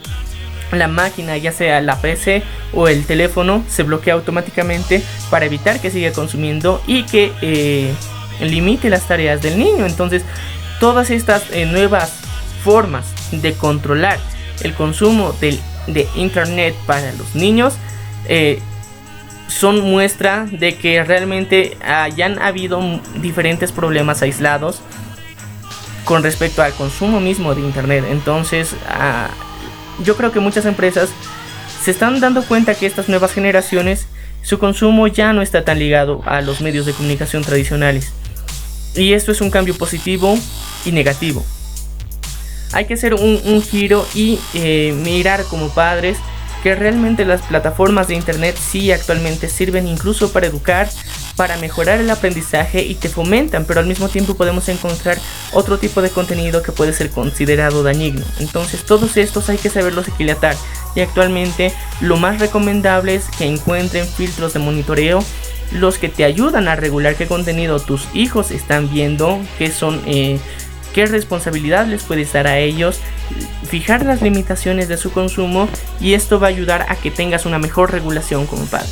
la 0.72 0.88
máquina, 0.88 1.36
ya 1.36 1.52
sea 1.52 1.82
la 1.82 2.00
PC 2.00 2.42
o 2.72 2.88
el 2.88 3.04
teléfono, 3.04 3.62
se 3.68 3.82
bloquea 3.82 4.14
automáticamente 4.14 5.02
para 5.28 5.44
evitar 5.44 5.78
que 5.78 5.90
siga 5.90 6.10
consumiendo 6.12 6.80
y 6.86 7.02
que 7.02 7.32
eh, 7.42 7.92
limite 8.40 8.90
las 8.90 9.06
tareas 9.06 9.42
del 9.42 9.58
niño. 9.58 9.86
Entonces, 9.86 10.22
todas 10.80 11.10
estas 11.10 11.50
eh, 11.50 11.66
nuevas 11.66 12.12
formas 12.62 13.06
de 13.30 13.52
controlar 13.54 14.18
el 14.62 14.74
consumo 14.74 15.34
de, 15.40 15.58
internet 16.14 16.74
para 16.86 17.12
los 17.12 17.34
niños 17.34 17.74
eh, 18.26 18.58
son 19.48 19.80
muestra 19.80 20.46
de 20.50 20.76
que 20.76 21.04
realmente 21.04 21.76
hayan 21.84 22.40
habido 22.40 22.80
diferentes 23.16 23.70
problemas 23.70 24.22
aislados 24.22 24.80
con 26.04 26.22
respecto 26.22 26.62
al 26.62 26.72
consumo 26.72 27.20
mismo 27.20 27.54
de 27.54 27.60
internet. 27.60 28.04
Entonces, 28.08 28.74
ah, 28.88 29.28
yo 30.02 30.16
creo 30.16 30.32
que 30.32 30.40
muchas 30.40 30.64
empresas 30.64 31.10
se 31.82 31.90
están 31.90 32.20
dando 32.20 32.42
cuenta 32.44 32.74
que 32.74 32.86
estas 32.86 33.08
nuevas 33.08 33.32
generaciones, 33.32 34.06
su 34.42 34.58
consumo 34.58 35.06
ya 35.06 35.32
no 35.32 35.42
está 35.42 35.64
tan 35.64 35.78
ligado 35.78 36.22
a 36.24 36.40
los 36.40 36.60
medios 36.60 36.86
de 36.86 36.92
comunicación 36.92 37.42
tradicionales. 37.42 38.12
Y 38.94 39.12
esto 39.12 39.32
es 39.32 39.40
un 39.40 39.50
cambio 39.50 39.76
positivo 39.76 40.38
y 40.84 40.92
negativo. 40.92 41.44
Hay 42.72 42.86
que 42.86 42.94
hacer 42.94 43.14
un, 43.14 43.62
giro 43.62 44.06
y 44.14 44.38
eh, 44.54 44.92
mirar 45.04 45.44
como 45.44 45.68
padres 45.68 46.18
que 46.64 46.74
realmente 46.74 47.26
las 47.26 47.42
plataformas 47.42 48.08
de 48.08 48.14
internet 48.14 48.56
sí 48.58 48.90
actualmente 48.90 49.50
sirven 49.50 49.86
incluso 49.86 50.32
para 50.32 50.46
educar, 50.46 50.88
para 51.36 51.58
mejorar 51.58 52.00
el 52.00 52.08
aprendizaje 52.08 52.82
y 52.82 52.94
te 52.94 53.10
fomentan, 53.10 53.66
pero 53.66 53.80
al 53.80 53.86
mismo 53.86 54.08
tiempo 54.08 54.34
podemos 54.34 54.68
encontrar 54.70 55.18
otro 55.52 55.78
tipo 55.78 56.00
de 56.00 56.08
contenido 56.08 56.62
que 56.62 56.72
puede 56.72 56.94
ser 56.94 57.10
considerado 57.10 57.82
dañino. 57.82 58.22
Entonces 58.40 58.82
todos 58.84 59.18
estos 59.18 59.50
hay 59.50 59.58
que 59.58 59.68
saberlos 59.68 60.08
equilibrar 60.08 60.56
y 60.94 61.02
actualmente 61.02 61.70
lo 62.00 62.16
más 62.16 62.40
recomendable 62.40 63.14
es 63.14 63.26
que 63.36 63.44
encuentren 63.44 64.06
filtros 64.06 64.54
de 64.54 64.60
monitoreo 64.60 65.22
los 65.74 65.98
que 65.98 66.08
te 66.08 66.24
ayudan 66.24 66.68
a 66.68 66.76
regular 66.76 67.16
qué 67.16 67.26
contenido 67.26 67.80
tus 67.80 68.08
hijos 68.14 68.50
están 68.50 68.90
viendo, 68.90 69.40
qué 69.58 69.70
son, 69.70 70.00
eh, 70.06 70.38
qué 70.94 71.06
responsabilidad 71.06 71.86
les 71.86 72.04
puedes 72.04 72.32
dar 72.32 72.46
a 72.46 72.58
ellos, 72.58 73.00
fijar 73.68 74.06
las 74.06 74.22
limitaciones 74.22 74.88
de 74.88 74.96
su 74.96 75.10
consumo 75.10 75.68
y 76.00 76.14
esto 76.14 76.40
va 76.40 76.46
a 76.46 76.50
ayudar 76.50 76.86
a 76.88 76.96
que 76.96 77.10
tengas 77.10 77.44
una 77.44 77.58
mejor 77.58 77.92
regulación 77.92 78.46
como 78.46 78.64
padre. 78.66 78.88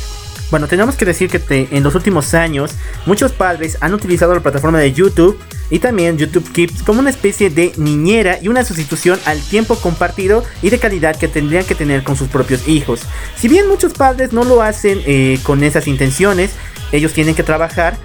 Bueno, 0.51 0.67
tenemos 0.67 0.95
que 0.95 1.05
decir 1.05 1.31
que 1.31 1.67
en 1.71 1.81
los 1.81 1.95
últimos 1.95 2.35
años 2.35 2.75
muchos 3.07 3.31
padres 3.31 3.77
han 3.81 3.93
utilizado 3.93 4.35
la 4.35 4.41
plataforma 4.41 4.77
de 4.77 4.93
YouTube 4.93 5.39
y 5.71 5.79
también 5.79 6.19
YouTube 6.19 6.47
Kids 6.51 6.83
como 6.83 6.99
una 6.99 7.09
especie 7.09 7.49
de 7.49 7.71
niñera 7.77 8.37
y 8.39 8.49
una 8.49 8.63
sustitución 8.63 9.19
al 9.25 9.41
tiempo 9.41 9.75
compartido 9.75 10.43
y 10.61 10.69
de 10.69 10.77
calidad 10.77 11.15
que 11.15 11.27
tendrían 11.27 11.65
que 11.65 11.73
tener 11.73 12.03
con 12.03 12.15
sus 12.15 12.27
propios 12.27 12.67
hijos. 12.67 13.01
Si 13.35 13.47
bien 13.47 13.67
muchos 13.67 13.93
padres 13.93 14.31
no 14.31 14.43
lo 14.43 14.61
hacen 14.61 15.01
eh, 15.07 15.39
con 15.41 15.63
esas 15.63 15.87
intenciones, 15.87 16.51
ellos 16.93 17.11
tienen 17.11 17.35
que 17.35 17.43
trabajar 17.43 17.97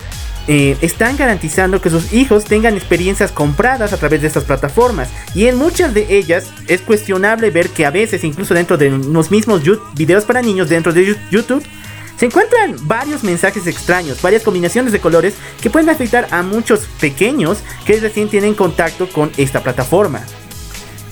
eh, 0.50 0.78
están 0.80 1.18
garantizando 1.18 1.82
que 1.82 1.90
sus 1.90 2.14
hijos 2.14 2.46
tengan 2.46 2.74
experiencias 2.74 3.30
compradas 3.30 3.92
a 3.92 3.98
través 3.98 4.22
de 4.22 4.28
estas 4.28 4.44
plataformas. 4.44 5.10
Y 5.34 5.46
en 5.46 5.56
muchas 5.58 5.92
de 5.92 6.16
ellas 6.16 6.46
es 6.68 6.80
cuestionable 6.80 7.50
ver 7.50 7.68
que 7.68 7.84
a 7.84 7.90
veces, 7.90 8.24
incluso 8.24 8.54
dentro 8.54 8.78
de 8.78 8.88
los 8.88 9.30
mismos 9.30 9.60
videos 9.94 10.24
para 10.24 10.40
niños 10.40 10.70
dentro 10.70 10.94
de 10.94 11.14
YouTube, 11.30 11.62
se 12.16 12.24
encuentran 12.24 12.76
varios 12.80 13.22
mensajes 13.22 13.66
extraños, 13.66 14.22
varias 14.22 14.42
combinaciones 14.42 14.90
de 14.90 15.00
colores 15.00 15.34
que 15.60 15.68
pueden 15.68 15.90
afectar 15.90 16.26
a 16.30 16.42
muchos 16.42 16.88
pequeños 16.98 17.58
que 17.84 18.00
recién 18.00 18.30
tienen 18.30 18.54
contacto 18.54 19.06
con 19.06 19.30
esta 19.36 19.62
plataforma. 19.62 20.22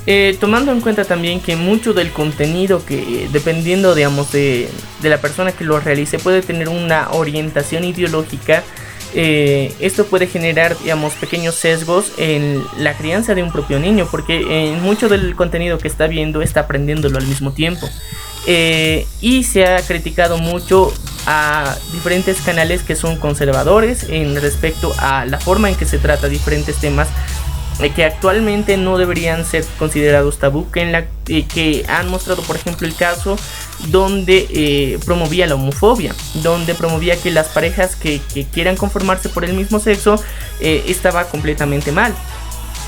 Eh, 0.07 0.37
tomando 0.39 0.71
en 0.71 0.81
cuenta 0.81 1.05
también 1.05 1.41
que 1.41 1.57
mucho 1.57 1.93
del 1.93 2.13
contenido 2.13 2.85
que 2.87 3.29
dependiendo 3.33 3.93
digamos 3.95 4.31
de, 4.31 4.69
de 5.03 5.09
la 5.09 5.21
persona 5.21 5.51
que 5.51 5.65
lo 5.65 5.81
realice 5.81 6.21
puede 6.21 6.43
tener 6.43 6.69
una 6.69 7.11
orientación 7.11 7.83
ideológica 7.83 8.63
eh, 9.19 9.73
esto 9.81 10.05
puede 10.05 10.27
generar, 10.27 10.77
digamos, 10.79 11.15
pequeños 11.15 11.55
sesgos 11.55 12.13
en 12.19 12.63
la 12.77 12.95
crianza 12.99 13.35
de 13.35 13.43
un 13.43 13.51
propio 13.51 13.79
niño, 13.79 14.07
porque 14.11 14.69
en 14.69 14.83
mucho 14.83 15.09
del 15.09 15.35
contenido 15.35 15.79
que 15.79 15.89
está 15.89 16.07
viendo 16.07 16.43
está 16.43 16.61
aprendiéndolo 16.61 17.17
al 17.17 17.27
mismo 17.27 17.53
tiempo. 17.53 17.89
Eh, 18.47 19.07
y 19.23 19.45
se 19.45 19.65
ha 19.65 19.81
criticado 19.81 20.37
mucho 20.37 20.93
a 21.27 21.75
diferentes 21.93 22.41
canales 22.43 22.83
que 22.83 22.95
son 22.95 23.17
conservadores 23.17 24.05
en 24.11 24.41
respecto 24.41 24.95
a 24.99 25.25
la 25.25 25.41
forma 25.41 25.71
en 25.71 25.77
que 25.77 25.87
se 25.87 25.99
trata 25.99 26.29
diferentes 26.29 26.77
temas 26.77 27.09
eh, 27.09 27.13
que 27.95 28.05
actualmente 28.05 28.77
no 28.77 28.97
deberían 28.97 29.45
ser 29.45 29.65
considerados 29.79 30.39
tabú, 30.39 30.71
que, 30.71 30.81
en 30.81 30.93
la, 30.93 31.05
que 31.27 31.85
han 31.89 32.09
mostrado 32.09 32.43
por 32.43 32.57
ejemplo 32.57 32.87
el 32.87 32.95
caso 32.95 33.37
donde 33.89 34.47
eh, 34.51 34.99
promovía 35.05 35.47
la 35.47 35.57
homofobia, 35.57 36.15
donde 36.43 36.75
promovía 36.75 37.21
que 37.21 37.31
las 37.31 37.49
parejas 37.49 37.95
que, 37.95 38.21
quieran 38.53 38.77
conformarse 38.77 39.29
por 39.29 39.45
el 39.45 39.53
mismo 39.53 39.79
sexo 39.79 40.23
eh, 40.61 40.85
estaba 40.89 41.25
completamente 41.25 41.93
mal. 41.93 42.15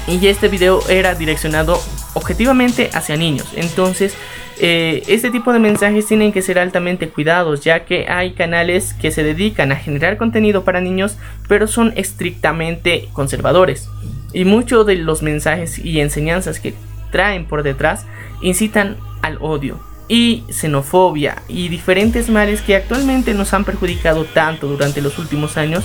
Y 0.07 0.27
este 0.27 0.49
video 0.49 0.81
era 0.89 1.15
direccionado 1.15 1.79
objetivamente 2.15 2.89
hacia 2.95 3.17
niños. 3.19 3.47
Entonces, 3.55 4.15
este 4.59 5.31
tipo 5.31 5.53
de 5.53 5.59
mensajes 5.59 6.07
tienen 6.07 6.33
que 6.33 6.41
ser 6.41 6.59
altamente 6.59 7.11
cuidados, 7.11 7.61
ya 7.61 7.85
que 7.85 8.09
hay 8.09 8.33
canales 8.33 8.95
que 8.95 9.11
se 9.11 9.23
dedican 9.23 9.71
a 9.71 9.77
generar 9.77 10.17
contenido 10.17 10.65
para 10.65 10.81
niños, 10.81 11.19
pero 11.47 11.67
son 11.67 11.93
estrictamente 11.95 13.09
conservadores. 13.13 13.87
Y 14.33 14.45
muchos 14.45 14.87
de 14.87 14.97
los 14.97 15.23
mensajes 15.23 15.79
y 15.79 16.01
enseñanzas 16.01 16.61
que 16.61 16.75
traen 17.11 17.47
por 17.47 17.63
detrás 17.63 18.07
incitan 18.43 18.97
al 19.23 19.39
odio 19.41 19.81
y 20.09 20.45
xenofobia 20.51 21.43
y 21.49 21.69
diferentes 21.69 22.31
males 22.31 22.63
que 22.63 22.77
actualmente 22.77 23.35
nos 23.35 23.53
han 23.53 23.65
perjudicado 23.65 24.25
tanto 24.25 24.67
durante 24.67 25.03
los 25.03 25.19
últimos 25.19 25.57
años. 25.57 25.85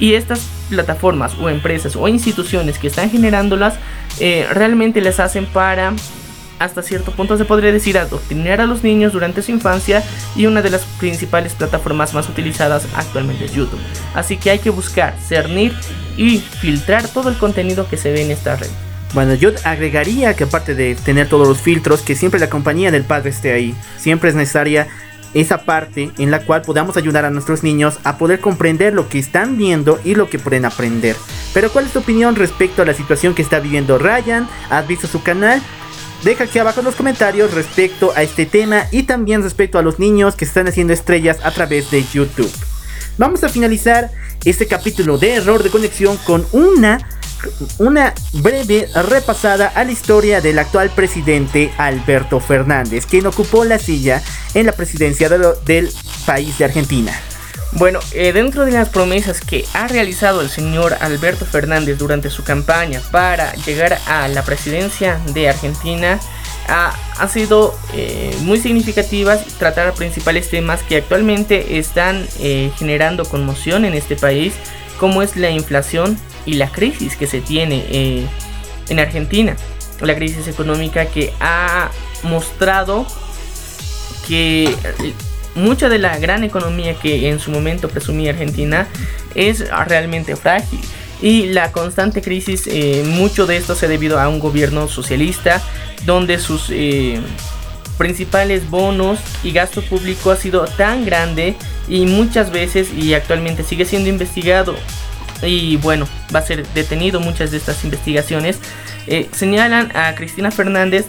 Y 0.00 0.14
estas 0.14 0.48
plataformas 0.70 1.36
o 1.40 1.48
empresas 1.48 1.96
o 1.96 2.08
instituciones 2.08 2.78
que 2.78 2.86
están 2.86 3.10
generándolas 3.10 3.78
eh, 4.20 4.46
realmente 4.50 5.00
les 5.00 5.20
hacen 5.20 5.46
para 5.46 5.92
hasta 6.64 6.82
cierto 6.82 7.12
punto 7.12 7.36
se 7.36 7.44
podría 7.44 7.72
decir 7.72 7.98
adoctrinar 7.98 8.60
a 8.60 8.66
los 8.66 8.82
niños 8.82 9.12
durante 9.12 9.42
su 9.42 9.50
infancia 9.50 10.02
y 10.34 10.46
una 10.46 10.62
de 10.62 10.70
las 10.70 10.84
principales 10.98 11.52
plataformas 11.52 12.14
más 12.14 12.28
utilizadas 12.28 12.86
actualmente 12.96 13.44
es 13.44 13.52
YouTube. 13.52 13.80
Así 14.14 14.36
que 14.36 14.50
hay 14.50 14.58
que 14.58 14.70
buscar, 14.70 15.14
cernir 15.18 15.74
y 16.16 16.38
filtrar 16.38 17.06
todo 17.08 17.28
el 17.28 17.36
contenido 17.36 17.88
que 17.88 17.96
se 17.96 18.12
ve 18.12 18.22
en 18.22 18.30
esta 18.30 18.56
red. 18.56 18.70
Bueno, 19.12 19.34
yo 19.34 19.50
agregaría 19.62 20.34
que 20.34 20.44
aparte 20.44 20.74
de 20.74 20.96
tener 20.96 21.28
todos 21.28 21.46
los 21.46 21.60
filtros, 21.60 22.00
que 22.00 22.16
siempre 22.16 22.40
la 22.40 22.50
compañía 22.50 22.90
del 22.90 23.04
padre 23.04 23.30
esté 23.30 23.52
ahí. 23.52 23.74
Siempre 23.96 24.30
es 24.30 24.34
necesaria 24.34 24.88
esa 25.34 25.64
parte 25.64 26.10
en 26.18 26.30
la 26.30 26.40
cual 26.40 26.62
podamos 26.62 26.96
ayudar 26.96 27.24
a 27.24 27.30
nuestros 27.30 27.62
niños 27.62 27.98
a 28.04 28.16
poder 28.18 28.40
comprender 28.40 28.94
lo 28.94 29.08
que 29.08 29.18
están 29.18 29.56
viendo 29.58 30.00
y 30.04 30.14
lo 30.14 30.30
que 30.30 30.38
pueden 30.38 30.64
aprender. 30.64 31.16
Pero 31.52 31.70
¿cuál 31.70 31.86
es 31.86 31.92
tu 31.92 32.00
opinión 32.00 32.34
respecto 32.36 32.82
a 32.82 32.84
la 32.84 32.94
situación 32.94 33.34
que 33.34 33.42
está 33.42 33.60
viviendo 33.60 33.98
Ryan? 33.98 34.48
¿Has 34.70 34.86
visto 34.88 35.06
su 35.06 35.22
canal? 35.22 35.62
Deja 36.24 36.44
aquí 36.44 36.58
abajo 36.58 36.80
en 36.80 36.86
los 36.86 36.96
comentarios 36.96 37.52
respecto 37.52 38.14
a 38.16 38.22
este 38.22 38.46
tema 38.46 38.86
y 38.90 39.02
también 39.02 39.42
respecto 39.42 39.78
a 39.78 39.82
los 39.82 39.98
niños 39.98 40.36
que 40.36 40.46
están 40.46 40.66
haciendo 40.66 40.94
estrellas 40.94 41.36
a 41.44 41.50
través 41.50 41.90
de 41.90 42.02
YouTube. 42.02 42.50
Vamos 43.18 43.44
a 43.44 43.50
finalizar 43.50 44.10
este 44.42 44.66
capítulo 44.66 45.18
de 45.18 45.34
error 45.34 45.62
de 45.62 45.68
conexión 45.68 46.16
con 46.16 46.46
una, 46.52 47.06
una 47.78 48.14
breve 48.32 48.88
repasada 49.08 49.68
a 49.68 49.84
la 49.84 49.92
historia 49.92 50.40
del 50.40 50.58
actual 50.58 50.88
presidente 50.88 51.70
Alberto 51.76 52.40
Fernández, 52.40 53.04
quien 53.04 53.26
ocupó 53.26 53.66
la 53.66 53.78
silla 53.78 54.22
en 54.54 54.64
la 54.64 54.72
presidencia 54.72 55.28
del 55.28 55.90
país 56.24 56.56
de 56.56 56.64
Argentina. 56.64 57.12
Bueno, 57.76 57.98
eh, 58.12 58.32
dentro 58.32 58.64
de 58.64 58.70
las 58.70 58.88
promesas 58.88 59.40
que 59.40 59.64
ha 59.74 59.88
realizado 59.88 60.42
el 60.42 60.48
señor 60.48 60.96
Alberto 61.00 61.44
Fernández 61.44 61.98
durante 61.98 62.30
su 62.30 62.44
campaña 62.44 63.00
para 63.10 63.52
llegar 63.54 63.98
a 64.06 64.28
la 64.28 64.44
presidencia 64.44 65.20
de 65.32 65.48
Argentina, 65.48 66.20
ha, 66.68 67.28
sido 67.28 67.76
eh, 67.92 68.34
muy 68.42 68.58
significativas 68.58 69.44
tratar 69.58 69.92
principales 69.94 70.48
temas 70.48 70.82
que 70.84 70.98
actualmente 70.98 71.78
están 71.78 72.26
eh, 72.38 72.70
generando 72.78 73.24
conmoción 73.24 73.84
en 73.84 73.94
este 73.94 74.14
país, 74.14 74.54
como 75.00 75.20
es 75.20 75.36
la 75.36 75.50
inflación 75.50 76.16
y 76.46 76.54
la 76.54 76.70
crisis 76.70 77.16
que 77.16 77.26
se 77.26 77.40
tiene 77.40 78.28
en 78.88 78.98
Argentina. 79.00 79.56
La 80.00 80.14
crisis 80.14 80.46
económica 80.46 81.06
que 81.06 81.32
ha 81.40 81.90
mostrado 82.22 83.04
que 84.28 84.74
mucha 85.54 85.88
de 85.88 85.98
la 85.98 86.18
gran 86.18 86.44
economía 86.44 86.94
que 86.94 87.28
en 87.28 87.38
su 87.38 87.50
momento 87.50 87.88
presumía 87.88 88.30
Argentina 88.30 88.86
es 89.34 89.68
realmente 89.86 90.36
frágil. 90.36 90.80
Y 91.22 91.46
la 91.46 91.72
constante 91.72 92.20
crisis, 92.20 92.66
eh, 92.66 93.02
mucho 93.06 93.46
de 93.46 93.56
esto 93.56 93.74
se 93.74 93.86
ha 93.86 93.88
debido 93.88 94.20
a 94.20 94.28
un 94.28 94.40
gobierno 94.40 94.88
socialista, 94.88 95.62
donde 96.04 96.38
sus 96.38 96.66
eh, 96.70 97.20
principales 97.96 98.68
bonos 98.68 99.20
y 99.42 99.52
gasto 99.52 99.80
público 99.82 100.30
ha 100.30 100.36
sido 100.36 100.64
tan 100.64 101.04
grande 101.04 101.54
y 101.88 102.06
muchas 102.06 102.50
veces 102.50 102.92
y 102.92 103.14
actualmente 103.14 103.62
sigue 103.62 103.84
siendo 103.84 104.08
investigado 104.08 104.74
y 105.42 105.76
bueno, 105.76 106.06
va 106.34 106.40
a 106.40 106.42
ser 106.42 106.66
detenido 106.68 107.20
muchas 107.20 107.50
de 107.50 107.58
estas 107.58 107.84
investigaciones. 107.84 108.58
Eh, 109.06 109.28
señalan 109.32 109.94
a 109.96 110.14
Cristina 110.14 110.50
Fernández 110.50 111.06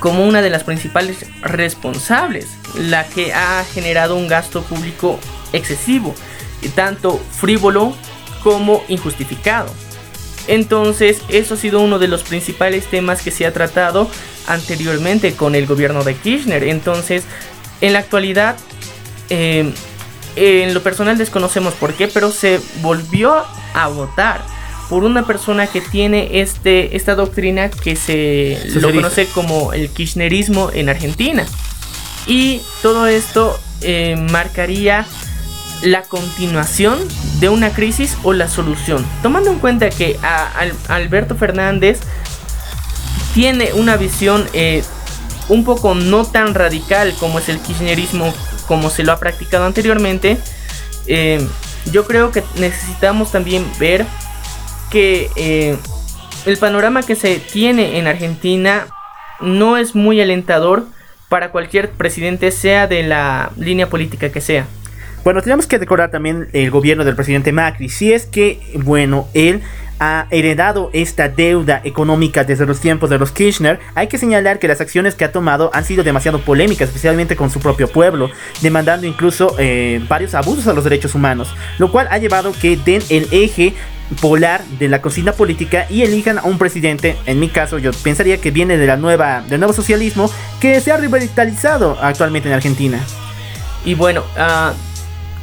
como 0.00 0.24
una 0.26 0.42
de 0.42 0.50
las 0.50 0.64
principales 0.64 1.26
responsables, 1.42 2.46
la 2.74 3.06
que 3.06 3.32
ha 3.32 3.64
generado 3.64 4.16
un 4.16 4.28
gasto 4.28 4.62
público 4.62 5.18
excesivo, 5.52 6.14
tanto 6.74 7.20
frívolo 7.32 7.94
como 8.42 8.82
injustificado. 8.88 9.70
Entonces, 10.48 11.22
eso 11.28 11.54
ha 11.54 11.56
sido 11.56 11.80
uno 11.80 11.98
de 11.98 12.08
los 12.08 12.22
principales 12.22 12.86
temas 12.86 13.22
que 13.22 13.30
se 13.30 13.46
ha 13.46 13.52
tratado 13.52 14.10
anteriormente 14.46 15.34
con 15.34 15.54
el 15.54 15.66
gobierno 15.66 16.02
de 16.02 16.14
Kirchner. 16.14 16.64
Entonces, 16.64 17.24
en 17.80 17.92
la 17.92 18.00
actualidad, 18.00 18.56
em, 19.28 19.72
en 20.34 20.74
lo 20.74 20.82
personal 20.82 21.16
desconocemos 21.16 21.74
por 21.74 21.94
qué, 21.94 22.08
pero 22.08 22.32
se 22.32 22.60
volvió 22.80 23.44
a 23.74 23.86
votar 23.88 24.42
por 24.88 25.04
una 25.04 25.26
persona 25.26 25.66
que 25.66 25.80
tiene 25.80 26.40
este, 26.40 26.96
esta 26.96 27.14
doctrina 27.14 27.70
que 27.70 27.96
se 27.96 28.58
lo 28.74 28.92
conoce 28.92 29.26
como 29.26 29.72
el 29.72 29.88
kirchnerismo 29.88 30.70
en 30.72 30.88
Argentina. 30.88 31.46
Y 32.26 32.62
todo 32.82 33.06
esto 33.06 33.58
eh, 33.80 34.16
marcaría 34.30 35.06
la 35.82 36.02
continuación 36.02 36.98
de 37.40 37.48
una 37.48 37.70
crisis 37.70 38.16
o 38.22 38.32
la 38.32 38.48
solución. 38.48 39.04
Tomando 39.22 39.50
en 39.50 39.58
cuenta 39.58 39.90
que 39.90 40.18
Alberto 40.88 41.34
Fernández 41.34 42.00
tiene 43.34 43.72
una 43.72 43.96
visión 43.96 44.46
eh, 44.52 44.84
un 45.48 45.64
poco 45.64 45.94
no 45.94 46.24
tan 46.24 46.54
radical 46.54 47.14
como 47.18 47.38
es 47.38 47.48
el 47.48 47.58
kirchnerismo 47.58 48.32
como 48.68 48.90
se 48.90 49.02
lo 49.02 49.12
ha 49.12 49.18
practicado 49.18 49.64
anteriormente, 49.66 50.38
eh, 51.06 51.46
yo 51.90 52.06
creo 52.06 52.30
que 52.30 52.44
necesitamos 52.56 53.32
también 53.32 53.66
ver 53.78 54.06
que 54.92 55.30
eh, 55.36 55.76
el 56.44 56.58
panorama 56.58 57.02
que 57.02 57.16
se 57.16 57.38
tiene 57.38 57.98
en 57.98 58.06
Argentina 58.06 58.86
no 59.40 59.78
es 59.78 59.94
muy 59.94 60.20
alentador 60.20 60.84
para 61.30 61.50
cualquier 61.50 61.90
presidente, 61.90 62.50
sea 62.50 62.86
de 62.86 63.02
la 63.02 63.52
línea 63.56 63.88
política 63.88 64.30
que 64.30 64.42
sea. 64.42 64.66
Bueno, 65.24 65.40
tenemos 65.40 65.66
que 65.66 65.78
recordar 65.78 66.10
también 66.10 66.48
el 66.52 66.70
gobierno 66.70 67.04
del 67.04 67.16
presidente 67.16 67.52
Macri. 67.52 67.88
Si 67.88 68.12
es 68.12 68.26
que, 68.26 68.60
bueno, 68.74 69.28
él 69.32 69.62
ha 69.98 70.26
heredado 70.30 70.90
esta 70.92 71.28
deuda 71.28 71.80
económica 71.84 72.42
desde 72.42 72.66
los 72.66 72.80
tiempos 72.80 73.08
de 73.08 73.18
los 73.18 73.30
Kirchner, 73.30 73.78
hay 73.94 74.08
que 74.08 74.18
señalar 74.18 74.58
que 74.58 74.66
las 74.66 74.80
acciones 74.80 75.14
que 75.14 75.24
ha 75.24 75.30
tomado 75.30 75.70
han 75.72 75.84
sido 75.84 76.02
demasiado 76.02 76.40
polémicas, 76.40 76.88
especialmente 76.88 77.36
con 77.36 77.50
su 77.50 77.60
propio 77.60 77.86
pueblo, 77.86 78.28
demandando 78.60 79.06
incluso 79.06 79.54
eh, 79.58 80.04
varios 80.08 80.34
abusos 80.34 80.66
a 80.66 80.72
los 80.74 80.82
derechos 80.82 81.14
humanos, 81.14 81.54
lo 81.78 81.92
cual 81.92 82.08
ha 82.10 82.18
llevado 82.18 82.52
que 82.60 82.76
den 82.76 83.00
el 83.10 83.28
eje 83.30 83.74
polar 84.20 84.64
de 84.78 84.88
la 84.88 85.00
cocina 85.00 85.32
política 85.32 85.86
y 85.88 86.02
elijan 86.02 86.38
a 86.38 86.42
un 86.42 86.58
presidente, 86.58 87.16
en 87.26 87.40
mi 87.40 87.48
caso 87.48 87.78
yo 87.78 87.92
pensaría 87.92 88.38
que 88.38 88.50
viene 88.50 88.76
de 88.76 88.86
la 88.86 88.96
nueva, 88.96 89.42
del 89.48 89.60
nuevo 89.60 89.72
socialismo 89.72 90.30
que 90.60 90.80
se 90.80 90.92
ha 90.92 90.96
revitalizado 90.96 91.96
actualmente 92.00 92.48
en 92.48 92.54
Argentina. 92.54 93.00
Y 93.84 93.94
bueno, 93.94 94.22
uh, 94.36 94.72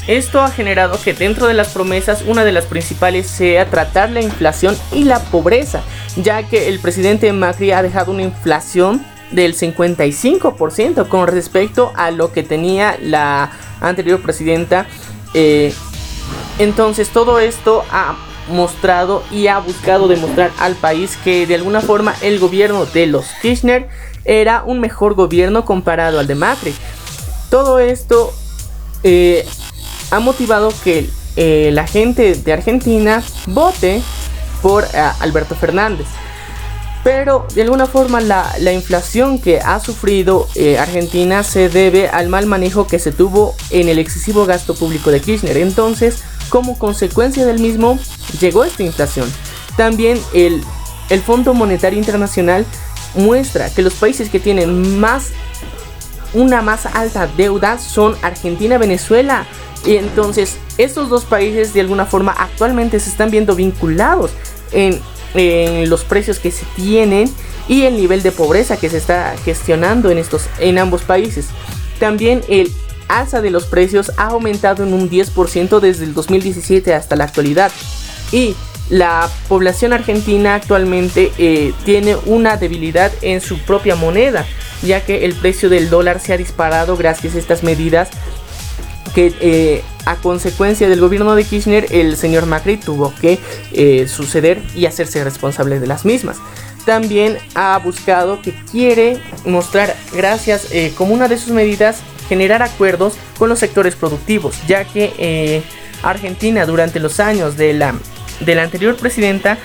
esto 0.07 0.41
ha 0.41 0.49
generado 0.49 0.99
que 1.01 1.13
dentro 1.13 1.47
de 1.47 1.53
las 1.53 1.69
promesas 1.69 2.23
una 2.25 2.43
de 2.43 2.51
las 2.51 2.65
principales 2.65 3.27
sea 3.27 3.65
tratar 3.65 4.09
la 4.09 4.21
inflación 4.21 4.77
y 4.91 5.03
la 5.03 5.19
pobreza, 5.19 5.81
ya 6.15 6.43
que 6.43 6.69
el 6.69 6.79
presidente 6.79 7.31
Macri 7.33 7.71
ha 7.71 7.83
dejado 7.83 8.11
una 8.11 8.23
inflación 8.23 9.05
del 9.31 9.55
55% 9.55 11.07
con 11.07 11.27
respecto 11.27 11.91
a 11.95 12.11
lo 12.11 12.31
que 12.31 12.43
tenía 12.43 12.97
la 13.01 13.51
anterior 13.81 14.21
presidenta. 14.21 14.87
Eh, 15.33 15.73
entonces 16.57 17.09
todo 17.09 17.39
esto 17.39 17.83
ha 17.91 18.15
mostrado 18.49 19.23
y 19.31 19.47
ha 19.47 19.59
buscado 19.59 20.07
demostrar 20.07 20.51
al 20.59 20.75
país 20.75 21.17
que 21.23 21.47
de 21.47 21.55
alguna 21.55 21.81
forma 21.81 22.15
el 22.21 22.39
gobierno 22.39 22.85
de 22.85 23.07
los 23.07 23.25
Kirchner 23.41 23.87
era 24.25 24.63
un 24.65 24.79
mejor 24.79 25.15
gobierno 25.15 25.65
comparado 25.65 26.19
al 26.19 26.27
de 26.27 26.35
Macri. 26.35 26.73
Todo 27.49 27.79
esto 27.79 28.33
eh, 29.03 29.45
ha 30.11 30.19
motivado 30.19 30.71
que 30.83 31.09
eh, 31.35 31.69
la 31.73 31.87
gente 31.87 32.35
de 32.35 32.53
Argentina 32.53 33.23
vote 33.47 34.01
por 34.61 34.83
eh, 34.83 34.87
Alberto 35.19 35.55
Fernández. 35.55 36.07
Pero 37.03 37.47
de 37.55 37.61
alguna 37.61 37.85
forma 37.85 38.19
la, 38.19 38.73
inflación 38.73 39.39
que 39.39 39.59
ha 39.61 39.79
sufrido 39.79 40.49
Argentina 40.77 41.43
se 41.43 41.69
debe 41.69 42.09
al 42.09 42.27
mal 42.27 42.45
manejo 42.45 42.87
que 42.87 42.99
se 42.99 43.13
tuvo 43.13 43.55
en 43.69 43.87
el 43.87 43.99
excesivo 43.99 44.45
gasto 44.45 44.75
público 44.75 45.09
de 45.09 45.21
Kirchner. 45.21 45.55
Entonces, 45.57 46.23
como 46.49 46.77
consecuencia 46.77 47.45
del 47.45 47.59
mismo, 47.59 47.97
llegó 48.39 48.63
esta 48.63 48.83
inflación. 48.83 49.31
También 49.77 50.19
el, 50.33 50.63
Fondo 51.25 51.53
Monetario 51.53 51.97
Internacional 51.97 52.65
muestra 53.15 53.73
que 53.73 53.81
los 53.81 53.93
países 53.93 54.29
que 54.29 54.39
tienen 54.39 54.99
más 54.99 55.29
una 56.33 56.61
más 56.61 56.85
alta 56.85 57.25
deuda 57.25 57.79
son 57.79 58.15
Argentina, 58.21 58.77
Venezuela, 58.77 59.47
y 59.85 59.95
entonces 59.95 60.57
estos 60.77 61.09
dos 61.09 61.25
países 61.25 61.73
de 61.73 61.81
alguna 61.81 62.05
forma 62.05 62.31
actualmente 62.37 62.99
se 62.99 63.09
están 63.09 63.31
viendo 63.31 63.55
vinculados 63.55 64.31
en, 64.71 65.01
los 65.89 66.03
precios 66.03 66.39
que 66.39 66.49
se 66.49 66.65
tienen 66.75 67.31
y 67.67 67.83
el 67.83 67.95
nivel 67.95 68.23
de 68.23 68.31
pobreza 68.31 68.77
que 68.77 68.89
se 68.89 68.97
está 68.97 69.35
gestionando 69.45 70.09
en, 70.09 70.17
estos, 70.17 70.47
en 70.59 70.79
ambos 70.79 71.03
países. 71.03 71.45
También 71.99 72.41
el 72.49 72.71
alza 73.09 73.41
de 73.41 73.49
los 73.49 73.65
precios 73.65 74.13
ha 74.15 74.27
aumentado 74.27 74.83
en 74.83 74.93
un 74.93 75.09
10% 75.09 75.79
desde 75.81 76.05
el 76.05 76.13
2017 76.13 76.93
hasta 76.93 77.17
la 77.17 77.25
actualidad. 77.25 77.71
Y 78.31 78.55
la 78.89 79.29
población 79.47 79.91
argentina 79.91 80.55
actualmente 80.55 81.31
eh, 81.37 81.73
tiene 81.83 82.15
una 82.25 82.55
debilidad 82.55 83.11
en 83.21 83.41
su 83.41 83.59
propia 83.59 83.95
moneda, 83.95 84.45
ya 84.81 85.03
que 85.05 85.25
el 85.25 85.35
precio 85.35 85.69
del 85.69 85.89
dólar 85.89 86.19
se 86.21 86.33
ha 86.33 86.37
disparado 86.37 86.95
gracias 86.95 87.35
a 87.35 87.39
estas 87.39 87.63
medidas 87.63 88.09
que 89.13 89.33
eh, 89.41 89.83
a 90.05 90.15
consecuencia 90.15 90.87
del 90.89 91.01
gobierno 91.01 91.35
de 91.35 91.43
Kirchner 91.43 91.87
el 91.91 92.15
señor 92.17 92.45
Macri 92.45 92.77
tuvo 92.77 93.13
que 93.19 93.39
eh, 93.71 94.07
suceder 94.07 94.61
y 94.75 94.85
hacerse 94.85 95.23
responsable 95.23 95.79
de 95.79 95.87
las 95.87 96.05
mismas. 96.05 96.37
También 96.85 97.37
ha 97.55 97.77
buscado 97.79 98.41
que 98.41 98.53
quiere 98.71 99.21
mostrar, 99.45 99.95
gracias 100.13 100.67
eh, 100.71 100.93
como 100.97 101.13
una 101.13 101.27
de 101.27 101.37
sus 101.37 101.51
medidas, 101.51 101.99
generar 102.29 102.61
acuerdos 102.61 103.15
con 103.37 103.49
los 103.49 103.59
sectores 103.59 103.95
productivos, 103.95 104.55
ya 104.67 104.85
que 104.85 105.63
Argentina 106.03 106.65
durante 106.65 106.99
los 106.99 107.19
años 107.19 107.57
de 107.57 107.73
la, 107.73 107.95
de 108.39 108.55
la 108.55 108.63
anterior 108.63 108.95
presidenta 108.95 109.57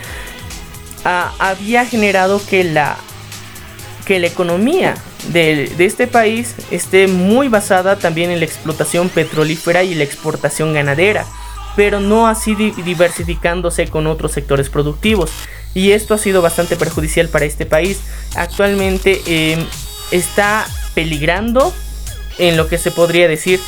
había 1.05 1.85
generado 1.85 2.41
que 2.45 2.65
la, 2.65 2.97
que 4.07 4.19
la 4.19 4.27
economía 4.27 4.95
de, 5.33 5.73
este 5.79 6.07
país 6.07 6.55
esté 6.71 7.07
muy 7.07 7.49
basada 7.49 7.97
también 7.97 8.31
en 8.31 8.41
la 8.41 8.47
explotación 8.47 9.09
petrolífera 9.09 9.83
y 9.83 9.95
la 9.95 10.05
exportación 10.05 10.75
ganadera, 10.75 11.27
pero 11.77 12.01
no 12.01 12.27
así 12.27 12.55
diversificándose 12.55 13.89
con 13.89 14.07
otros 14.07 14.33
sectores 14.33 14.71
productivos. 14.71 15.31
Y 15.75 15.91
esto 15.91 16.15
ha 16.15 16.19
sido 16.19 16.41
bastante 16.41 16.77
perjudicial 16.77 17.29
para 17.29 17.47
este 17.47 17.67
país. 17.67 18.01
Actualmente 18.37 19.21
em, 19.27 19.67
está 20.12 20.67
peligrando 20.95 21.75
en 22.39 22.57
lo 22.57 22.68
que 22.68 22.78
se 22.78 22.91
podría 22.91 23.28
decir 23.28 23.61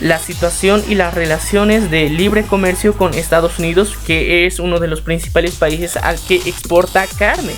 la 0.00 0.18
situación 0.18 0.82
y 0.88 0.94
las 0.96 1.14
relaciones 1.14 1.90
de 1.90 2.08
libre 2.08 2.44
comercio 2.44 2.94
con 2.96 3.14
Estados 3.14 3.58
Unidos, 3.58 3.96
que 4.06 4.46
es 4.46 4.58
uno 4.58 4.80
de 4.80 4.88
los 4.88 5.00
principales 5.00 5.54
países 5.54 5.96
al 5.96 6.18
que 6.20 6.36
exporta 6.36 7.06
carne. 7.18 7.54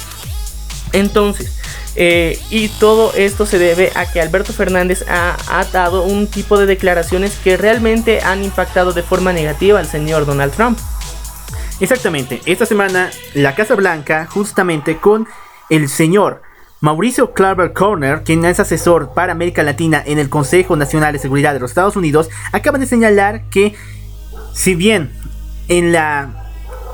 Entonces, 0.92 1.52
Eh, 1.98 2.38
y 2.50 2.68
todo 2.68 3.14
esto 3.16 3.46
se 3.46 3.58
debe 3.58 3.90
a 3.94 4.04
que 4.04 4.20
Alberto 4.20 4.52
Fernández 4.52 5.02
ha, 5.08 5.34
ha, 5.48 5.64
dado 5.64 6.02
un 6.02 6.26
tipo 6.26 6.58
de 6.58 6.66
declaraciones 6.66 7.38
que 7.42 7.56
realmente 7.56 8.20
han 8.20 8.44
impactado 8.44 8.92
de 8.92 9.02
forma 9.02 9.32
negativa 9.32 9.78
al 9.78 9.86
señor 9.86 10.26
Donald 10.26 10.52
Trump. 10.52 10.78
Exactamente, 11.80 12.42
esta 12.44 12.66
semana 12.66 13.10
la 13.32 13.54
Casa 13.54 13.74
Blanca, 13.76 14.26
justamente 14.30 14.98
con 14.98 15.26
el 15.70 15.88
señor 15.88 16.42
Mauricio 16.86 17.32
Claver 17.32 17.72
Corner, 17.72 18.22
quien 18.22 18.44
es 18.44 18.60
asesor 18.60 19.12
para 19.12 19.32
América 19.32 19.64
Latina 19.64 20.00
en 20.06 20.20
el 20.20 20.28
Consejo 20.28 20.76
Nacional 20.76 21.12
de 21.12 21.18
Seguridad 21.18 21.52
de 21.52 21.58
los 21.58 21.72
Estados 21.72 21.96
Unidos, 21.96 22.30
acaba 22.52 22.78
de 22.78 22.86
señalar 22.86 23.42
que 23.50 23.74
si 24.54 24.76
bien 24.76 25.10
en 25.66 25.90
la 25.90 26.44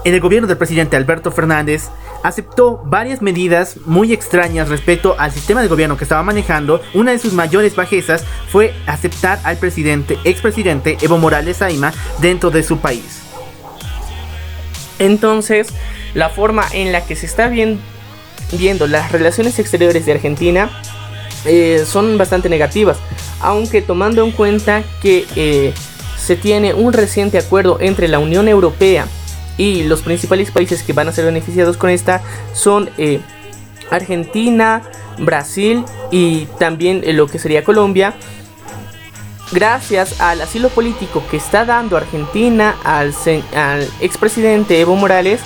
en 0.06 0.14
el 0.14 0.20
gobierno 0.20 0.48
del 0.48 0.56
presidente 0.56 0.96
Alberto 0.96 1.30
Fernández 1.30 1.90
aceptó 2.22 2.82
varias 2.86 3.20
medidas 3.20 3.76
muy 3.84 4.14
extrañas 4.14 4.70
respecto 4.70 5.14
al 5.18 5.30
sistema 5.30 5.60
de 5.60 5.68
gobierno 5.68 5.98
que 5.98 6.04
estaba 6.04 6.22
manejando. 6.22 6.80
Una 6.94 7.10
de 7.10 7.18
sus 7.18 7.34
mayores 7.34 7.76
bajezas 7.76 8.24
fue 8.48 8.72
aceptar 8.86 9.40
al 9.44 9.58
presidente, 9.58 10.16
expresidente 10.24 10.96
Evo 11.02 11.18
Morales 11.18 11.60
Aima 11.60 11.92
dentro 12.18 12.50
de 12.50 12.62
su 12.62 12.78
país. 12.78 13.20
Entonces, 14.98 15.68
la 16.14 16.30
forma 16.30 16.64
en 16.72 16.92
la 16.92 17.04
que 17.04 17.14
se 17.14 17.26
está 17.26 17.48
viendo 17.48 17.91
las 18.88 19.12
relaciones 19.12 19.58
exteriores 19.58 20.06
de 20.06 20.12
Argentina 20.12 20.70
eh, 21.44 21.84
son 21.86 22.18
bastante 22.18 22.48
negativas, 22.48 22.98
aunque 23.40 23.82
tomando 23.82 24.24
en 24.24 24.30
cuenta 24.30 24.82
que 25.00 25.26
eh, 25.36 25.72
se 26.16 26.36
tiene 26.36 26.74
un 26.74 26.92
reciente 26.92 27.38
acuerdo 27.38 27.78
entre 27.80 28.08
la 28.08 28.18
Unión 28.18 28.46
Europea 28.48 29.06
y 29.56 29.84
los 29.84 30.02
principales 30.02 30.50
países 30.50 30.82
que 30.82 30.92
van 30.92 31.08
a 31.08 31.12
ser 31.12 31.24
beneficiados 31.24 31.76
con 31.76 31.90
esta 31.90 32.22
son 32.54 32.90
eh, 32.98 33.20
Argentina, 33.90 34.82
Brasil 35.18 35.84
y 36.10 36.46
también 36.58 37.02
lo 37.16 37.26
que 37.26 37.38
sería 37.38 37.64
Colombia 37.64 38.14
gracias 39.52 40.20
al 40.20 40.40
asilo 40.40 40.70
político 40.70 41.22
que 41.30 41.36
está 41.36 41.64
dando 41.64 41.96
Argentina 41.96 42.74
al, 42.84 43.14
al 43.54 43.88
expresidente 44.00 44.80
Evo 44.80 44.96
Morales, 44.96 45.40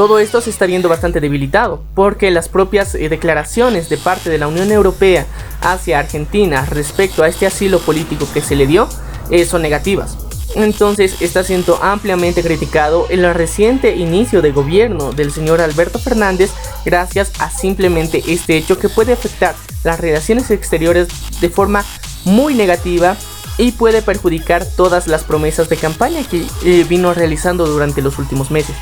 todo 0.00 0.18
esto 0.18 0.40
se 0.40 0.48
está 0.48 0.64
viendo 0.64 0.88
bastante 0.88 1.20
debilitado, 1.20 1.84
porque 1.94 2.30
las 2.30 2.48
propias 2.48 2.94
eh, 2.94 3.10
declaraciones 3.10 3.90
de 3.90 3.98
parte 3.98 4.30
de 4.30 4.38
la 4.38 4.48
Unión 4.48 4.72
Europea 4.72 5.26
hacia 5.60 5.98
Argentina 5.98 6.64
respecto 6.64 7.22
a 7.22 7.28
este 7.28 7.46
asilo 7.46 7.80
político 7.80 8.26
que 8.32 8.40
se 8.40 8.56
le 8.56 8.66
dio 8.66 8.88
eh, 9.30 9.44
son 9.44 9.60
negativas. 9.60 10.16
Entonces 10.54 11.20
está 11.20 11.44
siendo 11.44 11.78
ampliamente 11.82 12.42
criticado 12.42 13.08
el 13.10 13.30
reciente 13.34 13.94
inicio 13.94 14.40
de 14.40 14.52
gobierno 14.52 15.12
del 15.12 15.32
señor 15.32 15.60
Alberto 15.60 15.98
Fernández 15.98 16.50
gracias 16.86 17.32
a 17.38 17.50
simplemente 17.50 18.22
este 18.26 18.56
hecho 18.56 18.78
que 18.78 18.88
puede 18.88 19.12
afectar 19.12 19.54
las 19.84 20.00
relaciones 20.00 20.50
exteriores 20.50 21.08
de 21.42 21.50
forma 21.50 21.84
muy 22.24 22.54
negativa 22.54 23.18
y 23.58 23.72
puede 23.72 24.00
perjudicar 24.00 24.64
todas 24.64 25.08
las 25.08 25.24
promesas 25.24 25.68
de 25.68 25.76
campaña 25.76 26.22
que 26.24 26.46
eh, 26.64 26.86
vino 26.88 27.12
realizando 27.12 27.66
durante 27.66 28.00
los 28.00 28.18
últimos 28.18 28.50
meses. 28.50 28.74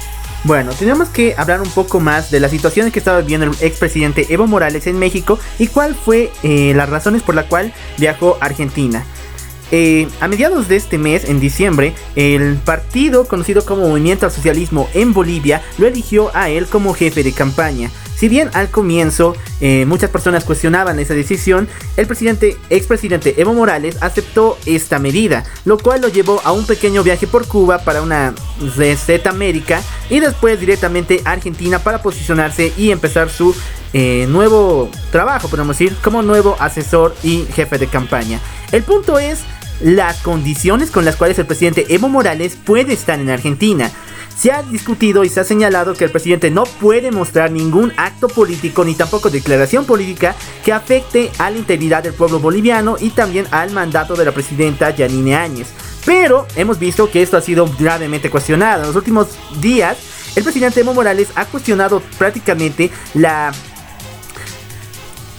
Bueno, 0.44 0.72
tenemos 0.72 1.08
que 1.08 1.34
hablar 1.36 1.60
un 1.60 1.70
poco 1.70 1.98
más 1.98 2.30
de 2.30 2.38
la 2.38 2.48
situación 2.48 2.90
que 2.90 3.00
estaba 3.00 3.20
viviendo 3.20 3.46
el 3.46 3.52
expresidente 3.60 4.26
Evo 4.30 4.46
Morales 4.46 4.86
en 4.86 4.98
México 4.98 5.38
y 5.58 5.66
cuál 5.66 5.94
fue 5.96 6.30
eh, 6.42 6.72
las 6.74 6.88
razones 6.88 7.22
por 7.22 7.34
la 7.34 7.48
cual 7.48 7.72
viajó 7.98 8.38
a 8.40 8.46
Argentina. 8.46 9.04
Eh, 9.70 10.08
a 10.20 10.28
mediados 10.28 10.68
de 10.68 10.76
este 10.76 10.96
mes, 10.96 11.24
en 11.28 11.40
diciembre, 11.40 11.92
el 12.16 12.56
partido 12.56 13.26
conocido 13.26 13.66
como 13.66 13.88
Movimiento 13.88 14.24
al 14.24 14.32
Socialismo 14.32 14.88
en 14.94 15.12
Bolivia 15.12 15.60
lo 15.76 15.86
eligió 15.86 16.30
a 16.34 16.48
él 16.48 16.66
como 16.66 16.94
jefe 16.94 17.22
de 17.22 17.32
campaña. 17.32 17.90
Si 18.18 18.28
bien 18.28 18.50
al 18.54 18.68
comienzo 18.70 19.36
eh, 19.60 19.84
muchas 19.86 20.10
personas 20.10 20.42
cuestionaban 20.42 20.98
esa 20.98 21.14
decisión, 21.14 21.68
el 21.96 22.06
presidente, 22.08 22.56
expresidente 22.68 23.40
Evo 23.40 23.54
Morales 23.54 23.96
aceptó 24.00 24.58
esta 24.66 24.98
medida, 24.98 25.44
lo 25.64 25.78
cual 25.78 26.00
lo 26.00 26.08
llevó 26.08 26.40
a 26.44 26.50
un 26.50 26.66
pequeño 26.66 27.04
viaje 27.04 27.28
por 27.28 27.46
Cuba 27.46 27.78
para 27.78 28.02
una 28.02 28.34
receta 28.76 29.30
América 29.30 29.80
y 30.10 30.18
después 30.18 30.58
directamente 30.58 31.22
a 31.24 31.32
Argentina 31.32 31.78
para 31.78 32.02
posicionarse 32.02 32.72
y 32.76 32.90
empezar 32.90 33.30
su 33.30 33.54
eh, 33.92 34.26
nuevo 34.28 34.90
trabajo, 35.12 35.48
podemos 35.48 35.78
decir, 35.78 35.96
como 36.02 36.22
nuevo 36.22 36.56
asesor 36.58 37.14
y 37.22 37.46
jefe 37.54 37.78
de 37.78 37.86
campaña. 37.86 38.40
El 38.72 38.82
punto 38.82 39.20
es 39.20 39.44
las 39.80 40.18
condiciones 40.18 40.90
con 40.90 41.04
las 41.04 41.14
cuales 41.14 41.38
el 41.38 41.46
presidente 41.46 41.86
Evo 41.88 42.08
Morales 42.08 42.56
puede 42.56 42.94
estar 42.94 43.20
en 43.20 43.30
Argentina. 43.30 43.92
Se 44.38 44.52
ha 44.52 44.62
discutido 44.62 45.24
y 45.24 45.28
se 45.28 45.40
ha 45.40 45.44
señalado 45.44 45.94
que 45.94 46.04
el 46.04 46.12
presidente 46.12 46.48
no 46.48 46.62
puede 46.62 47.10
mostrar 47.10 47.50
ningún 47.50 47.92
acto 47.96 48.28
político 48.28 48.84
ni 48.84 48.94
tampoco 48.94 49.30
declaración 49.30 49.84
política 49.84 50.36
que 50.64 50.72
afecte 50.72 51.32
a 51.38 51.50
la 51.50 51.58
integridad 51.58 52.04
del 52.04 52.14
pueblo 52.14 52.38
boliviano 52.38 52.94
y 53.00 53.10
también 53.10 53.48
al 53.50 53.72
mandato 53.72 54.14
de 54.14 54.24
la 54.24 54.30
presidenta 54.30 54.94
Yanine 54.94 55.34
Áñez. 55.34 55.66
Pero 56.06 56.46
hemos 56.54 56.78
visto 56.78 57.10
que 57.10 57.20
esto 57.20 57.36
ha 57.36 57.40
sido 57.40 57.68
gravemente 57.80 58.30
cuestionado. 58.30 58.82
En 58.82 58.86
los 58.86 58.96
últimos 58.96 59.26
días, 59.60 59.96
el 60.36 60.44
presidente 60.44 60.80
Evo 60.80 60.94
Morales 60.94 61.30
ha 61.34 61.44
cuestionado 61.44 62.00
prácticamente 62.16 62.92
la 63.14 63.52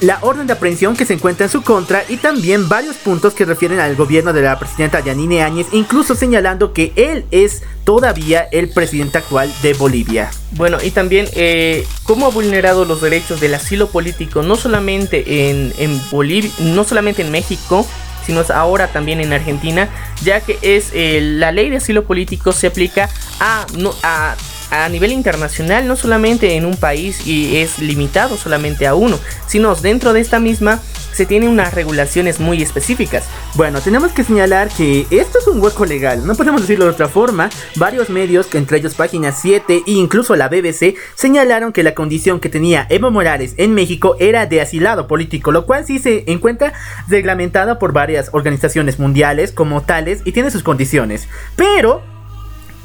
la 0.02 0.20
orden 0.22 0.48
de 0.48 0.54
aprehensión 0.54 0.96
que 0.96 1.06
se 1.06 1.14
encuentra 1.14 1.46
en 1.46 1.52
su 1.52 1.62
contra 1.62 2.04
y 2.08 2.18
también 2.18 2.70
varios 2.70 2.96
puntos 2.98 3.34
que 3.34 3.46
refieren 3.46 3.80
al 3.80 3.96
gobierno 3.96 4.34
de 4.34 4.42
la 4.42 4.58
presidenta 4.58 5.02
Yanine 5.02 5.44
Áñez, 5.44 5.68
incluso 5.72 6.16
señalando 6.16 6.74
que 6.74 6.94
él 6.96 7.26
es 7.32 7.64
todavía 7.84 8.48
el 8.52 8.70
presidente 8.70 9.18
actual 9.18 9.52
de 9.62 9.74
Bolivia. 9.74 10.32
Bueno, 10.52 10.78
y 10.82 10.92
también 10.92 11.28
eh, 11.34 11.86
cómo 12.04 12.28
ha 12.28 12.30
vulnerado 12.30 12.86
los 12.86 13.02
derechos 13.02 13.42
del 13.42 13.54
asilo 13.56 13.90
político, 13.90 14.42
no 14.42 14.56
solamente 14.56 15.50
en, 15.50 16.02
Bolivia, 16.12 16.52
no 16.60 16.84
solamente 16.84 17.22
en 17.22 17.32
México, 17.32 17.86
sino 18.26 18.44
ahora 18.54 18.88
también 18.88 19.22
en 19.22 19.34
Argentina, 19.34 19.90
ya 20.24 20.40
que 20.42 20.60
es 20.62 20.92
eh, 20.94 21.20
la 21.22 21.52
ley 21.52 21.70
de 21.70 21.78
asilo 21.78 22.06
político 22.06 22.52
se 22.52 22.68
aplica 22.68 23.10
a, 23.40 23.66
no, 23.76 23.94
a 24.04 24.36
a 24.72 24.88
nivel 24.90 25.12
internacional, 25.12 25.88
no 25.88 25.96
solamente 25.96 26.56
en 26.56 26.66
un 26.66 26.76
país 26.76 27.26
y 27.26 27.58
es 27.58 27.80
limitado 27.80 28.38
solamente 28.38 28.88
a 28.88 28.96
uno, 28.96 29.20
sino 29.48 29.76
dentro 29.76 30.14
de 30.14 30.22
esta 30.22 30.40
misma 30.40 30.80
se 31.12 31.26
tienen 31.26 31.50
unas 31.50 31.74
regulaciones 31.74 32.40
muy 32.40 32.62
específicas. 32.62 33.26
Bueno, 33.56 33.82
tenemos 33.82 34.12
que 34.12 34.24
señalar 34.24 34.70
que 34.70 35.06
esto 35.10 35.40
es 35.40 35.48
un 35.48 35.62
hueco 35.62 35.86
legal, 35.86 36.26
no 36.26 36.36
podemos 36.36 36.62
decirlo 36.62 36.86
de 36.86 36.92
otra 36.92 37.10
forma. 37.10 37.50
Varios 37.76 38.10
medios, 38.10 38.48
entre 38.54 38.78
ellos 38.78 38.96
Página 38.96 39.32
7 39.32 39.84
e 39.86 39.92
incluso 39.92 40.36
la 40.36 40.48
BBC, 40.48 40.96
señalaron 41.16 41.74
que 41.74 41.84
la 41.84 41.96
condición 41.96 42.40
que 42.40 42.50
tenía 42.50 42.86
Evo 42.90 43.12
Morales 43.12 43.54
en 43.58 43.74
México 43.74 44.16
era 44.20 44.46
de 44.46 44.62
asilado 44.62 45.08
político, 45.08 45.52
lo 45.52 45.66
cual 45.66 45.86
sí 45.86 46.00
se 46.00 46.24
encuentra 46.28 46.74
reglamentada 47.08 47.80
por 47.80 47.92
varias 47.92 48.30
organizaciones 48.32 49.00
mundiales 49.00 49.52
como 49.52 49.82
tales 49.82 50.22
y 50.26 50.32
tiene 50.32 50.52
sus 50.52 50.64
condiciones. 50.64 51.28
Pero 51.56 52.19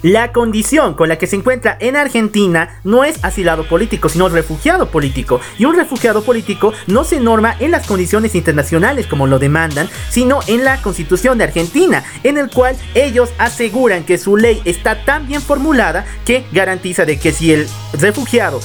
la 0.05 0.33
condición 0.33 0.93
con 0.93 1.09
la 1.09 1.17
que 1.17 1.27
se 1.27 1.37
encuentra 1.37 1.79
en 1.81 1.97
Argentina 1.97 2.79
no 2.85 3.05
es 3.05 3.25
asilado 3.25 3.67
político, 3.67 4.11
sino 4.11 4.29
refugiado 4.29 4.91
político. 4.91 5.41
Y 5.59 5.65
un 5.65 5.77
refugiado 5.77 6.23
político 6.23 6.75
no 6.87 7.05
se 7.05 7.21
norma 7.21 7.57
en 7.59 7.71
las 7.71 7.87
condiciones 7.87 8.35
internacionales 8.35 9.07
como 9.07 9.27
lo 9.27 9.39
demandan, 9.39 9.89
sino 10.11 10.41
en 10.47 10.63
la 10.63 10.83
constitución 10.83 11.39
de 11.39 11.45
Argentina, 11.45 12.05
en 12.23 12.37
el 12.37 12.51
cual 12.51 12.77
ellos 12.95 13.33
aseguran 13.39 14.05
que 14.05 14.19
su 14.19 14.37
ley 14.37 14.61
está 14.67 15.07
tan 15.07 15.27
bien 15.27 15.41
formulada 15.41 16.05
que 16.27 16.45
garantiza 16.53 17.07
de 17.07 17.19
que 17.19 17.33
si 17.33 17.55
el 17.55 17.67
refugiado 17.95 18.61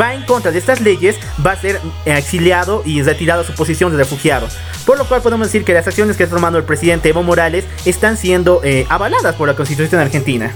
va 0.00 0.14
en 0.14 0.24
contra 0.24 0.50
de 0.50 0.58
estas 0.58 0.80
leyes, 0.80 1.16
va 1.44 1.52
a 1.52 1.56
ser 1.56 1.80
exiliado 2.04 2.82
y 2.84 3.02
retirado 3.02 3.42
a 3.42 3.44
su 3.44 3.54
posición 3.54 3.92
de 3.92 3.98
refugiado. 3.98 4.48
Por 4.86 4.98
lo 4.98 5.06
cual 5.06 5.22
podemos 5.22 5.46
decir 5.46 5.64
que 5.64 5.74
las 5.74 5.86
acciones 5.86 6.16
que 6.16 6.24
está 6.24 6.36
tomando 6.36 6.58
el 6.58 6.64
presidente 6.64 7.08
Evo 7.08 7.22
Morales 7.22 7.64
están 7.84 8.16
siendo 8.16 8.60
eh, 8.64 8.86
avaladas 8.88 9.34
por 9.36 9.48
la 9.48 9.54
constitución 9.54 10.00
argentina. 10.00 10.52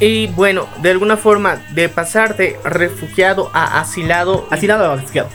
Y 0.00 0.26
bueno, 0.28 0.66
de 0.82 0.90
alguna 0.90 1.16
forma, 1.16 1.62
de 1.70 1.88
pasar 1.88 2.36
de 2.36 2.58
refugiado 2.64 3.50
a 3.54 3.80
asilado. 3.80 4.48
Asilado 4.50 4.90
a 4.90 4.96
refugiado. 4.96 5.28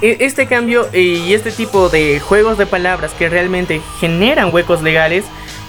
E, 0.00 0.18
este 0.20 0.46
cambio 0.46 0.88
y 0.92 1.34
este 1.34 1.50
tipo 1.50 1.88
de 1.88 2.20
juegos 2.20 2.56
de 2.56 2.66
palabras 2.66 3.12
que 3.12 3.28
realmente 3.28 3.82
generan 3.98 4.54
huecos 4.54 4.82
legales 4.82 5.24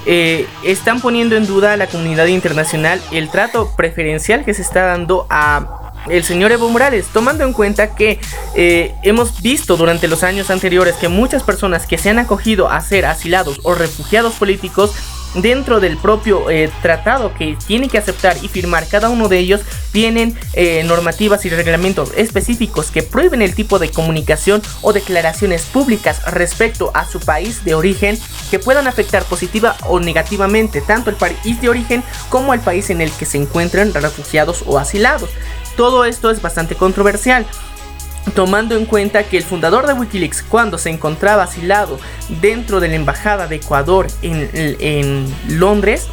eh, 0.06 0.48
están 0.64 1.02
poniendo 1.02 1.36
en 1.36 1.46
duda 1.46 1.74
a 1.74 1.78
la 1.78 1.88
comunidad 1.88 2.28
internacional 2.28 3.02
el 3.12 3.30
trato 3.30 3.76
preferencial 3.76 4.46
que 4.46 4.54
se 4.54 4.62
está 4.62 4.86
dando 4.86 5.28
a 5.30 5.81
el 6.10 6.24
señor 6.24 6.52
Evo 6.52 6.70
Morales, 6.70 7.08
tomando 7.14 7.44
en 7.44 7.54
cuenta 7.54 7.96
que 7.96 8.20
eh, 8.56 8.96
hemos 9.04 9.42
visto 9.42 9.78
durante 9.78 10.08
los 10.08 10.24
años 10.24 10.50
anteriores 10.50 10.96
que 10.96 11.08
muchas 11.08 11.44
personas 11.44 11.86
que 11.86 11.98
se 11.98 12.10
han 12.10 12.20
acogido 12.20 12.70
a 12.70 12.82
ser 12.82 13.06
asilados 13.06 13.60
o 13.64 13.76
refugiados 13.76 14.34
políticos 14.36 14.94
dentro 15.36 15.80
del 15.80 15.98
propio 15.98 16.50
eh, 16.50 16.70
tratado 16.82 17.34
que 17.34 17.58
tiene 17.68 17.90
que 17.90 17.98
aceptar 17.98 18.38
y 18.42 18.48
firmar 18.48 18.88
cada 18.88 19.10
uno 19.10 19.28
de 19.28 19.40
ellos 19.40 19.62
vienen 19.94 20.38
eh, 20.54 20.84
normativas 20.84 21.46
y 21.46 21.50
reglamentos 21.50 22.12
específicos 22.16 22.92
que 22.92 23.04
prohíben 23.04 23.42
el 23.42 23.56
tipo 23.56 23.80
de 23.80 23.90
comunicación 23.90 24.62
o 24.82 24.94
declaraciones 24.94 25.64
públicas 25.64 26.22
respecto 26.32 26.92
a 26.94 27.08
su 27.08 27.20
país 27.20 27.64
de 27.64 27.76
origen 27.76 28.18
que 28.50 28.60
puedan 28.60 28.88
afectar 28.88 29.24
positiva 29.24 29.76
o 29.88 30.00
negativamente 30.00 30.82
tanto 30.82 31.10
el 31.10 31.16
país 31.16 31.62
de 31.62 31.70
origen 31.70 32.04
como 32.30 32.54
el 32.54 32.60
país 32.60 32.90
en 32.90 33.02
el 33.02 33.12
que 33.12 33.26
se 33.26 33.38
encuentran 33.38 33.94
refugiados 33.94 34.64
o 34.66 34.78
asilados. 34.78 35.30
Todo 35.78 36.06
esto 36.06 36.32
es 36.32 36.42
bastante 36.42 36.76
controversial. 36.76 37.46
Tomando 38.36 38.76
en 38.76 38.86
cuenta 38.86 39.24
que 39.24 39.38
el 39.38 39.44
fundador 39.44 39.88
de 39.88 39.94
Wikileaks, 39.94 40.44
cuando 40.44 40.78
se 40.78 40.90
encontraba 40.90 41.44
asilado 41.44 42.00
dentro 42.42 42.80
de 42.80 42.88
la 42.88 42.96
embajada 42.96 43.48
de 43.48 43.58
Ecuador 43.58 44.08
en, 44.22 44.50
en 44.54 45.36
Londres, 45.48 46.08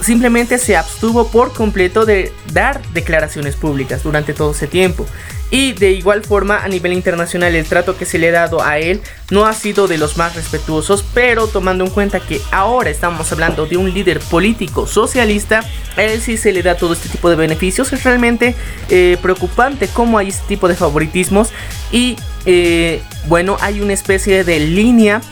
simplemente 0.00 0.58
se 0.58 0.76
abstuvo 0.76 1.28
por 1.28 1.52
completo 1.52 2.06
de 2.06 2.32
dar 2.52 2.82
declaraciones 2.92 3.56
públicas 3.56 4.02
durante 4.02 4.34
todo 4.34 4.52
ese 4.52 4.66
tiempo. 4.66 5.06
Y 5.50 5.72
de 5.72 5.92
igual 5.92 6.22
forma 6.24 6.62
a 6.62 6.68
nivel 6.68 6.92
internacional 6.92 7.54
el 7.54 7.64
trato 7.64 7.96
que 7.96 8.04
se 8.04 8.18
le 8.18 8.28
ha 8.28 8.32
dado 8.32 8.62
a 8.62 8.78
él 8.78 9.00
no 9.30 9.46
ha 9.46 9.54
sido 9.54 9.88
de 9.88 9.96
los 9.96 10.18
más 10.18 10.36
respetuosos, 10.36 11.04
pero 11.14 11.46
tomando 11.46 11.84
en 11.84 11.90
cuenta 11.90 12.20
que 12.20 12.40
ahora 12.50 12.90
estamos 12.90 13.32
hablando 13.32 13.66
de 13.66 13.78
un 13.78 13.92
líder 13.92 14.20
político 14.20 14.86
socialista, 14.86 15.64
a 15.96 16.02
él 16.02 16.20
sí 16.20 16.36
se 16.36 16.52
le 16.52 16.62
da 16.62 16.76
todo 16.76 16.92
este 16.92 17.08
tipo 17.08 17.30
de 17.30 17.36
beneficios. 17.36 17.92
Es 17.92 18.04
realmente 18.04 18.54
eh, 18.90 19.16
preocupante 19.22 19.88
cómo 19.88 20.18
hay 20.18 20.28
este 20.28 20.46
tipo 20.48 20.68
de 20.68 20.74
favoritismos 20.74 21.48
y 21.92 22.16
eh, 22.44 23.00
bueno, 23.26 23.56
hay 23.60 23.80
una 23.80 23.94
especie 23.94 24.44
de 24.44 24.60
línea 24.60 25.22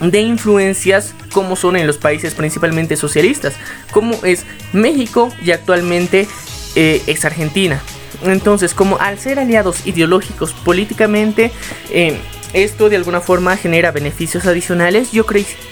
de 0.00 0.20
influencias 0.20 1.14
como 1.32 1.56
son 1.56 1.76
en 1.76 1.86
los 1.86 1.98
países 1.98 2.34
principalmente 2.34 2.96
socialistas, 2.96 3.54
como 3.92 4.18
es 4.24 4.44
México 4.72 5.32
y 5.42 5.52
actualmente 5.52 6.26
eh, 6.74 7.02
es 7.06 7.24
Argentina. 7.24 7.80
Entonces, 8.22 8.74
como 8.74 8.98
al 8.98 9.18
ser 9.18 9.38
aliados 9.38 9.86
ideológicos 9.86 10.52
políticamente, 10.52 11.50
eh, 11.90 12.18
esto 12.52 12.88
de 12.88 12.96
alguna 12.96 13.20
forma 13.20 13.56
genera 13.56 13.90
beneficios 13.90 14.46
adicionales. 14.46 15.12
Yo 15.12 15.26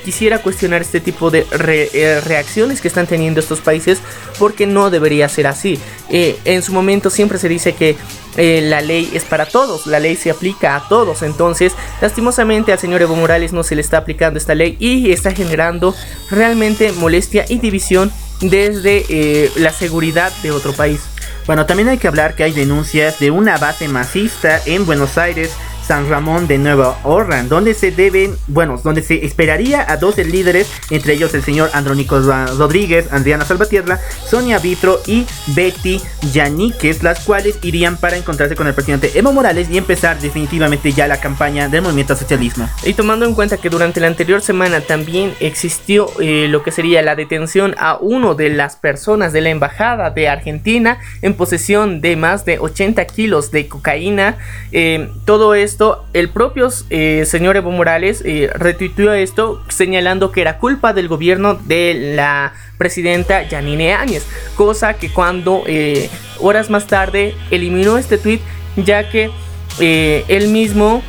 quisiera 0.05 0.43
cuestionar 0.43 0.83
este 0.83 1.01
tipo 1.01 1.31
de 1.31 1.47
eh, 1.51 2.21
reacciones 2.25 2.81
que 2.81 2.89
están 2.89 3.07
teniendo 3.07 3.41
estos 3.41 3.61
países 3.61 4.01
porque 4.39 4.67
no 4.67 4.91
debería 4.91 5.29
ser 5.29 5.47
así. 5.47 5.79
Eh, 6.11 6.37
en 6.45 6.63
su 6.63 6.73
momento 6.73 7.09
siempre 7.11 7.39
se 7.39 7.49
dice 7.49 7.75
que 7.75 7.97
la 8.37 8.81
ley 8.81 9.13
es 9.15 9.25
para 9.25 9.47
todos, 9.47 9.87
la 9.87 10.01
ley 10.01 10.17
se 10.17 10.31
aplica 10.31 10.75
a 10.75 10.89
todos. 10.89 11.23
Entonces, 11.23 11.73
lastimosamente 12.03 12.73
al 12.73 12.81
señor 12.81 13.01
Evo 13.01 13.15
Morales 13.15 13.53
no 13.53 13.63
se 13.63 13.77
le 13.77 13.81
está 13.81 13.99
aplicando 13.99 14.39
esta 14.39 14.57
ley 14.57 14.77
y 14.81 15.13
está 15.13 15.33
generando 15.33 15.95
realmente 16.31 16.91
molestia 16.93 17.45
y 17.49 17.61
división 17.61 18.11
desde 18.41 19.51
la 19.57 19.73
seguridad 19.73 20.33
de 20.43 20.51
otro 20.51 20.73
país. 20.73 21.01
Bueno, 21.47 21.67
también 21.67 21.89
hay 21.89 21.99
que 21.99 22.09
hablar 22.09 22.37
que 22.37 22.45
hay 22.45 22.53
denuncias 22.53 23.19
de 23.19 23.31
una 23.31 23.57
base 23.59 23.87
masista 23.89 24.61
en 24.65 24.87
Buenos 24.87 25.19
Aires 25.19 25.51
San 25.87 26.09
Ramón 26.09 26.47
de 26.47 26.59
Nueva 26.59 26.99
Orleans, 27.03 27.49
donde 27.49 27.75
se 27.75 27.91
deben, 27.91 28.37
bueno, 28.47 28.81
donde 28.83 29.03
se 29.03 29.25
esperaría 29.25 29.85
a 29.87 29.97
12 29.97 30.25
líderes, 30.25 30.71
entre 30.91 31.15
ellos 31.15 31.35
el 31.35 31.43
señor 31.43 31.71
Andrónico 31.75 32.19
Rodríguez, 32.21 33.13
Adriana 33.13 33.45
Salvatierra, 33.45 34.01
Sonia 34.27 34.59
Vitro 34.59 35.01
y 35.07 35.27
Betty 35.49 36.01
Yaniquez, 36.33 37.03
las 37.03 37.21
cuales 37.21 37.59
irían 37.63 37.97
para 37.97 38.17
encontrarse 38.17 38.57
con 38.57 38.67
el 38.67 38.75
presidente 38.75 39.11
Evo 39.15 39.33
Morales 39.33 39.69
y 39.71 39.77
empezar 39.77 40.19
definitivamente 40.21 40.93
ya 40.93 41.07
la 41.07 41.21
campaña 41.21 41.69
del 41.69 41.83
movimiento 41.83 42.17
socialismo. 42.17 42.69
Y 42.85 42.95
tomando 42.95 43.27
en 43.27 43.35
cuenta 43.35 43.59
que 43.59 43.71
durante 43.71 44.01
la 44.01 44.07
anterior 44.07 44.41
semana 44.41 44.81
también 44.81 45.35
existió 45.41 46.09
eh, 46.21 46.47
lo 46.49 46.63
que 46.63 46.73
sería 46.73 47.03
la 47.03 47.15
detención 47.15 47.75
a 47.79 47.97
uno 48.01 48.35
de 48.35 48.49
las 48.49 48.77
personas 48.77 49.33
de 49.33 49.43
la 49.43 49.51
embajada 49.51 50.11
de 50.11 50.29
Argentina 50.29 50.99
en 51.21 51.35
posesión 51.35 52.01
de 52.01 52.17
más 52.17 52.45
de 52.45 52.59
80 52.59 53.05
kilos 53.07 53.51
de 53.51 53.69
cocaína, 53.69 54.39
eh, 54.73 55.11
todo 55.25 55.55
esto 55.55 55.74
el 56.13 56.29
propio 56.29 56.69
eh, 56.91 57.25
señor 57.27 57.57
Evo 57.57 57.71
Morales 57.71 58.23
eh, 58.25 58.51
retuiteó 58.55 59.13
esto 59.13 59.63
señalando 59.69 60.31
que 60.31 60.41
era 60.41 60.59
culpa 60.59 60.93
del 60.93 61.09
gobierno 61.09 61.55
de 61.55 62.13
la 62.17 62.53
presidenta 62.79 63.43
Yanine 63.49 63.95
Áñez, 63.95 64.25
cosa 64.57 64.95
que 64.95 65.11
cuando 65.11 65.63
eh, 65.67 66.09
horas 66.41 66.71
más 66.71 66.87
tarde 66.87 67.35
eliminó 67.51 67.99
este 67.99 68.19
tweet 68.19 68.41
ya 68.77 69.09
que 69.11 69.31
él 69.79 70.49
mismo 70.49 71.03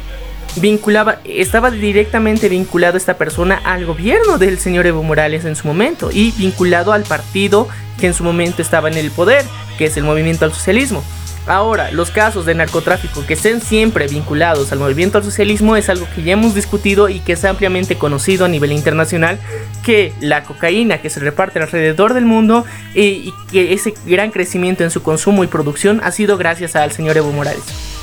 vinculaba, 0.56 1.20
estaba 1.24 1.70
directamente 1.70 2.50
vinculado 2.50 2.98
esta 2.98 3.16
persona 3.18 3.62
al 3.64 3.86
gobierno 3.86 4.38
del 4.38 4.58
señor 4.58 4.88
Evo 4.88 5.04
Morales 5.04 5.46
en 5.46 5.56
su 5.56 5.68
momento 5.68 6.10
y 6.12 6.32
vinculado 6.32 6.94
al 6.94 7.04
partido 7.04 7.68
que 8.00 8.08
en 8.08 8.14
su 8.14 8.24
momento 8.24 8.62
estaba 8.62 8.90
en 8.90 8.98
el 8.98 9.12
poder, 9.12 9.46
que 9.78 9.86
es 9.86 9.98
el 9.98 10.04
movimiento 10.04 10.46
al 10.46 10.54
socialismo. 10.54 11.04
Ahora, 11.48 11.92
los 11.92 12.10
casos 12.10 12.46
de 12.46 12.56
narcotráfico 12.56 13.26
que 13.26 13.36
estén 13.36 13.62
siempre 13.62 14.08
vinculados 14.08 14.72
al 14.72 14.80
movimiento 14.80 15.20
al 15.20 15.24
socialismo 15.24 15.76
es 15.76 15.90
algo 15.90 16.08
que 16.16 16.24
ya 16.24 16.34
hemos 16.34 16.56
discutido 16.56 17.08
y 17.08 17.20
que 17.20 17.34
es 17.34 17.46
ampliamente 17.46 17.98
conocido 17.98 18.46
a 18.46 18.48
nivel 18.48 18.72
internacional, 18.72 19.40
que 19.84 20.12
la 20.20 20.44
cocaína 20.44 21.02
que 21.02 21.12
se 21.12 21.20
reparte 21.20 21.60
alrededor 21.60 22.16
del 22.16 22.26
mundo 22.26 22.66
y, 22.96 23.32
que 23.52 23.74
ese 23.74 23.94
gran 24.08 24.32
crecimiento 24.32 24.84
en 24.84 24.90
su 24.90 25.04
consumo 25.04 25.44
y 25.44 25.48
producción 25.48 26.02
ha 26.04 26.12
sido 26.12 26.38
gracias 26.38 26.76
al 26.76 26.92
señor 26.92 27.18
Evo 27.18 27.32
Morales. 27.32 27.95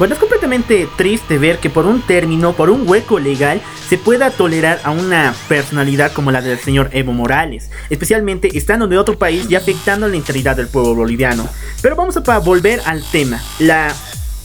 Bueno, 0.00 0.14
es 0.14 0.18
completamente 0.18 0.88
triste 0.96 1.36
ver 1.36 1.58
que 1.58 1.68
por 1.68 1.84
un 1.84 2.00
término, 2.00 2.54
por 2.54 2.70
un 2.70 2.88
hueco 2.88 3.18
legal, 3.18 3.60
se 3.86 3.98
pueda 3.98 4.30
tolerar 4.30 4.80
a 4.82 4.92
una 4.92 5.34
personalidad 5.46 6.12
como 6.14 6.32
la 6.32 6.40
del 6.40 6.58
señor 6.58 6.88
Evo 6.94 7.12
Morales, 7.12 7.68
especialmente 7.90 8.56
estando 8.56 8.88
de 8.88 8.96
otro 8.96 9.18
país 9.18 9.44
y 9.50 9.56
afectando 9.56 10.08
la 10.08 10.16
integridad 10.16 10.56
del 10.56 10.68
pueblo 10.68 10.94
boliviano. 10.94 11.46
Pero 11.82 11.96
vamos 11.96 12.16
a 12.16 12.38
volver 12.38 12.80
al 12.86 13.04
tema, 13.12 13.42
la 13.58 13.94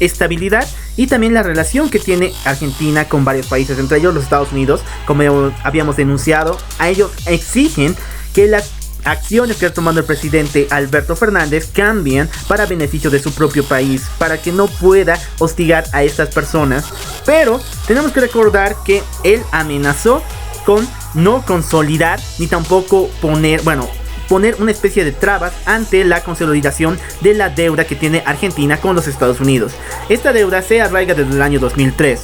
estabilidad 0.01 0.67
y 0.97 1.07
también 1.07 1.33
la 1.33 1.41
relación 1.41 1.89
que 1.89 1.99
tiene 1.99 2.33
Argentina 2.43 3.05
con 3.05 3.23
varios 3.23 3.47
países, 3.47 3.79
entre 3.79 3.99
ellos 3.99 4.13
los 4.13 4.25
Estados 4.25 4.51
Unidos, 4.51 4.81
como 5.07 5.53
habíamos 5.63 5.95
denunciado, 5.95 6.57
a 6.79 6.89
ellos 6.89 7.11
exigen 7.27 7.95
que 8.33 8.47
las 8.47 8.73
acciones 9.05 9.57
que 9.57 9.65
está 9.65 9.75
tomando 9.75 10.01
el 10.01 10.05
presidente 10.05 10.67
Alberto 10.71 11.15
Fernández 11.15 11.69
cambien 11.71 12.29
para 12.47 12.65
beneficio 12.65 13.09
de 13.09 13.19
su 13.19 13.33
propio 13.33 13.63
país, 13.63 14.03
para 14.17 14.41
que 14.41 14.51
no 14.51 14.67
pueda 14.67 15.17
hostigar 15.39 15.85
a 15.93 16.03
estas 16.03 16.29
personas. 16.29 16.85
Pero 17.25 17.61
tenemos 17.87 18.11
que 18.11 18.21
recordar 18.21 18.75
que 18.83 19.01
él 19.23 19.41
amenazó 19.51 20.21
con 20.65 20.87
no 21.13 21.45
consolidar 21.45 22.19
ni 22.39 22.47
tampoco 22.47 23.09
poner, 23.21 23.61
bueno, 23.61 23.87
poner 24.27 24.55
una 24.59 24.71
especie 24.71 25.05
de 25.05 25.11
trabas 25.11 25.53
ante 25.65 26.03
la 26.03 26.23
consolidación 26.23 26.99
de 27.21 27.35
la 27.35 27.49
deuda 27.49 27.85
que 27.85 27.95
tiene 27.95 28.23
Argentina 28.25 28.77
con 28.81 28.95
los 28.95 29.07
Estados 29.07 29.39
Unidos. 29.39 29.73
Esta 30.09 30.33
deuda 30.33 30.61
se 30.61 30.81
arraiga 30.81 31.13
desde 31.13 31.33
el 31.33 31.41
año 31.41 31.59
2003. 31.59 32.21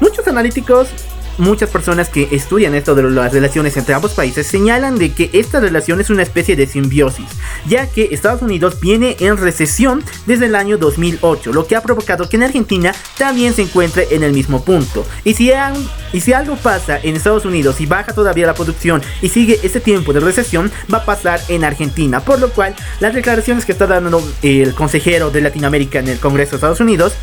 Muchos 0.00 0.26
analíticos 0.28 0.88
muchas 1.38 1.70
personas 1.70 2.08
que 2.08 2.28
estudian 2.30 2.74
esto 2.74 2.94
de 2.94 3.02
las 3.02 3.32
relaciones 3.32 3.76
entre 3.76 3.94
ambos 3.94 4.12
países 4.12 4.46
señalan 4.46 4.98
de 4.98 5.12
que 5.12 5.30
esta 5.32 5.60
relación 5.60 6.00
es 6.00 6.10
una 6.10 6.22
especie 6.22 6.56
de 6.56 6.66
simbiosis, 6.66 7.26
ya 7.66 7.86
que 7.86 8.08
Estados 8.12 8.42
Unidos 8.42 8.80
viene 8.80 9.16
en 9.20 9.36
recesión 9.36 10.04
desde 10.26 10.46
el 10.46 10.54
año 10.54 10.78
2008, 10.78 11.52
lo 11.52 11.66
que 11.66 11.76
ha 11.76 11.82
provocado 11.82 12.28
que 12.28 12.36
en 12.36 12.44
Argentina 12.44 12.94
también 13.18 13.54
se 13.54 13.62
encuentre 13.62 14.08
en 14.10 14.22
el 14.22 14.32
mismo 14.32 14.64
punto. 14.64 15.06
Y 15.24 15.34
si, 15.34 15.52
y 16.12 16.20
si 16.20 16.32
algo 16.32 16.56
pasa 16.56 16.98
en 17.02 17.16
Estados 17.16 17.44
Unidos 17.44 17.80
y 17.80 17.86
baja 17.86 18.12
todavía 18.12 18.46
la 18.46 18.54
producción 18.54 19.02
y 19.22 19.28
sigue 19.28 19.60
este 19.62 19.80
tiempo 19.80 20.12
de 20.12 20.20
recesión, 20.20 20.70
va 20.92 20.98
a 20.98 21.04
pasar 21.04 21.40
en 21.48 21.64
Argentina, 21.64 22.20
por 22.20 22.40
lo 22.40 22.50
cual 22.50 22.74
las 23.00 23.14
declaraciones 23.14 23.64
que 23.64 23.72
está 23.72 23.86
dando 23.86 24.22
el 24.42 24.74
consejero 24.74 25.30
de 25.30 25.40
Latinoamérica 25.40 25.98
en 25.98 26.08
el 26.08 26.18
Congreso 26.18 26.52
de 26.52 26.56
Estados 26.56 26.80
Unidos 26.80 27.14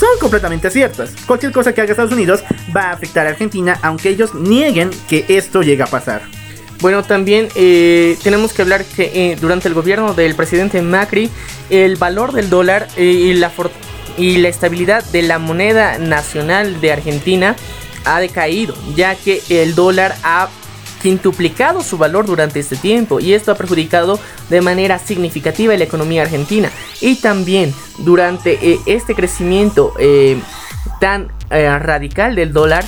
son 0.00 0.18
completamente 0.18 0.70
ciertas. 0.70 1.12
Cualquier 1.26 1.52
cosa 1.52 1.74
que 1.74 1.82
haga 1.82 1.90
Estados 1.90 2.12
Unidos 2.12 2.42
va 2.74 2.84
a 2.84 2.92
afectar 2.92 3.26
a 3.26 3.30
Argentina, 3.30 3.78
aunque 3.82 4.08
ellos 4.08 4.34
nieguen 4.34 4.90
que 5.08 5.26
esto 5.28 5.62
llegue 5.62 5.82
a 5.82 5.86
pasar. 5.86 6.22
Bueno, 6.80 7.02
también 7.02 7.48
eh, 7.54 8.16
tenemos 8.22 8.54
que 8.54 8.62
hablar 8.62 8.86
que 8.86 9.10
eh, 9.12 9.36
durante 9.38 9.68
el 9.68 9.74
gobierno 9.74 10.14
del 10.14 10.34
presidente 10.34 10.80
Macri, 10.80 11.30
el 11.68 11.96
valor 11.96 12.32
del 12.32 12.48
dólar 12.48 12.88
eh, 12.96 13.04
y, 13.04 13.34
la 13.34 13.52
y 14.16 14.38
la 14.38 14.48
estabilidad 14.48 15.04
de 15.04 15.20
la 15.20 15.38
moneda 15.38 15.98
nacional 15.98 16.80
de 16.80 16.92
Argentina 16.92 17.54
ha 18.06 18.18
decaído, 18.20 18.74
ya 18.96 19.14
que 19.14 19.42
el 19.50 19.74
dólar 19.74 20.16
ha 20.22 20.48
quintuplicado 21.00 21.82
su 21.82 21.98
valor 21.98 22.26
durante 22.26 22.60
este 22.60 22.76
tiempo 22.76 23.20
y 23.20 23.34
esto 23.34 23.52
ha 23.52 23.56
perjudicado 23.56 24.18
de 24.48 24.60
manera 24.60 24.98
significativa 24.98 25.76
la 25.76 25.84
economía 25.84 26.22
argentina. 26.22 26.70
Y 27.00 27.16
también 27.16 27.74
durante 27.98 28.72
eh, 28.72 28.78
este 28.86 29.14
crecimiento 29.14 29.94
eh, 29.98 30.40
tan 31.00 31.32
eh, 31.50 31.78
radical 31.78 32.34
del 32.34 32.52
dólar 32.52 32.84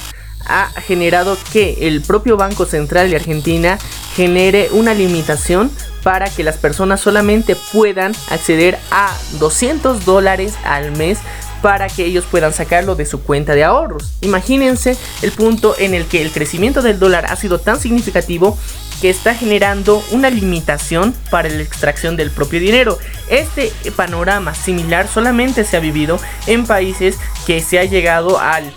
ha 0.47 0.69
generado 0.81 1.37
que 1.53 1.87
el 1.87 2.03
propio 2.03 2.37
Banco 2.37 2.67
Central 2.67 3.11
de 3.11 3.17
Argentina 3.17 3.79
genere 4.15 4.69
una 4.73 4.93
limitación 4.93 5.71
para 6.03 6.29
que 6.29 6.43
las 6.43 6.57
personas 6.57 7.01
solamente 7.01 7.57
puedan 7.73 8.13
acceder 8.29 8.79
a 8.91 9.17
200 9.39 10.05
dólares 10.05 10.55
al 10.65 10.91
mes 10.93 11.19
para 11.63 11.89
que 11.89 12.05
ellos 12.05 12.25
puedan 12.31 12.53
sacarlo 12.53 12.97
de 12.97 13.07
su 13.07 13.23
cuenta 13.23 13.55
de 13.55 13.65
ahorros. 13.65 14.13
Imagínense 14.21 14.97
el 15.23 15.31
punto 15.31 15.75
en 15.79 15.95
el 15.95 16.07
que 16.07 16.21
el 16.21 16.33
crecimiento 16.33 16.83
del 16.83 16.99
dólar 16.99 17.27
ha 17.27 17.37
sido 17.37 17.59
tan 17.61 17.81
significativo 17.81 18.59
que 19.01 19.11
está 19.11 19.35
generando 19.35 20.03
una 20.11 20.29
limitación 20.29 21.15
para 21.31 21.49
la 21.49 21.63
extracción 21.63 22.17
del 22.17 22.31
propio 22.31 22.61
dinero. 22.61 22.99
Este 23.31 23.73
panorama 23.97 24.55
similar 24.55 25.09
solamente 25.09 25.65
se 25.65 25.77
ha 25.77 25.81
vivido 25.81 26.21
en 26.47 26.67
países 26.67 27.19
que 27.47 27.61
se 27.61 27.79
ha 27.79 27.85
llegado 27.85 28.39
al 28.39 28.73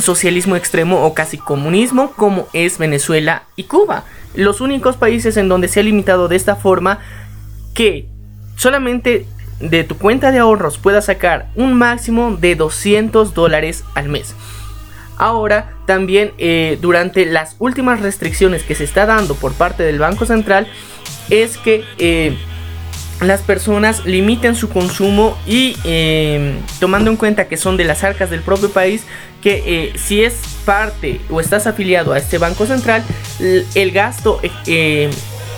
socialismo 0.00 0.56
extremo 0.56 1.04
o 1.04 1.14
casi 1.14 1.38
comunismo 1.38 2.12
como 2.12 2.48
es 2.52 2.78
Venezuela 2.78 3.44
y 3.56 3.64
Cuba. 3.64 4.04
Los 4.34 4.60
únicos 4.60 4.96
países 4.96 5.36
en 5.36 5.48
donde 5.48 5.68
se 5.68 5.80
ha 5.80 5.82
limitado 5.84 6.26
de 6.28 6.36
esta 6.36 6.56
forma 6.56 6.98
que 7.74 8.08
solamente 8.56 9.26
de 9.70 9.84
tu 9.84 9.96
cuenta 9.96 10.30
de 10.30 10.38
ahorros 10.38 10.78
puedas 10.78 11.06
sacar 11.06 11.48
un 11.54 11.74
máximo 11.74 12.36
de 12.36 12.54
200 12.54 13.34
dólares 13.34 13.84
al 13.94 14.08
mes. 14.08 14.34
Ahora 15.16 15.74
también 15.86 16.32
eh, 16.38 16.78
durante 16.80 17.24
las 17.24 17.56
últimas 17.58 18.00
restricciones 18.00 18.62
que 18.62 18.74
se 18.74 18.84
está 18.84 19.06
dando 19.06 19.34
por 19.34 19.54
parte 19.54 19.82
del 19.82 19.98
Banco 19.98 20.26
Central 20.26 20.66
es 21.30 21.56
que 21.56 21.84
eh, 21.98 22.36
las 23.20 23.42
personas 23.42 24.04
limiten 24.04 24.56
su 24.56 24.68
consumo 24.68 25.38
y 25.46 25.76
eh, 25.84 26.58
tomando 26.80 27.10
en 27.10 27.16
cuenta 27.16 27.46
que 27.46 27.56
son 27.56 27.76
de 27.76 27.84
las 27.84 28.02
arcas 28.02 28.28
del 28.28 28.40
propio 28.40 28.70
país, 28.70 29.04
que 29.40 29.92
si 29.96 30.24
es 30.24 30.40
parte 30.64 31.20
o 31.30 31.40
estás 31.40 31.66
afiliado 31.66 32.12
a 32.12 32.18
este 32.18 32.38
Banco 32.38 32.66
Central, 32.66 33.04
el 33.38 33.90
gasto 33.92 34.40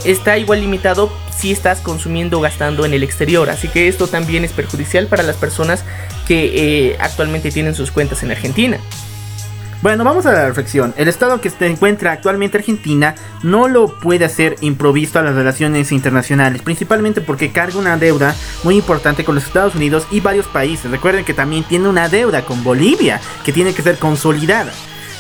está 0.05 0.39
igual 0.39 0.61
limitado 0.61 1.11
si 1.37 1.53
estás 1.53 1.81
consumiendo 1.81 2.39
o 2.39 2.41
gastando 2.41 2.85
en 2.85 2.95
el 2.95 3.03
exterior. 3.03 3.51
Así 3.51 3.69
que 3.69 3.89
esto 3.89 4.09
también 4.09 4.45
es 4.45 4.53
perjudicial 4.53 5.07
para 5.07 5.23
las 5.23 5.37
personas 5.37 5.85
que 6.27 6.97
actualmente 7.01 7.51
tienen 7.51 7.75
sus 7.75 7.91
cuentas 7.91 8.23
en 8.23 8.31
Argentina. 8.31 8.79
Bueno, 9.83 10.05
vamos 10.05 10.25
a 10.25 10.33
la 10.33 10.47
reflexión. 10.47 10.95
El 10.97 11.07
estado 11.07 11.41
que 11.41 11.51
se 11.51 11.67
encuentra 11.67 12.11
actualmente 12.11 12.57
Argentina 12.57 13.15
no 13.43 13.69
lo 13.69 14.01
puede 14.01 14.25
hacer 14.25 14.57
improvisto 14.63 15.19
a 15.19 15.23
las 15.23 15.35
relaciones 15.35 15.93
internacionales, 15.93 16.63
principalmente 16.63 17.21
porque 17.21 17.53
carga 17.53 17.79
una 17.79 17.99
deuda 17.99 18.35
muy 18.65 18.77
importante 18.77 19.23
con 19.23 19.35
los 19.35 19.45
Estados 19.45 19.75
Unidos 19.75 20.07
y 20.11 20.21
varios 20.21 20.47
países. 20.47 20.91
Recuerden 20.91 21.27
que 21.27 21.35
también 21.35 21.63
tiene 21.63 21.89
una 21.89 22.09
deuda 22.09 22.43
con 22.43 22.65
Bolivia 22.65 23.21
que 23.45 23.53
tiene 23.53 23.75
que 23.75 23.83
ser 23.83 23.99
consolidada. 23.99 24.73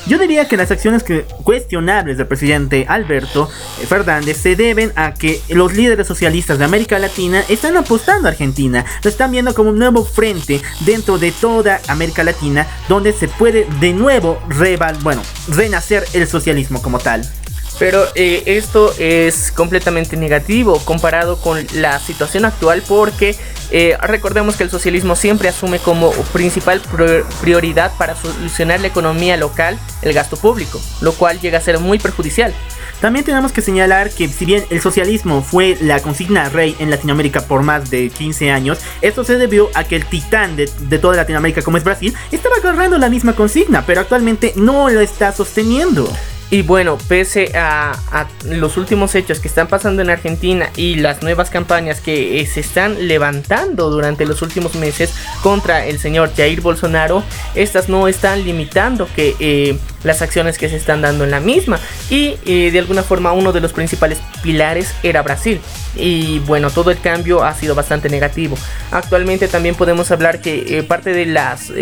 Yo 0.06 0.18
diría 0.18 0.46
que 0.46 0.56
las 0.56 0.70
acciones 0.70 1.04
cuestionables 1.42 2.16
del 2.16 2.28
presidente 2.28 2.86
Alberto 2.88 3.48
Fernández 3.88 4.36
se 4.36 4.54
deben 4.54 4.92
a 4.94 5.14
que 5.14 5.40
los 5.48 5.74
líderes 5.74 6.06
socialistas 6.06 6.58
de 6.58 6.64
América 6.64 6.98
Latina 7.00 7.42
están 7.48 7.76
apostando 7.76 8.28
a 8.28 8.30
Argentina, 8.30 8.84
lo 9.02 9.10
están 9.10 9.32
viendo 9.32 9.52
como 9.52 9.70
un 9.70 9.78
nuevo 9.78 10.04
frente 10.04 10.62
dentro 10.80 11.18
de 11.18 11.32
toda 11.32 11.80
América 11.88 12.22
Latina 12.22 12.68
donde 12.88 13.12
se 13.12 13.26
puede 13.26 13.66
de 13.80 13.92
nuevo 13.92 14.40
bueno, 15.02 15.22
renacer 15.48 16.04
el 16.12 16.28
socialismo 16.28 16.80
como 16.82 16.98
tal. 16.98 17.22
Pero 17.78 18.06
eh, 18.14 18.42
esto 18.46 18.94
es 18.98 19.52
completamente 19.52 20.16
negativo 20.16 20.78
comparado 20.84 21.36
con 21.36 21.66
la 21.74 21.98
situación 21.98 22.44
actual 22.44 22.82
porque 22.86 23.36
eh, 23.70 23.96
recordemos 24.00 24.56
que 24.56 24.62
el 24.62 24.70
socialismo 24.70 25.16
siempre 25.16 25.48
asume 25.48 25.78
como 25.78 26.10
principal 26.32 26.80
prioridad 27.40 27.92
para 27.98 28.16
solucionar 28.16 28.80
la 28.80 28.86
economía 28.86 29.36
local 29.36 29.78
el 30.02 30.12
gasto 30.14 30.36
público, 30.36 30.80
lo 31.00 31.12
cual 31.12 31.40
llega 31.40 31.58
a 31.58 31.60
ser 31.60 31.78
muy 31.78 31.98
perjudicial. 31.98 32.54
También 33.00 33.26
tenemos 33.26 33.52
que 33.52 33.60
señalar 33.60 34.10
que 34.10 34.26
si 34.28 34.46
bien 34.46 34.64
el 34.70 34.80
socialismo 34.80 35.42
fue 35.42 35.76
la 35.82 36.00
consigna 36.00 36.48
rey 36.48 36.74
en 36.78 36.90
Latinoamérica 36.90 37.42
por 37.42 37.62
más 37.62 37.90
de 37.90 38.08
15 38.08 38.50
años, 38.50 38.78
esto 39.02 39.22
se 39.22 39.36
debió 39.36 39.68
a 39.74 39.84
que 39.84 39.96
el 39.96 40.06
titán 40.06 40.56
de, 40.56 40.70
de 40.80 40.98
toda 40.98 41.16
Latinoamérica 41.16 41.60
como 41.60 41.76
es 41.76 41.84
Brasil 41.84 42.14
estaba 42.32 42.56
agarrando 42.56 42.96
la 42.96 43.10
misma 43.10 43.34
consigna, 43.34 43.84
pero 43.84 44.00
actualmente 44.00 44.54
no 44.56 44.88
lo 44.88 45.00
está 45.00 45.32
sosteniendo. 45.32 46.08
Y 46.50 46.62
bueno, 46.62 46.96
pese 47.08 47.52
a, 47.56 47.98
los 48.44 48.76
últimos 48.76 49.14
hechos 49.16 49.40
que 49.40 49.48
están 49.48 49.66
pasando 49.66 50.02
en 50.02 50.10
Argentina 50.10 50.70
y 50.76 50.94
las 50.94 51.22
nuevas 51.22 51.50
campañas 51.50 52.00
que 52.00 52.40
eh, 52.40 52.46
se 52.46 52.60
están 52.60 53.08
levantando 53.08 53.90
durante 53.90 54.24
los 54.24 54.42
últimos 54.42 54.76
meses 54.76 55.12
contra 55.42 55.86
el 55.86 55.98
señor 55.98 56.32
Jair 56.36 56.60
Bolsonaro, 56.60 57.24
estas 57.56 57.88
no 57.88 58.06
están 58.06 58.44
limitando 58.44 59.08
que 59.16 59.34
eh, 59.40 59.76
las 60.06 60.22
acciones 60.22 60.56
que 60.56 60.68
se 60.68 60.76
están 60.76 61.02
dando 61.02 61.24
en 61.24 61.30
la 61.30 61.40
misma. 61.40 61.78
Y 62.08 62.36
eh, 62.46 62.70
de 62.70 62.78
alguna 62.78 63.02
forma 63.02 63.32
uno 63.32 63.52
de 63.52 63.60
los 63.60 63.72
principales 63.72 64.18
pilares 64.42 64.94
era 65.02 65.22
Brasil. 65.22 65.60
Y 65.94 66.38
bueno, 66.40 66.70
todo 66.70 66.90
el 66.90 67.00
cambio 67.00 67.44
ha 67.44 67.54
sido 67.54 67.74
bastante 67.74 68.08
negativo. 68.08 68.56
Actualmente 68.90 69.48
también 69.48 69.74
podemos 69.74 70.10
hablar 70.10 70.40
que 70.40 70.84
parte 70.86 71.12
de 71.12 71.26
las 71.26 71.72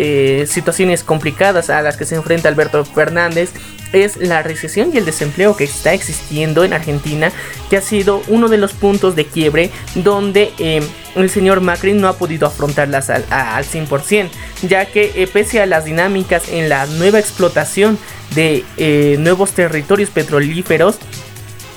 situaciones 0.49 1.03
complicadas 1.03 1.69
a 1.69 1.81
las 1.81 1.97
que 1.97 2.05
se 2.05 2.15
enfrenta 2.15 2.49
Alberto 2.49 2.83
Fernández 2.85 3.51
es 3.93 4.17
la 4.17 4.43
recesión 4.43 4.91
y 4.93 4.97
el 4.97 5.05
desempleo 5.05 5.55
que 5.55 5.63
está 5.63 5.93
existiendo 5.93 6.63
en 6.63 6.73
Argentina, 6.73 7.31
que 7.69 7.77
ha 7.77 7.81
sido 7.81 8.21
uno 8.27 8.47
de 8.47 8.57
los 8.57 8.73
puntos 8.73 9.15
de 9.15 9.25
quiebre 9.25 9.71
donde 9.95 10.51
eh, 10.59 10.81
el 11.15 11.29
señor 11.29 11.61
Macri 11.61 11.93
no 11.93 12.07
ha 12.07 12.17
podido 12.17 12.47
afrontarlas 12.47 13.09
al, 13.09 13.23
100%, 13.65 14.29
ya 14.67 14.85
que 14.85 15.11
eh, 15.15 15.27
pese 15.27 15.61
a 15.61 15.65
las 15.65 15.85
dinámicas 15.85 16.49
en 16.49 16.69
la 16.69 16.85
nueva 16.85 17.19
explotación 17.19 17.97
de 18.33 18.63
eh, 18.77 19.17
nuevos 19.19 19.51
territorios 19.51 20.09
petrolíferos, 20.09 20.97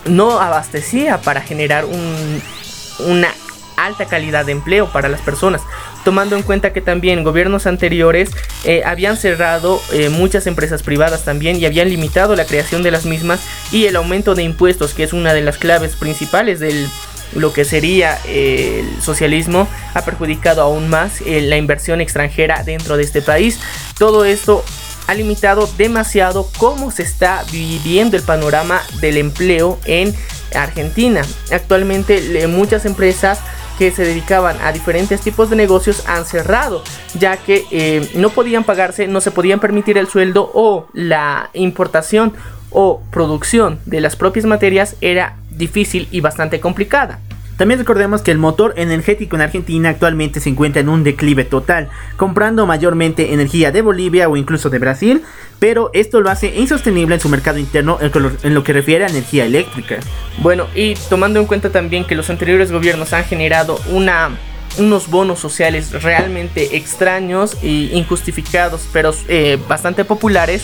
no 0.07 0.41
abastecía 0.41 1.21
para 1.21 1.43
generar 1.43 1.85
una 1.85 3.29
alta 3.77 4.07
calidad 4.07 4.45
de 4.45 4.53
empleo 4.53 4.91
para 4.91 5.09
las 5.09 5.21
personas, 5.21 5.63
tomando 6.05 6.37
en 6.37 6.43
cuenta 6.43 6.73
que 6.73 6.81
también 6.81 7.23
gobiernos 7.23 7.67
anteriores 7.67 8.31
eh, 8.65 8.83
habían 8.85 9.17
cerrado 9.17 9.81
eh, 9.93 10.09
muchas 10.09 10.47
empresas 10.47 10.83
privadas 10.83 11.25
también 11.25 11.61
y 11.61 11.67
habían 11.67 11.89
limitado 11.89 12.35
la 12.35 12.45
creación 12.45 12.83
de 12.83 12.91
las 12.91 13.05
mismas 13.05 13.41
y 13.71 13.87
el 13.87 13.97
aumento 13.97 14.35
de 14.35 14.43
impuestos, 14.43 14.95
que 14.95 15.05
es 15.05 15.13
una 15.13 15.33
de 15.33 15.43
las 15.43 15.59
claves 15.59 15.95
principales 15.97 16.61
del 16.61 16.89
lo 17.35 17.53
que 17.53 17.67
sería 17.67 18.19
el 18.27 19.03
socialismo 19.03 19.69
ha 19.93 20.03
perjudicado 20.03 20.63
aún 20.63 20.89
más 20.89 21.21
la 21.21 21.59
inversión 21.59 22.01
extranjera 22.01 22.63
dentro 22.63 22.97
de 22.97 23.03
este 23.03 23.21
país. 23.21 23.61
Todo 23.99 24.25
esto 24.25 24.65
ha 25.09 25.15
limitado 25.15 25.69
demasiado 25.79 26.49
cómo 26.59 26.91
se 26.91 27.03
está 27.03 27.43
viviendo 27.51 28.17
el 28.17 28.23
panorama 28.23 28.83
del 29.01 29.17
empleo 29.17 29.79
en 29.87 30.15
Argentina. 30.55 31.23
Actualmente 31.51 32.47
muchas 32.47 32.85
empresas 32.85 33.41
que 33.79 33.91
se 33.91 34.05
dedicaban 34.05 34.57
a 34.61 34.71
diferentes 34.71 35.21
tipos 35.23 35.49
de 35.49 35.57
negocios 35.57 36.03
han 36.07 36.27
cerrado, 36.27 36.83
ya 37.19 37.39
que 37.39 37.65
eh, 37.71 38.11
no 38.15 38.31
podían 38.31 38.65
pagarse, 38.65 39.07
no 39.09 39.21
se 39.21 39.31
podían 39.31 39.61
permitir 39.61 39.97
el 39.97 40.09
sueldo 40.09 40.51
o 40.53 40.89
la 40.93 41.49
importación 41.55 42.35
o 42.71 43.01
producción 43.11 43.79
de 43.87 44.03
las 44.03 44.15
propias 44.15 44.45
materias 44.45 44.97
era 45.01 45.37
difícil 45.51 46.07
y 46.11 46.21
bastante 46.21 46.61
complicada. 46.61 47.21
También 47.59 47.81
recordemos 47.81 48.23
que 48.23 48.31
el 48.31 48.39
motor 48.39 48.73
energético 48.77 49.35
en 49.35 49.43
Argentina 49.43 49.89
actualmente 49.89 50.39
se 50.39 50.49
encuentra 50.49 50.81
en 50.81 50.89
un 50.89 51.03
declive 51.03 51.45
total, 51.45 51.91
comprando 52.17 52.67
mayormente 52.67 53.35
energía 53.35 53.73
de 53.73 53.83
Bolivia 53.83 54.29
o 54.29 54.37
incluso 54.37 54.71
de 54.71 54.79
Brasil, 54.79 55.23
pero 55.59 55.91
esto 55.93 56.21
lo 56.21 56.31
hace 56.31 56.55
insostenible 56.55 57.17
en 57.17 57.21
su 57.21 57.29
mercado 57.29 57.59
interno 57.59 57.99
en 58.01 58.55
lo 58.55 58.63
que 58.63 58.73
refiere 58.73 59.05
a 59.05 59.09
energía 59.09 59.45
eléctrica. 59.45 59.99
Bueno, 60.39 60.69
y 60.73 60.95
tomando 61.11 61.41
en 61.41 61.47
cuenta 61.47 61.71
también 61.71 62.05
que 62.05 62.15
los 62.15 62.31
anteriores 62.31 62.71
gobiernos 62.71 63.13
han 63.13 63.25
generado 63.25 63.81
unos 63.89 65.11
bonos 65.11 65.41
sociales 65.41 66.01
realmente 66.01 66.77
extraños 66.77 67.57
e 67.61 67.91
injustificados, 67.93 68.89
pero 68.93 69.13
eh, 69.27 69.59
bastante 69.67 70.05
populares, 70.05 70.63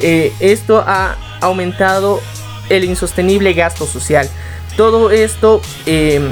eh, 0.00 0.32
esto 0.40 0.82
ha 0.86 1.18
aumentado 1.42 2.22
el 2.70 2.84
insostenible 2.84 3.52
gasto 3.52 3.84
social. 3.84 4.26
Todo 4.76 5.10
esto 5.10 5.60
eh, 5.86 6.30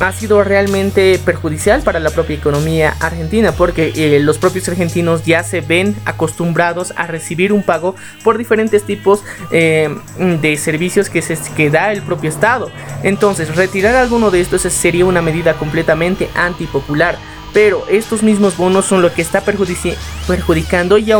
ha 0.00 0.12
sido 0.12 0.44
realmente 0.44 1.18
perjudicial 1.24 1.82
para 1.82 1.98
la 2.00 2.10
propia 2.10 2.36
economía 2.36 2.96
argentina 3.00 3.52
porque 3.52 3.92
eh, 3.96 4.20
los 4.20 4.38
propios 4.38 4.68
argentinos 4.68 5.24
ya 5.24 5.42
se 5.42 5.60
ven 5.60 5.96
acostumbrados 6.04 6.92
a 6.96 7.06
recibir 7.06 7.52
un 7.52 7.62
pago 7.62 7.96
por 8.22 8.38
diferentes 8.38 8.84
tipos 8.84 9.24
eh, 9.50 9.88
de 10.18 10.56
servicios 10.56 11.10
que, 11.10 11.22
se, 11.22 11.38
que 11.56 11.70
da 11.70 11.92
el 11.92 12.02
propio 12.02 12.30
Estado. 12.30 12.70
Entonces, 13.02 13.56
retirar 13.56 13.96
alguno 13.96 14.30
de 14.30 14.40
estos 14.40 14.62
sería 14.62 15.04
una 15.04 15.22
medida 15.22 15.54
completamente 15.54 16.28
antipopular. 16.34 17.16
Pero 17.54 17.84
estos 17.88 18.22
mismos 18.22 18.58
bonos 18.58 18.84
son 18.84 19.00
lo 19.00 19.12
que 19.14 19.22
está 19.22 19.40
perjudicando 19.40 20.98
y, 20.98 21.10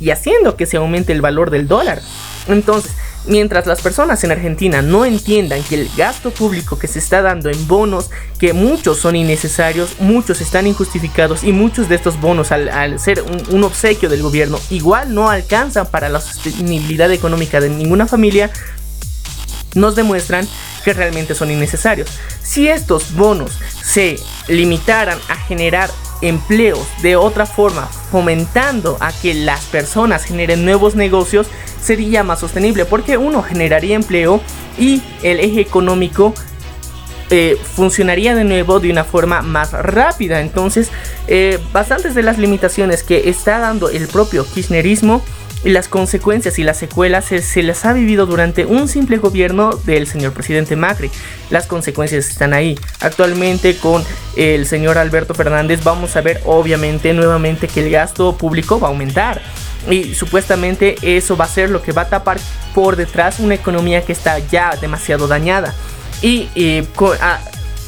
y 0.00 0.10
haciendo 0.10 0.56
que 0.56 0.64
se 0.64 0.78
aumente 0.78 1.12
el 1.12 1.20
valor 1.20 1.50
del 1.50 1.68
dólar. 1.68 2.00
Entonces, 2.48 2.92
Mientras 3.26 3.66
las 3.66 3.82
personas 3.82 4.24
en 4.24 4.30
Argentina 4.30 4.80
no 4.80 5.04
entiendan 5.04 5.62
que 5.62 5.74
el 5.74 5.90
gasto 5.96 6.30
público 6.30 6.78
que 6.78 6.86
se 6.86 6.98
está 6.98 7.20
dando 7.20 7.50
en 7.50 7.68
bonos, 7.68 8.10
que 8.38 8.52
muchos 8.52 8.98
son 8.98 9.16
innecesarios, 9.16 9.96
muchos 9.98 10.40
están 10.40 10.66
injustificados 10.66 11.44
y 11.44 11.52
muchos 11.52 11.88
de 11.88 11.96
estos 11.96 12.20
bonos 12.20 12.52
al, 12.52 12.98
ser 12.98 13.22
un, 13.50 13.64
obsequio 13.64 14.08
del 14.08 14.22
gobierno 14.22 14.58
igual 14.70 15.14
no 15.14 15.28
alcanzan 15.28 15.86
para 15.86 16.08
la 16.08 16.20
sostenibilidad 16.20 17.10
económica 17.12 17.60
de 17.60 17.68
ninguna 17.68 18.06
familia, 18.06 18.50
nos 19.74 19.94
demuestran 19.94 20.48
que 20.84 20.94
realmente 20.94 21.34
son 21.34 21.50
innecesarios. 21.50 22.08
Si 22.42 22.68
estos 22.68 23.14
bonos 23.14 23.58
se 23.82 24.16
limitaran 24.48 25.18
a 25.28 25.36
generar 25.36 25.90
empleos 26.22 26.86
de 27.02 27.16
otra 27.16 27.46
forma, 27.46 27.86
fomentando 28.10 28.96
a 29.00 29.12
que 29.12 29.34
las 29.34 29.64
personas 29.66 30.24
generen 30.24 30.64
nuevos 30.64 30.94
negocios, 30.94 31.46
sería 31.88 32.22
más 32.22 32.40
sostenible 32.40 32.84
porque 32.84 33.16
uno 33.16 33.42
generaría 33.42 33.96
empleo 33.96 34.42
y 34.78 35.02
el 35.22 35.40
eje 35.40 35.62
económico 35.62 36.34
eh, 37.30 37.56
funcionaría 37.62 38.34
de 38.34 38.44
nuevo 38.44 38.78
de 38.78 38.90
una 38.90 39.04
forma 39.04 39.40
más 39.40 39.72
rápida. 39.72 40.42
Entonces, 40.42 40.90
eh, 41.28 41.58
bastantes 41.72 42.14
de 42.14 42.22
las 42.22 42.36
limitaciones 42.36 43.02
que 43.02 43.30
está 43.30 43.58
dando 43.58 43.88
el 43.88 44.06
propio 44.06 44.44
kirchnerismo 44.44 45.22
las 45.64 45.88
consecuencias 45.88 46.58
y 46.58 46.62
las 46.62 46.78
secuelas 46.78 47.26
se, 47.26 47.62
las 47.62 47.84
ha 47.84 47.92
vivido 47.92 48.26
durante 48.26 48.64
un 48.64 48.88
simple 48.88 49.18
gobierno 49.18 49.70
del 49.84 50.06
señor 50.06 50.32
presidente 50.32 50.76
Macri. 50.76 51.10
Las 51.50 51.66
consecuencias 51.66 52.28
están 52.28 52.52
ahí. 52.52 52.78
Actualmente 53.00 53.76
con 53.76 54.04
el 54.36 54.66
señor 54.66 54.98
Alberto 54.98 55.34
Fernández 55.34 55.82
vamos 55.82 56.16
a 56.16 56.20
ver 56.20 56.40
obviamente 56.44 57.12
nuevamente 57.12 57.66
que 57.66 57.84
el 57.84 57.90
gasto 57.90 58.36
público 58.36 58.78
va 58.78 58.88
a 58.88 58.90
aumentar. 58.90 59.42
Y 59.90 60.14
supuestamente 60.14 60.96
eso 61.02 61.36
va 61.36 61.46
a 61.46 61.48
ser 61.48 61.70
lo 61.70 61.82
que 61.82 61.92
va 61.92 62.02
a 62.02 62.08
tapar 62.08 62.38
por 62.74 62.96
detrás 62.96 63.40
una 63.40 63.54
economía 63.54 64.02
que 64.04 64.12
está 64.12 64.38
ya 64.38 64.76
demasiado 64.80 65.26
dañada. 65.28 65.74
Y 66.22 66.48
ah, 67.20 67.40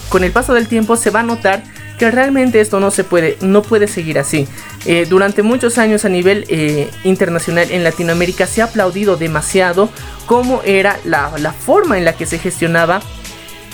con 0.08 0.24
el 0.24 0.32
paso 0.32 0.54
del 0.54 0.66
tiempo 0.66 0.96
se 0.96 1.10
va 1.10 1.20
a 1.20 1.24
notar 1.24 1.62
que 2.00 2.10
realmente 2.10 2.62
esto 2.62 2.80
no 2.80 2.90
se 2.90 3.04
puede, 3.04 3.36
no 3.42 3.60
puede 3.60 3.86
seguir 3.86 4.18
así. 4.18 4.48
Eh, 4.86 5.04
durante 5.06 5.42
muchos 5.42 5.76
años 5.76 6.06
a 6.06 6.08
nivel 6.08 6.46
eh, 6.48 6.88
internacional 7.04 7.70
en 7.70 7.84
Latinoamérica 7.84 8.46
se 8.46 8.62
ha 8.62 8.64
aplaudido 8.64 9.18
demasiado 9.18 9.90
cómo 10.24 10.62
era 10.64 10.98
la, 11.04 11.28
forma 11.52 11.98
en 11.98 12.06
la 12.06 12.14
que 12.14 12.24
se 12.24 12.38
gestionaba 12.38 13.02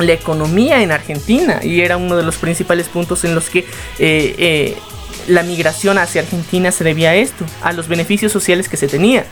la 0.00 0.12
economía 0.12 0.82
en 0.82 0.90
Argentina 0.90 1.60
y 1.62 1.82
era 1.82 1.96
uno 1.98 2.16
de 2.16 2.24
los 2.24 2.34
principales 2.34 2.88
puntos 2.88 3.22
en 3.22 3.36
los 3.36 3.48
que 3.48 3.64
eh, 4.00 4.76
la 5.28 5.44
migración 5.44 5.96
hacia 5.96 6.22
Argentina 6.22 6.72
se 6.72 6.82
debía 6.82 7.10
a 7.10 7.14
esto, 7.14 7.44
a 7.62 7.72
los 7.72 7.86
beneficios 7.86 8.32
sociales 8.32 8.68
que 8.68 8.76
se 8.76 8.88
tenía. 8.88 9.24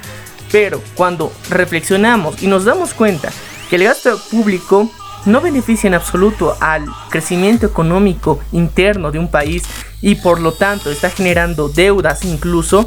Pero 0.52 0.80
cuando 0.94 1.32
reflexionamos 1.50 2.40
y 2.44 2.46
nos 2.46 2.64
damos 2.64 2.94
cuenta 2.94 3.32
que 3.68 3.74
el 3.74 3.82
gasto 3.82 4.16
público 4.30 4.88
no 5.26 5.40
beneficia 5.40 5.88
en 5.88 5.94
absoluto 5.94 6.56
al 6.60 6.86
crecimiento 7.10 7.66
económico 7.66 8.40
interno 8.52 9.10
de 9.10 9.18
un 9.18 9.28
país 9.28 9.64
y 10.00 10.16
por 10.16 10.40
lo 10.40 10.52
tanto 10.52 10.90
está 10.90 11.10
generando 11.10 11.68
deudas 11.68 12.24
incluso, 12.24 12.86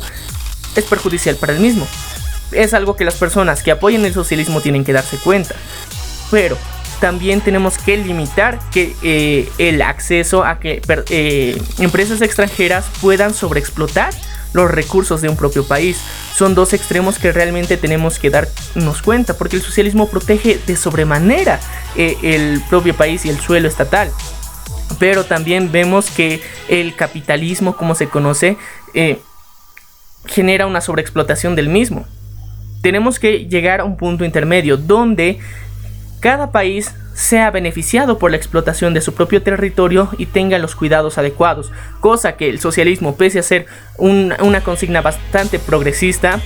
es 0.75 0.85
perjudicial 0.85 1.35
para 1.35 1.53
el 1.53 1.59
mismo. 1.59 1.88
Es 2.51 2.73
algo 2.73 2.95
que 2.95 3.05
las 3.05 3.15
personas 3.15 3.63
que 3.63 3.71
apoyan 3.71 4.05
el 4.05 4.13
socialismo 4.13 4.61
tienen 4.61 4.85
que 4.85 4.93
darse 4.93 5.17
cuenta. 5.17 5.55
Pero 6.31 6.57
también 6.99 7.41
tenemos 7.41 7.77
que 7.77 7.97
limitar 7.97 8.59
que 8.71 8.95
eh, 9.03 9.49
el 9.57 9.81
acceso 9.81 10.43
a 10.43 10.59
que 10.59 10.81
eh, 11.09 11.61
empresas 11.79 12.21
extranjeras 12.21 12.85
puedan 13.01 13.33
sobreexplotar 13.33 14.13
los 14.53 14.69
recursos 14.69 15.21
de 15.21 15.29
un 15.29 15.35
propio 15.35 15.65
país. 15.65 15.99
Son 16.35 16.55
dos 16.55 16.73
extremos 16.73 17.19
que 17.19 17.31
realmente 17.31 17.77
tenemos 17.77 18.19
que 18.19 18.29
darnos 18.29 19.01
cuenta, 19.01 19.35
porque 19.37 19.55
el 19.55 19.61
socialismo 19.61 20.09
protege 20.09 20.59
de 20.65 20.75
sobremanera 20.75 21.59
eh, 21.95 22.17
el 22.23 22.61
propio 22.69 22.95
país 22.95 23.25
y 23.25 23.29
el 23.29 23.39
suelo 23.39 23.67
estatal. 23.67 24.11
Pero 24.99 25.25
también 25.25 25.71
vemos 25.71 26.09
que 26.09 26.41
el 26.69 26.95
capitalismo, 26.95 27.75
como 27.75 27.93
se 27.95 28.07
conoce, 28.07 28.57
eh, 28.93 29.19
genera 30.25 30.65
una 30.65 30.81
sobreexplotación 30.81 31.55
del 31.55 31.69
mismo. 31.69 32.05
Tenemos 32.81 33.19
que 33.19 33.47
llegar 33.47 33.81
a 33.81 33.83
un 33.83 33.97
punto 33.97 34.23
intermedio 34.23 34.77
donde 34.77 35.39
cada 36.20 36.51
país 36.51 36.93
sea 37.13 37.49
beneficiado 37.49 38.20
por 38.20 38.32
la 38.32 38.38
explotación 38.38 38.93
de 38.93 39.01
su 39.01 39.13
propio 39.13 39.41
territorio 39.41 40.09
y 40.18 40.28
tenga 40.28 40.59
los 40.59 40.76
cuidados 40.76 41.18
adecuados, 41.18 41.72
cosa 41.99 42.38
que 42.38 42.49
el 42.49 42.59
socialismo, 42.59 43.15
pese 43.15 43.39
a 43.39 43.43
ser 43.43 43.65
una 43.97 44.61
consigna 44.61 45.01
bastante 45.01 45.57
progresista, 45.57 46.39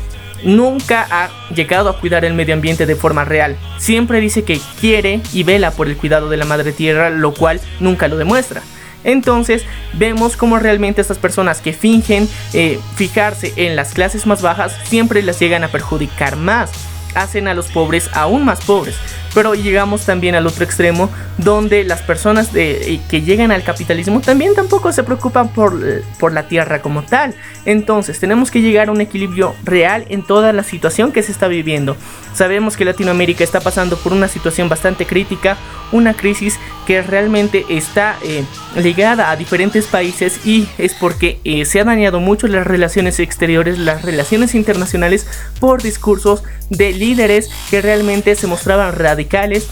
nunca 0.43 1.05
ha 1.11 1.29
llegado 1.53 1.89
a 1.89 1.99
cuidar 1.99 2.25
el 2.25 2.33
medio 2.33 2.53
ambiente 2.53 2.85
de 2.85 2.95
forma 2.95 3.25
real. 3.25 3.57
Siempre 3.77 4.21
dice 4.21 4.43
que 4.43 4.61
quiere 4.79 5.21
y 5.33 5.43
vela 5.43 5.71
por 5.71 5.87
el 5.87 5.97
cuidado 5.97 6.29
de 6.29 6.37
la 6.37 6.45
madre 6.45 6.71
tierra, 6.71 7.09
lo 7.09 7.33
cual 7.33 7.59
nunca 7.79 8.07
lo 8.07 8.17
demuestra. 8.17 8.61
Entonces 9.03 9.65
vemos 9.93 10.37
cómo 10.37 10.59
realmente 10.59 11.01
estas 11.01 11.17
personas 11.17 11.59
que 11.59 11.73
fingen 11.73 12.29
eh, 12.53 12.79
fijarse 12.95 13.51
en 13.55 13.75
las 13.75 13.93
clases 13.93 14.25
más 14.27 14.41
bajas 14.41 14.77
siempre 14.83 15.23
las 15.23 15.39
llegan 15.39 15.63
a 15.63 15.69
perjudicar 15.69 16.35
más 16.35 16.71
hacen 17.15 17.47
a 17.47 17.53
los 17.53 17.67
pobres 17.67 18.09
aún 18.13 18.45
más 18.45 18.63
pobres. 18.63 18.95
Pero 19.33 19.55
llegamos 19.55 20.05
también 20.05 20.35
al 20.35 20.45
otro 20.47 20.63
extremo 20.63 21.09
donde 21.37 21.83
las 21.83 22.01
personas 22.01 22.51
de, 22.51 22.93
eh, 22.93 23.01
que 23.09 23.21
llegan 23.21 23.51
al 23.51 23.63
capitalismo 23.63 24.21
también 24.21 24.53
tampoco 24.55 24.91
se 24.91 25.03
preocupan 25.03 25.49
por, 25.49 25.79
eh, 25.83 26.03
por 26.19 26.33
la 26.33 26.47
tierra 26.47 26.81
como 26.81 27.03
tal. 27.03 27.33
Entonces 27.65 28.19
tenemos 28.19 28.51
que 28.51 28.61
llegar 28.61 28.89
a 28.89 28.91
un 28.91 29.01
equilibrio 29.01 29.55
real 29.63 30.05
en 30.09 30.23
toda 30.23 30.53
la 30.53 30.63
situación 30.63 31.11
que 31.11 31.23
se 31.23 31.31
está 31.31 31.47
viviendo. 31.47 31.95
Sabemos 32.33 32.77
que 32.77 32.85
Latinoamérica 32.85 33.43
está 33.43 33.59
pasando 33.59 33.97
por 33.97 34.13
una 34.13 34.27
situación 34.27 34.69
bastante 34.69 35.05
crítica, 35.05 35.57
una 35.91 36.13
crisis 36.13 36.59
que 36.87 37.01
realmente 37.01 37.65
está 37.69 38.17
eh, 38.23 38.43
ligada 38.75 39.31
a 39.31 39.35
diferentes 39.35 39.87
países 39.87 40.45
y 40.45 40.67
es 40.77 40.93
porque 40.93 41.39
se 41.65 41.79
ha 41.79 41.83
dañado 41.83 42.19
mucho 42.19 42.47
las 42.47 42.65
relaciones 42.65 43.19
exteriores, 43.19 43.77
las 43.77 44.01
relaciones 44.01 44.55
internacionales 44.55 45.27
por 45.59 45.81
discursos 45.81 46.43
de 46.69 46.93
líderes 46.93 47.49
que 47.69 47.81
realmente 47.81 48.35
se 48.35 48.47
mostraban 48.47 48.95
radicales 48.95 49.69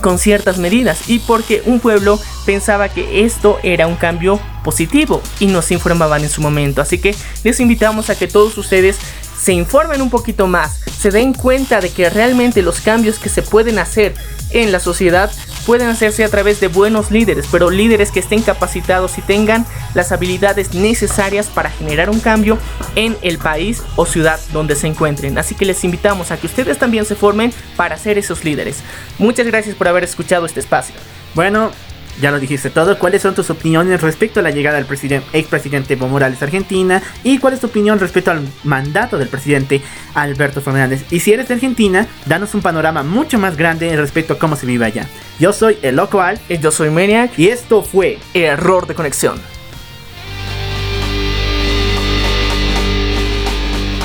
con 0.00 0.18
ciertas 0.18 0.58
medidas 0.58 1.08
y 1.08 1.18
porque 1.18 1.62
un 1.66 1.80
pueblo 1.80 2.18
pensaba 2.46 2.88
que 2.88 3.24
esto 3.24 3.58
era 3.62 3.86
un 3.86 3.96
cambio 3.96 4.40
positivo 4.64 5.20
y 5.38 5.46
nos 5.46 5.70
informaban 5.70 6.22
en 6.22 6.30
su 6.30 6.40
momento. 6.40 6.80
Así 6.80 6.98
que 6.98 7.14
les 7.44 7.60
invitamos 7.60 8.08
a 8.08 8.16
que 8.16 8.28
todos 8.28 8.56
ustedes 8.56 8.98
se 9.42 9.52
informen 9.52 10.00
un 10.00 10.10
poquito 10.10 10.46
más, 10.46 10.78
se 11.00 11.10
den 11.10 11.34
cuenta 11.34 11.80
de 11.80 11.90
que 11.90 12.08
realmente 12.08 12.62
los 12.62 12.80
cambios 12.80 13.18
que 13.18 13.28
se 13.28 13.42
pueden 13.42 13.80
hacer 13.80 14.14
en 14.50 14.70
la 14.70 14.78
sociedad 14.78 15.32
pueden 15.66 15.88
hacerse 15.88 16.22
a 16.22 16.28
través 16.28 16.60
de 16.60 16.68
buenos 16.68 17.10
líderes, 17.10 17.46
pero 17.50 17.68
líderes 17.68 18.12
que 18.12 18.20
estén 18.20 18.42
capacitados 18.42 19.18
y 19.18 19.22
tengan 19.22 19.66
las 19.94 20.12
habilidades 20.12 20.74
necesarias 20.74 21.46
para 21.46 21.70
generar 21.70 22.08
un 22.08 22.20
cambio 22.20 22.56
en 22.94 23.16
el 23.22 23.38
país 23.38 23.82
o 23.96 24.06
ciudad 24.06 24.38
donde 24.52 24.76
se 24.76 24.86
encuentren. 24.86 25.36
Así 25.38 25.56
que 25.56 25.64
les 25.64 25.82
invitamos 25.82 26.30
a 26.30 26.36
que 26.36 26.46
ustedes 26.46 26.78
también 26.78 27.04
se 27.04 27.16
formen 27.16 27.52
para 27.76 27.98
ser 27.98 28.18
esos 28.18 28.44
líderes. 28.44 28.78
Muchas 29.18 29.46
gracias 29.46 29.74
por 29.74 29.88
haber 29.88 30.04
escuchado 30.04 30.46
este 30.46 30.60
espacio. 30.60 30.94
Bueno, 31.34 31.72
ya 32.20 32.30
lo 32.30 32.38
dijiste 32.40 32.70
todo. 32.70 32.98
¿Cuáles 32.98 33.22
son 33.22 33.34
tus 33.34 33.50
opiniones 33.50 34.00
respecto 34.00 34.40
a 34.40 34.42
la 34.42 34.50
llegada 34.50 34.76
del 34.76 34.86
presidente, 34.86 35.26
expresidente 35.32 35.94
Evo 35.94 36.08
Morales 36.08 36.42
a 36.42 36.44
Argentina? 36.44 37.02
¿Y 37.24 37.38
cuál 37.38 37.54
es 37.54 37.60
tu 37.60 37.66
opinión 37.66 37.98
respecto 37.98 38.30
al 38.30 38.46
mandato 38.64 39.18
del 39.18 39.28
presidente 39.28 39.80
Alberto 40.14 40.60
Fernández? 40.60 41.04
Y 41.10 41.20
si 41.20 41.32
eres 41.32 41.48
de 41.48 41.54
Argentina, 41.54 42.06
danos 42.26 42.54
un 42.54 42.62
panorama 42.62 43.02
mucho 43.02 43.38
más 43.38 43.56
grande 43.56 43.94
respecto 43.96 44.34
a 44.34 44.38
cómo 44.38 44.56
se 44.56 44.66
vive 44.66 44.84
allá. 44.84 45.06
Yo 45.38 45.52
soy 45.52 45.78
el 45.82 45.96
Loco 45.96 46.20
Al. 46.20 46.40
Y 46.48 46.58
yo 46.58 46.70
soy 46.70 46.90
Maniac. 46.90 47.38
Y 47.38 47.48
esto 47.48 47.82
fue 47.82 48.18
Error 48.34 48.86
de 48.86 48.94
Conexión. 48.94 49.51